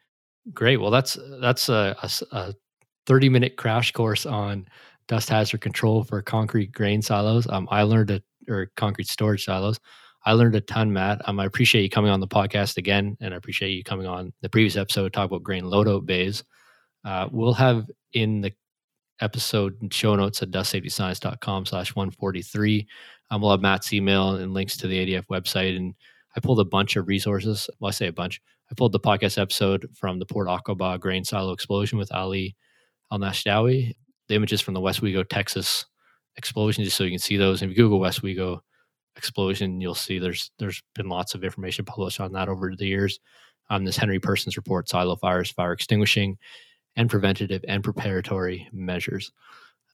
Great. 0.54 0.78
Well, 0.78 0.92
that's 0.92 1.18
that's 1.42 1.68
a, 1.68 1.94
a, 2.02 2.10
a 2.38 2.54
30 3.06 3.28
minute 3.28 3.58
crash 3.58 3.92
course 3.92 4.26
on 4.26 4.66
dust 5.10 5.28
hazard 5.28 5.60
control 5.60 6.06
for 6.06 6.22
concrete 6.22 6.72
grain 6.72 7.02
silos. 7.02 7.46
Um, 7.50 7.68
I 7.70 7.84
learned 7.84 8.12
a 8.12 8.24
or 8.48 8.72
concrete 8.78 9.10
storage 9.10 9.44
silos. 9.44 9.78
I 10.26 10.32
learned 10.32 10.56
a 10.56 10.62
ton, 10.62 10.94
Matt. 10.94 11.28
Um, 11.28 11.38
I 11.38 11.44
appreciate 11.44 11.82
you 11.82 11.90
coming 11.90 12.12
on 12.12 12.22
the 12.22 12.28
podcast 12.30 12.78
again, 12.78 13.18
and 13.20 13.34
I 13.34 13.38
appreciate 13.38 13.72
you 13.72 13.84
coming 13.84 14.08
on 14.08 14.32
the 14.42 14.48
previous 14.48 14.78
episode 14.78 15.04
to 15.04 15.10
talk 15.10 15.26
about 15.26 15.44
grain 15.44 15.66
loadout 15.66 16.06
bays. 16.06 16.46
Uh, 17.04 17.28
we'll 17.30 17.52
have 17.52 17.92
in 18.14 18.40
the 18.40 18.54
episode 19.24 19.76
show 19.92 20.16
notes 20.16 20.42
at 20.42 20.52
dustsafetyscience.com 20.52 21.66
slash 21.66 21.96
143 21.96 22.88
um, 23.30 23.42
we'll 23.42 23.52
have 23.52 23.62
Matt's 23.62 23.94
email 23.94 24.36
and 24.36 24.54
links 24.54 24.78
to 24.78 24.88
the 24.88 25.06
ADF 25.06 25.26
website. 25.28 25.76
And 25.76 25.94
I 26.36 26.40
pulled 26.40 26.60
a 26.60 26.66
bunch 26.66 26.96
of 26.96 27.08
resources. 27.08 27.70
Well, 27.80 27.90
I 27.90 27.92
say 27.92 28.08
a 28.08 28.14
bunch. 28.14 28.42
I 28.72 28.76
pulled 28.76 28.92
the 28.92 29.00
podcast 29.00 29.40
episode 29.40 29.88
from 29.94 30.20
the 30.20 30.26
Port 30.26 30.48
Aqaba 30.48 31.00
grain 31.00 31.24
silo 31.24 31.52
explosion 31.52 31.98
with 31.98 32.12
Ali 32.12 32.56
Al 33.12 33.20
Nashdawi, 33.20 33.94
the 34.28 34.36
images 34.36 34.62
from 34.62 34.74
the 34.74 34.82
Westwego, 34.82 35.28
Texas 35.28 35.86
explosion, 36.38 36.84
just 36.84 36.98
so 36.98 37.04
you 37.04 37.12
can 37.12 37.20
see 37.20 37.38
those. 37.38 37.62
And 37.62 37.72
if 37.72 37.78
you 37.78 37.84
Google 37.84 38.00
Westwego 38.00 38.60
explosion, 39.16 39.80
you'll 39.80 39.94
see 39.96 40.18
there's 40.20 40.52
there's 40.58 40.82
been 40.96 41.10
lots 41.10 41.36
of 41.36 41.44
information 41.44 41.86
published 41.86 42.20
on 42.20 42.32
that 42.34 42.50
over 42.50 42.76
the 42.76 42.88
years. 42.88 43.20
On 43.70 43.84
this 43.84 43.98
Henry 43.98 44.20
Persson 44.20 44.52
report, 44.58 44.90
silo 44.90 45.16
fires, 45.16 45.52
fire 45.52 45.72
extinguishing, 45.72 46.38
and 46.96 47.10
preventative 47.10 47.64
and 47.68 47.84
preparatory 47.84 48.68
measures. 48.74 49.32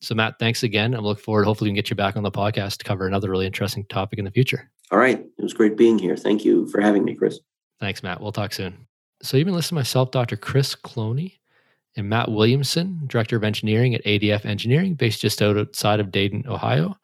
So, 0.01 0.15
Matt, 0.15 0.39
thanks 0.39 0.63
again. 0.63 0.93
I'm 0.93 1.03
looking 1.03 1.23
forward. 1.23 1.43
Hopefully, 1.43 1.69
we 1.69 1.71
can 1.71 1.75
get 1.75 1.89
you 1.89 1.95
back 1.95 2.15
on 2.15 2.23
the 2.23 2.31
podcast 2.31 2.77
to 2.77 2.85
cover 2.85 3.05
another 3.05 3.29
really 3.29 3.45
interesting 3.45 3.85
topic 3.85 4.17
in 4.17 4.25
the 4.25 4.31
future. 4.31 4.71
All 4.91 4.99
right. 4.99 5.19
It 5.19 5.41
was 5.41 5.53
great 5.53 5.75
being 5.75 5.99
here. 5.99 6.15
Thank 6.15 6.45
you 6.45 6.67
for 6.67 6.79
having 6.79 7.03
me, 7.03 7.15
Chris. 7.15 7.39
Thanks, 7.79 8.01
Matt. 8.01 8.21
We'll 8.21 8.31
talk 8.31 8.53
soon. 8.53 8.87
So, 9.21 9.35
you've 9.35 9.45
been 9.45 9.55
listening 9.55 9.77
to 9.77 9.81
myself, 9.81 10.11
Dr. 10.11 10.37
Chris 10.37 10.73
Cloney, 10.73 11.39
and 11.97 12.07
Matt 12.07 12.31
Williamson, 12.31 13.01
Director 13.07 13.35
of 13.35 13.43
Engineering 13.43 13.93
at 13.93 14.03
ADF 14.05 14.45
Engineering, 14.45 14.95
based 14.95 15.21
just 15.21 15.41
outside 15.41 15.99
of 15.99 16.11
Dayton, 16.11 16.45
Ohio. 16.47 16.95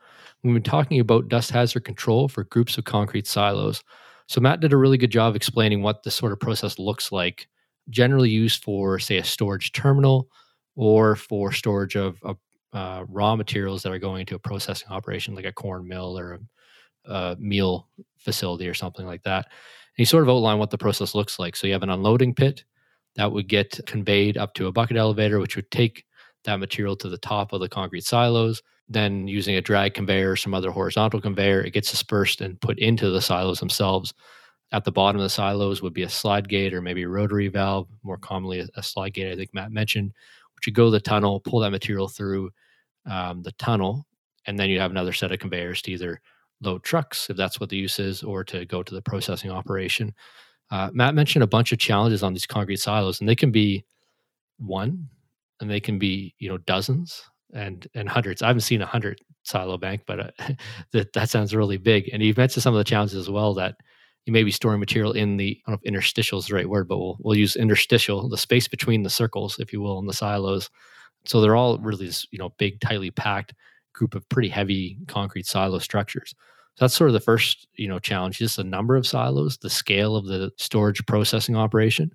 We've 0.42 0.54
been 0.54 0.64
talking 0.64 1.00
about 1.00 1.28
dust 1.28 1.52
hazard 1.52 1.84
control 1.86 2.28
for 2.28 2.44
groups 2.46 2.78
of 2.78 2.86
concrete 2.86 3.28
silos. 3.28 3.84
So, 4.28 4.40
Matt 4.40 4.62
did 4.62 4.72
a 4.72 4.78
really 4.78 4.98
good 4.98 5.12
job 5.12 5.36
explaining 5.36 5.82
what 5.82 6.04
this 6.04 6.16
sort 6.16 6.32
of 6.32 6.40
process 6.40 6.80
looks 6.80 7.12
like, 7.12 7.50
generally 7.90 8.30
used 8.30 8.64
for, 8.64 9.00
say, 9.00 9.18
a 9.18 9.24
storage 9.24 9.74
terminal 9.74 10.30
or 10.78 11.18
for 11.18 11.52
storage 11.52 11.96
of, 11.96 12.18
of 12.24 12.38
uh, 12.76 13.06
raw 13.08 13.38
materials 13.38 13.82
that 13.82 13.94
are 13.94 14.00
going 14.00 14.20
into 14.20 14.36
a 14.36 14.40
processing 14.40 14.90
operation 14.90 15.34
like 15.34 15.46
a 15.46 15.54
corn 15.54 15.88
mill 15.88 16.20
or 16.20 16.40
a, 17.06 17.12
a 17.12 17.36
meal 17.40 17.88
facility 18.18 18.68
or 18.68 18.74
something 18.74 19.06
like 19.06 19.24
that. 19.24 19.46
And 19.46 20.00
you 20.00 20.06
sort 20.06 20.24
of 20.24 20.30
outline 20.30 20.60
what 20.60 20.72
the 20.72 20.78
process 20.78 21.16
looks 21.16 21.40
like. 21.40 21.56
So 21.56 21.68
you 21.68 21.74
have 21.74 21.84
an 21.84 21.90
unloading 21.90 22.36
pit 22.36 22.66
that 23.16 23.32
would 23.32 23.48
get 23.48 23.80
conveyed 23.86 24.38
up 24.38 24.54
to 24.56 24.68
a 24.68 24.74
bucket 24.74 24.98
elevator, 24.98 25.40
which 25.40 25.56
would 25.56 25.72
take 25.72 26.04
that 26.44 26.60
material 26.60 26.98
to 26.98 27.08
the 27.08 27.18
top 27.18 27.54
of 27.54 27.62
the 27.62 27.70
concrete 27.70 28.04
silos. 28.04 28.62
Then, 28.90 29.26
using 29.28 29.56
a 29.56 29.62
drag 29.62 29.94
conveyor 29.94 30.32
or 30.32 30.36
some 30.36 30.54
other 30.54 30.70
horizontal 30.70 31.22
conveyor, 31.22 31.62
it 31.62 31.72
gets 31.72 31.90
dispersed 31.90 32.42
and 32.42 32.60
put 32.60 32.78
into 32.78 33.10
the 33.10 33.22
silos 33.22 33.60
themselves. 33.60 34.14
At 34.74 34.84
the 34.84 34.92
bottom 34.92 35.20
of 35.20 35.24
the 35.24 35.30
silos 35.30 35.82
would 35.82 35.94
be 35.94 36.04
a 36.04 36.10
slide 36.10 36.50
gate 36.50 36.74
or 36.74 36.82
maybe 36.82 37.04
a 37.04 37.10
rotary 37.10 37.48
valve, 37.48 37.88
more 38.04 38.18
commonly 38.18 38.68
a, 38.76 38.84
slide 38.84 39.14
gate, 39.14 39.32
I 39.32 39.36
think 39.36 39.54
Matt 39.54 39.72
mentioned, 39.72 40.12
which 40.56 40.68
would 40.68 40.76
go 40.76 40.86
to 40.86 40.92
the 40.92 41.00
tunnel, 41.00 41.40
pull 41.40 41.62
that 41.62 41.72
material 41.72 42.10
through 42.10 42.52
um, 43.10 43.42
the 43.44 43.52
tunnel, 43.54 44.08
and 44.46 44.58
then 44.60 44.70
you 44.70 44.80
have 44.80 44.92
another 44.92 45.14
set 45.14 45.32
of 45.32 45.40
conveyors 45.40 45.82
to 45.84 45.92
either 45.92 46.22
load 46.62 46.84
trucks 46.84 47.30
if 47.30 47.38
that's 47.38 47.60
what 47.60 47.70
the 47.70 47.78
use 47.78 48.00
is, 48.00 48.24
or 48.24 48.44
to 48.44 48.66
go 48.66 48.84
to 48.84 48.94
the 48.94 49.02
processing 49.02 49.52
operation. 49.52 50.14
Uh, 50.72 50.90
Matt 50.94 51.16
mentioned 51.16 51.44
a 51.44 51.48
bunch 51.48 51.72
of 51.72 51.80
challenges 51.80 52.24
on 52.24 52.34
these 52.34 52.48
concrete 52.48 52.78
silos, 52.78 53.20
and 53.20 53.30
they 53.30 53.36
can 53.36 53.52
be 53.52 53.86
one, 54.58 55.08
and 55.60 55.70
they 55.70 55.80
can 55.80 56.00
be 56.00 56.34
you 56.40 56.50
know 56.50 56.58
dozens 56.58 57.24
and 57.54 57.88
and 57.94 58.10
hundreds. 58.10 58.42
I 58.42 58.48
haven't 58.48 58.62
seen 58.62 58.82
a 58.82 58.88
hundred 58.88 59.20
silo 59.44 59.78
bank, 59.78 60.04
but 60.08 60.20
uh, 60.20 60.32
that 60.92 61.14
that 61.14 61.30
sounds 61.30 61.56
really 61.56 61.78
big. 61.78 62.10
And 62.12 62.24
you've 62.24 62.38
mentioned 62.38 62.64
some 62.64 62.74
of 62.74 62.80
the 62.80 62.84
challenges 62.84 63.18
as 63.18 63.30
well 63.30 63.54
that 63.56 63.76
you 64.26 64.34
may 64.34 64.44
be 64.44 64.52
storing 64.52 64.80
material 64.80 65.12
in 65.12 65.38
the 65.38 65.60
I 65.66 65.72
don't 65.72 65.76
know 65.76 65.82
if 65.84 65.88
interstitial 65.88 66.40
is 66.40 66.48
the 66.48 66.56
right 66.56 66.70
word, 66.70 66.88
but 66.88 66.98
we'll 66.98 67.18
we'll 67.20 67.38
use 67.38 67.56
interstitial, 67.56 68.28
the 68.28 68.38
space 68.38 68.68
between 68.68 69.04
the 69.04 69.10
circles, 69.10 69.58
if 69.60 69.72
you 69.72 69.82
will, 69.82 70.00
in 70.00 70.08
the 70.08 70.14
silos. 70.14 70.70
So 71.26 71.42
they're 71.42 71.56
all 71.56 71.78
really 71.80 72.08
this, 72.08 72.28
you 72.32 72.40
know, 72.40 72.54
big, 72.58 72.80
tightly 72.82 73.12
packed 73.12 73.54
group 73.94 74.16
of 74.16 74.28
pretty 74.30 74.50
heavy 74.50 74.98
concrete 75.08 75.46
silo 75.46 75.80
structures. 75.80 76.36
So 76.76 76.86
that's 76.86 76.94
sort 76.94 77.10
of 77.10 77.14
the 77.14 77.22
first, 77.22 77.68
you 77.76 77.88
know, 77.88 78.00
challenge, 78.00 78.40
just 78.40 78.58
the 78.58 78.64
number 78.64 78.96
of 78.96 79.08
silos, 79.08 79.58
the 79.58 79.70
scale 79.70 80.16
of 80.16 80.26
the 80.26 80.52
storage 80.58 81.06
processing 81.06 81.56
operation. 81.56 82.12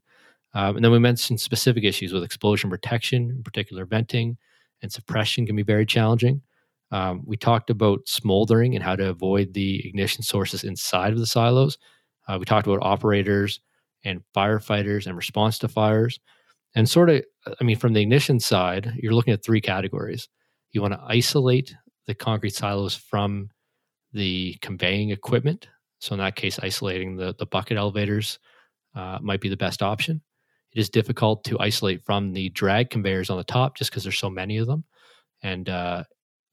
Um, 0.53 0.77
and 0.77 0.85
then 0.85 0.93
we 0.93 0.99
mentioned 0.99 1.41
specific 1.41 1.85
issues 1.85 2.13
with 2.13 2.25
explosion 2.25 2.69
protection, 2.69 3.31
in 3.31 3.43
particular 3.43 3.87
venting 3.87 4.37
and 4.83 4.93
suppression 4.93 5.47
can 5.47 5.57
be 5.57 5.63
very 5.63 5.87
challenging. 5.87 6.43
Um, 6.91 7.23
we 7.25 7.37
talked 7.37 7.71
about 7.71 8.01
smoldering 8.07 8.75
and 8.75 8.83
how 8.83 8.97
to 8.97 9.09
avoid 9.09 9.55
the 9.55 9.87
ignition 9.87 10.23
sources 10.23 10.65
inside 10.65 11.13
of 11.13 11.19
the 11.19 11.27
silos. 11.27 11.79
Uh, 12.27 12.37
we 12.39 12.45
talked 12.45 12.67
about 12.67 12.81
operators 12.83 13.61
and 14.05 14.23
firefighters 14.37 15.07
and 15.07 15.17
response 15.17 15.59
to 15.59 15.69
fires. 15.69 16.19
And 16.75 16.89
sort 16.89 17.11
of, 17.11 17.25
I 17.61 17.65
mean, 17.65 17.77
from 17.77 17.93
the 17.93 18.01
ignition 18.01 18.39
side, 18.39 18.93
you're 18.97 19.15
looking 19.15 19.35
at 19.35 19.45
three 19.45 19.61
categories. 19.61 20.29
You 20.73 20.83
want 20.83 20.95
to 20.95 21.03
isolate 21.05 21.75
the 22.07 22.15
concrete 22.15 22.55
silos 22.55 22.95
from 22.95 23.51
the 24.13 24.57
conveying 24.61 25.11
equipment. 25.11 25.69
So 25.99 26.15
in 26.15 26.21
that 26.21 26.37
case, 26.37 26.59
isolating 26.63 27.17
the, 27.17 27.35
the 27.39 27.47
bucket 27.47 27.77
elevators 27.77 28.39
uh, 28.95 29.19
might 29.21 29.41
be 29.41 29.49
the 29.49 29.57
best 29.57 29.83
option. 29.83 30.23
It 30.73 30.81
is 30.81 30.89
difficult 30.89 31.45
to 31.45 31.59
isolate 31.59 32.05
from 32.05 32.33
the 32.33 32.49
drag 32.51 32.91
conveyors 32.91 33.31
on 33.31 33.37
the 33.37 33.45
top 33.45 33.77
just 33.77 33.91
because 33.91 34.05
there's 34.05 34.19
so 34.19 34.31
many 34.31 34.59
of 34.59 34.67
them. 34.67 34.85
And 35.43 35.69
uh, 35.69 36.05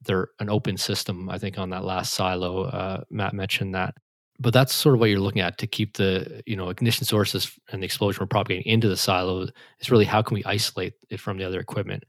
they're 0.02 0.28
an 0.40 0.50
open 0.50 0.76
system, 0.76 1.28
I 1.28 1.38
think, 1.38 1.58
on 1.58 1.70
that 1.70 1.84
last 1.84 2.14
silo. 2.14 2.64
Uh, 2.64 3.04
Matt 3.10 3.34
mentioned 3.34 3.74
that 3.74 3.94
but 4.38 4.52
that's 4.52 4.74
sort 4.74 4.94
of 4.94 5.00
what 5.00 5.10
you're 5.10 5.20
looking 5.20 5.42
at 5.42 5.58
to 5.58 5.66
keep 5.66 5.96
the 5.96 6.42
you 6.46 6.56
know 6.56 6.68
ignition 6.68 7.04
sources 7.04 7.58
and 7.72 7.82
the 7.82 7.86
explosion 7.86 8.18
from 8.18 8.28
propagating 8.28 8.70
into 8.70 8.88
the 8.88 8.96
silo 8.96 9.46
is 9.80 9.90
really 9.90 10.04
how 10.04 10.22
can 10.22 10.34
we 10.34 10.44
isolate 10.44 10.94
it 11.10 11.20
from 11.20 11.38
the 11.38 11.44
other 11.44 11.60
equipment. 11.60 12.04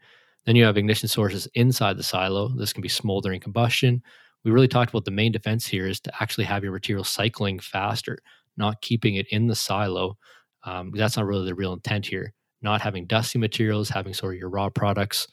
Then 0.46 0.56
you 0.56 0.64
have 0.66 0.78
ignition 0.78 1.10
sources 1.10 1.48
inside 1.54 1.98
the 1.98 2.04
silo. 2.04 2.50
This 2.50 2.74
can 2.74 2.82
be 2.82 2.90
smoldering 2.90 3.40
combustion. 3.40 4.02
We 4.44 4.52
really 4.52 4.68
talked 4.68 4.92
about 4.92 5.06
the 5.06 5.12
main 5.12 5.32
defense 5.32 5.68
here 5.68 5.88
is 5.88 6.00
to 6.02 6.22
actually 6.22 6.46
have 6.46 6.64
your 6.64 6.72
material 6.72 7.04
cycling 7.04 7.60
faster 7.60 8.20
not 8.58 8.82
keeping 8.82 9.16
it 9.16 9.28
in 9.32 9.48
the 9.48 9.56
silo. 9.56 10.18
Um, 10.66 10.92
that's 10.94 11.18
not 11.18 11.26
really 11.26 11.46
the 11.46 11.56
real 11.56 11.74
intent 11.74 12.06
here. 12.06 12.34
Not 12.62 12.82
having 12.82 13.06
dusty 13.06 13.40
materials 13.40 13.90
having 13.90 14.14
sort 14.14 14.36
of 14.36 14.40
your 14.40 14.50
raw 14.50 14.70
products 14.70 15.28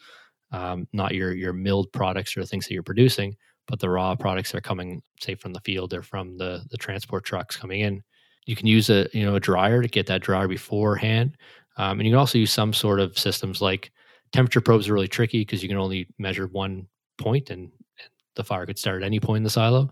um, 0.53 0.87
not 0.93 1.15
your 1.15 1.35
your 1.35 1.53
milled 1.53 1.93
products 1.93 2.37
or 2.37 2.45
things 2.45 2.67
that 2.67 2.75
you're 2.75 2.83
producing 2.83 3.37
but 3.67 3.81
the 3.81 3.91
raw 3.91 4.15
products 4.15 4.55
are 4.55 4.61
coming, 4.61 5.03
say, 5.21 5.35
from 5.35 5.53
the 5.53 5.61
field 5.61 5.93
or 5.95 6.03
from 6.03 6.37
the 6.39 6.65
the 6.71 6.77
transport 6.77 7.25
trucks 7.25 7.57
coming 7.57 7.81
in. 7.81 8.03
You 8.47 8.57
can 8.57 8.67
use 8.67 8.91
a 8.91 9.09
you 9.13 9.25
know 9.25 9.37
a 9.37 9.41
dryer 9.41 9.83
to 9.83 9.89
get 9.89 10.07
that 10.07 10.23
dryer 10.23 10.49
beforehand, 10.49 11.37
um, 11.77 11.99
and 11.99 12.07
you 12.07 12.13
can 12.13 12.19
also 12.19 12.39
use 12.39 12.53
some 12.53 12.73
sort 12.73 13.01
of 13.01 13.19
systems 13.19 13.61
like 13.61 13.91
temperature 14.33 14.61
probes 14.61 14.89
are 14.89 14.95
really 14.95 15.09
tricky 15.09 15.41
because 15.41 15.63
you 15.63 15.69
can 15.69 15.79
only 15.79 16.07
measure 16.19 16.47
one 16.49 16.87
point, 17.19 17.51
and, 17.51 17.63
and 17.63 18.11
the 18.35 18.45
fire 18.45 18.67
could 18.67 18.79
start 18.79 19.03
at 19.03 19.07
any 19.07 19.21
point 19.21 19.39
in 19.39 19.45
the 19.45 19.51
silo. 19.51 19.91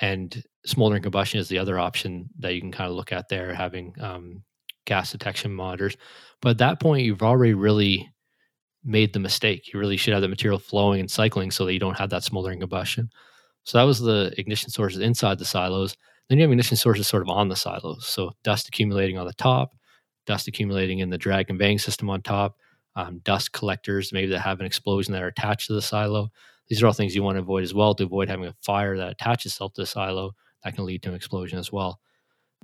And 0.00 0.42
smoldering 0.66 1.02
combustion 1.02 1.38
is 1.38 1.48
the 1.48 1.58
other 1.58 1.78
option 1.78 2.28
that 2.38 2.54
you 2.54 2.60
can 2.60 2.72
kind 2.72 2.90
of 2.90 2.96
look 2.96 3.12
at 3.12 3.28
there, 3.28 3.54
having 3.54 3.94
um, 4.00 4.42
gas 4.86 5.12
detection 5.12 5.54
monitors. 5.54 5.96
But 6.40 6.50
at 6.50 6.58
that 6.58 6.80
point, 6.80 7.04
you've 7.04 7.22
already 7.22 7.54
really 7.54 8.10
made 8.84 9.12
the 9.12 9.18
mistake. 9.18 9.72
You 9.72 9.80
really 9.80 9.96
should 9.96 10.12
have 10.12 10.22
the 10.22 10.28
material 10.28 10.58
flowing 10.58 11.00
and 11.00 11.10
cycling 11.10 11.50
so 11.50 11.64
that 11.64 11.72
you 11.72 11.78
don't 11.78 11.98
have 11.98 12.10
that 12.10 12.24
smoldering 12.24 12.60
combustion. 12.60 13.10
So 13.64 13.78
that 13.78 13.84
was 13.84 14.00
the 14.00 14.32
ignition 14.36 14.70
sources 14.70 15.00
inside 15.00 15.38
the 15.38 15.44
silos. 15.44 15.96
Then 16.28 16.38
you 16.38 16.42
have 16.42 16.50
ignition 16.50 16.76
sources 16.76 17.06
sort 17.06 17.22
of 17.22 17.28
on 17.28 17.48
the 17.48 17.56
silos. 17.56 18.06
So 18.06 18.32
dust 18.44 18.68
accumulating 18.68 19.18
on 19.18 19.26
the 19.26 19.32
top, 19.34 19.74
dust 20.26 20.48
accumulating 20.48 20.98
in 20.98 21.10
the 21.10 21.18
drag 21.18 21.46
conveying 21.46 21.78
system 21.78 22.10
on 22.10 22.22
top, 22.22 22.56
um, 22.96 23.20
dust 23.24 23.52
collectors 23.52 24.12
maybe 24.12 24.28
that 24.28 24.40
have 24.40 24.60
an 24.60 24.66
explosion 24.66 25.12
that 25.12 25.22
are 25.22 25.28
attached 25.28 25.66
to 25.68 25.72
the 25.72 25.82
silo. 25.82 26.30
These 26.68 26.82
are 26.82 26.86
all 26.86 26.92
things 26.92 27.14
you 27.14 27.22
want 27.22 27.36
to 27.36 27.42
avoid 27.42 27.62
as 27.62 27.74
well 27.74 27.94
to 27.94 28.04
avoid 28.04 28.28
having 28.28 28.46
a 28.46 28.54
fire 28.62 28.96
that 28.96 29.12
attaches 29.12 29.52
itself 29.52 29.72
to 29.74 29.82
the 29.82 29.86
silo 29.86 30.32
that 30.62 30.74
can 30.74 30.84
lead 30.84 31.02
to 31.02 31.10
an 31.10 31.14
explosion 31.14 31.58
as 31.58 31.72
well. 31.72 32.00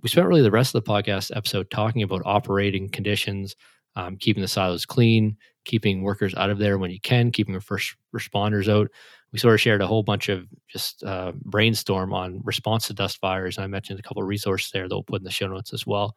We 0.02 0.08
spent 0.08 0.26
really 0.26 0.42
the 0.42 0.50
rest 0.50 0.74
of 0.74 0.82
the 0.82 0.90
podcast 0.90 1.36
episode 1.36 1.70
talking 1.70 2.02
about 2.02 2.22
operating 2.24 2.88
conditions, 2.88 3.56
um, 3.96 4.16
keeping 4.16 4.40
the 4.40 4.48
silos 4.48 4.86
clean, 4.86 5.36
keeping 5.64 6.02
workers 6.02 6.34
out 6.34 6.50
of 6.50 6.58
there 6.58 6.78
when 6.78 6.90
you 6.90 7.00
can, 7.00 7.30
keeping 7.30 7.58
first 7.60 7.94
responders 8.14 8.68
out. 8.68 8.90
We 9.32 9.38
sort 9.38 9.54
of 9.54 9.60
shared 9.60 9.82
a 9.82 9.86
whole 9.86 10.02
bunch 10.02 10.28
of 10.28 10.48
just 10.68 11.04
uh, 11.04 11.32
brainstorm 11.44 12.12
on 12.12 12.40
response 12.44 12.86
to 12.88 12.94
dust 12.94 13.18
fires. 13.18 13.56
And 13.56 13.64
I 13.64 13.68
mentioned 13.68 14.00
a 14.00 14.02
couple 14.02 14.22
of 14.22 14.28
resources 14.28 14.72
there 14.72 14.88
that 14.88 14.94
we'll 14.94 15.04
put 15.04 15.20
in 15.20 15.24
the 15.24 15.30
show 15.30 15.46
notes 15.46 15.72
as 15.72 15.86
well. 15.86 16.16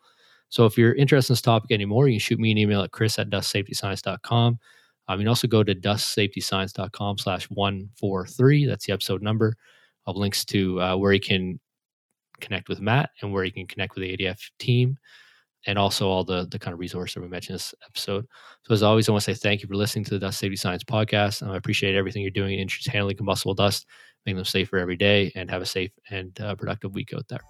So 0.49 0.65
if 0.65 0.77
you're 0.77 0.93
interested 0.93 1.31
in 1.31 1.33
this 1.33 1.41
topic 1.41 1.71
anymore, 1.71 2.07
you 2.07 2.15
can 2.15 2.19
shoot 2.19 2.39
me 2.39 2.51
an 2.51 2.57
email 2.57 2.81
at 2.81 2.91
chris 2.91 3.19
at 3.19 3.29
dustsafetyscience.com. 3.29 4.59
Um, 5.07 5.19
you 5.19 5.23
can 5.23 5.27
also 5.27 5.47
go 5.47 5.63
to 5.63 5.75
dustsafetyscience.com 5.75 7.17
slash 7.17 7.45
143. 7.49 8.65
That's 8.65 8.85
the 8.85 8.93
episode 8.93 9.21
number 9.21 9.55
of 10.05 10.15
links 10.15 10.45
to 10.45 10.81
uh, 10.81 10.95
where 10.95 11.13
you 11.13 11.19
can 11.19 11.59
connect 12.39 12.69
with 12.69 12.81
Matt 12.81 13.11
and 13.21 13.31
where 13.31 13.43
you 13.43 13.51
can 13.51 13.67
connect 13.67 13.95
with 13.95 14.03
the 14.03 14.17
ADF 14.17 14.39
team 14.59 14.97
and 15.65 15.77
also 15.77 16.07
all 16.07 16.23
the 16.23 16.47
the 16.49 16.59
kind 16.59 16.73
of 16.73 16.79
resources 16.79 17.15
that 17.15 17.21
we 17.21 17.27
mentioned 17.27 17.55
this 17.55 17.73
episode. 17.85 18.27
So 18.63 18.73
as 18.73 18.83
always, 18.83 19.07
I 19.07 19.11
want 19.11 19.23
to 19.23 19.33
say 19.33 19.39
thank 19.39 19.61
you 19.61 19.67
for 19.67 19.75
listening 19.75 20.05
to 20.05 20.11
the 20.11 20.19
Dust 20.19 20.39
Safety 20.39 20.55
Science 20.55 20.83
podcast. 20.83 21.47
I 21.47 21.55
appreciate 21.57 21.95
everything 21.95 22.21
you're 22.21 22.31
doing 22.31 22.59
in 22.59 22.67
handling 22.87 23.17
combustible 23.17 23.53
dust, 23.53 23.85
making 24.25 24.37
them 24.37 24.45
safer 24.45 24.77
every 24.77 24.97
day, 24.97 25.31
and 25.35 25.49
have 25.49 25.61
a 25.61 25.65
safe 25.65 25.91
and 26.09 26.39
uh, 26.41 26.55
productive 26.55 26.93
week 26.93 27.13
out 27.13 27.27
there. 27.27 27.41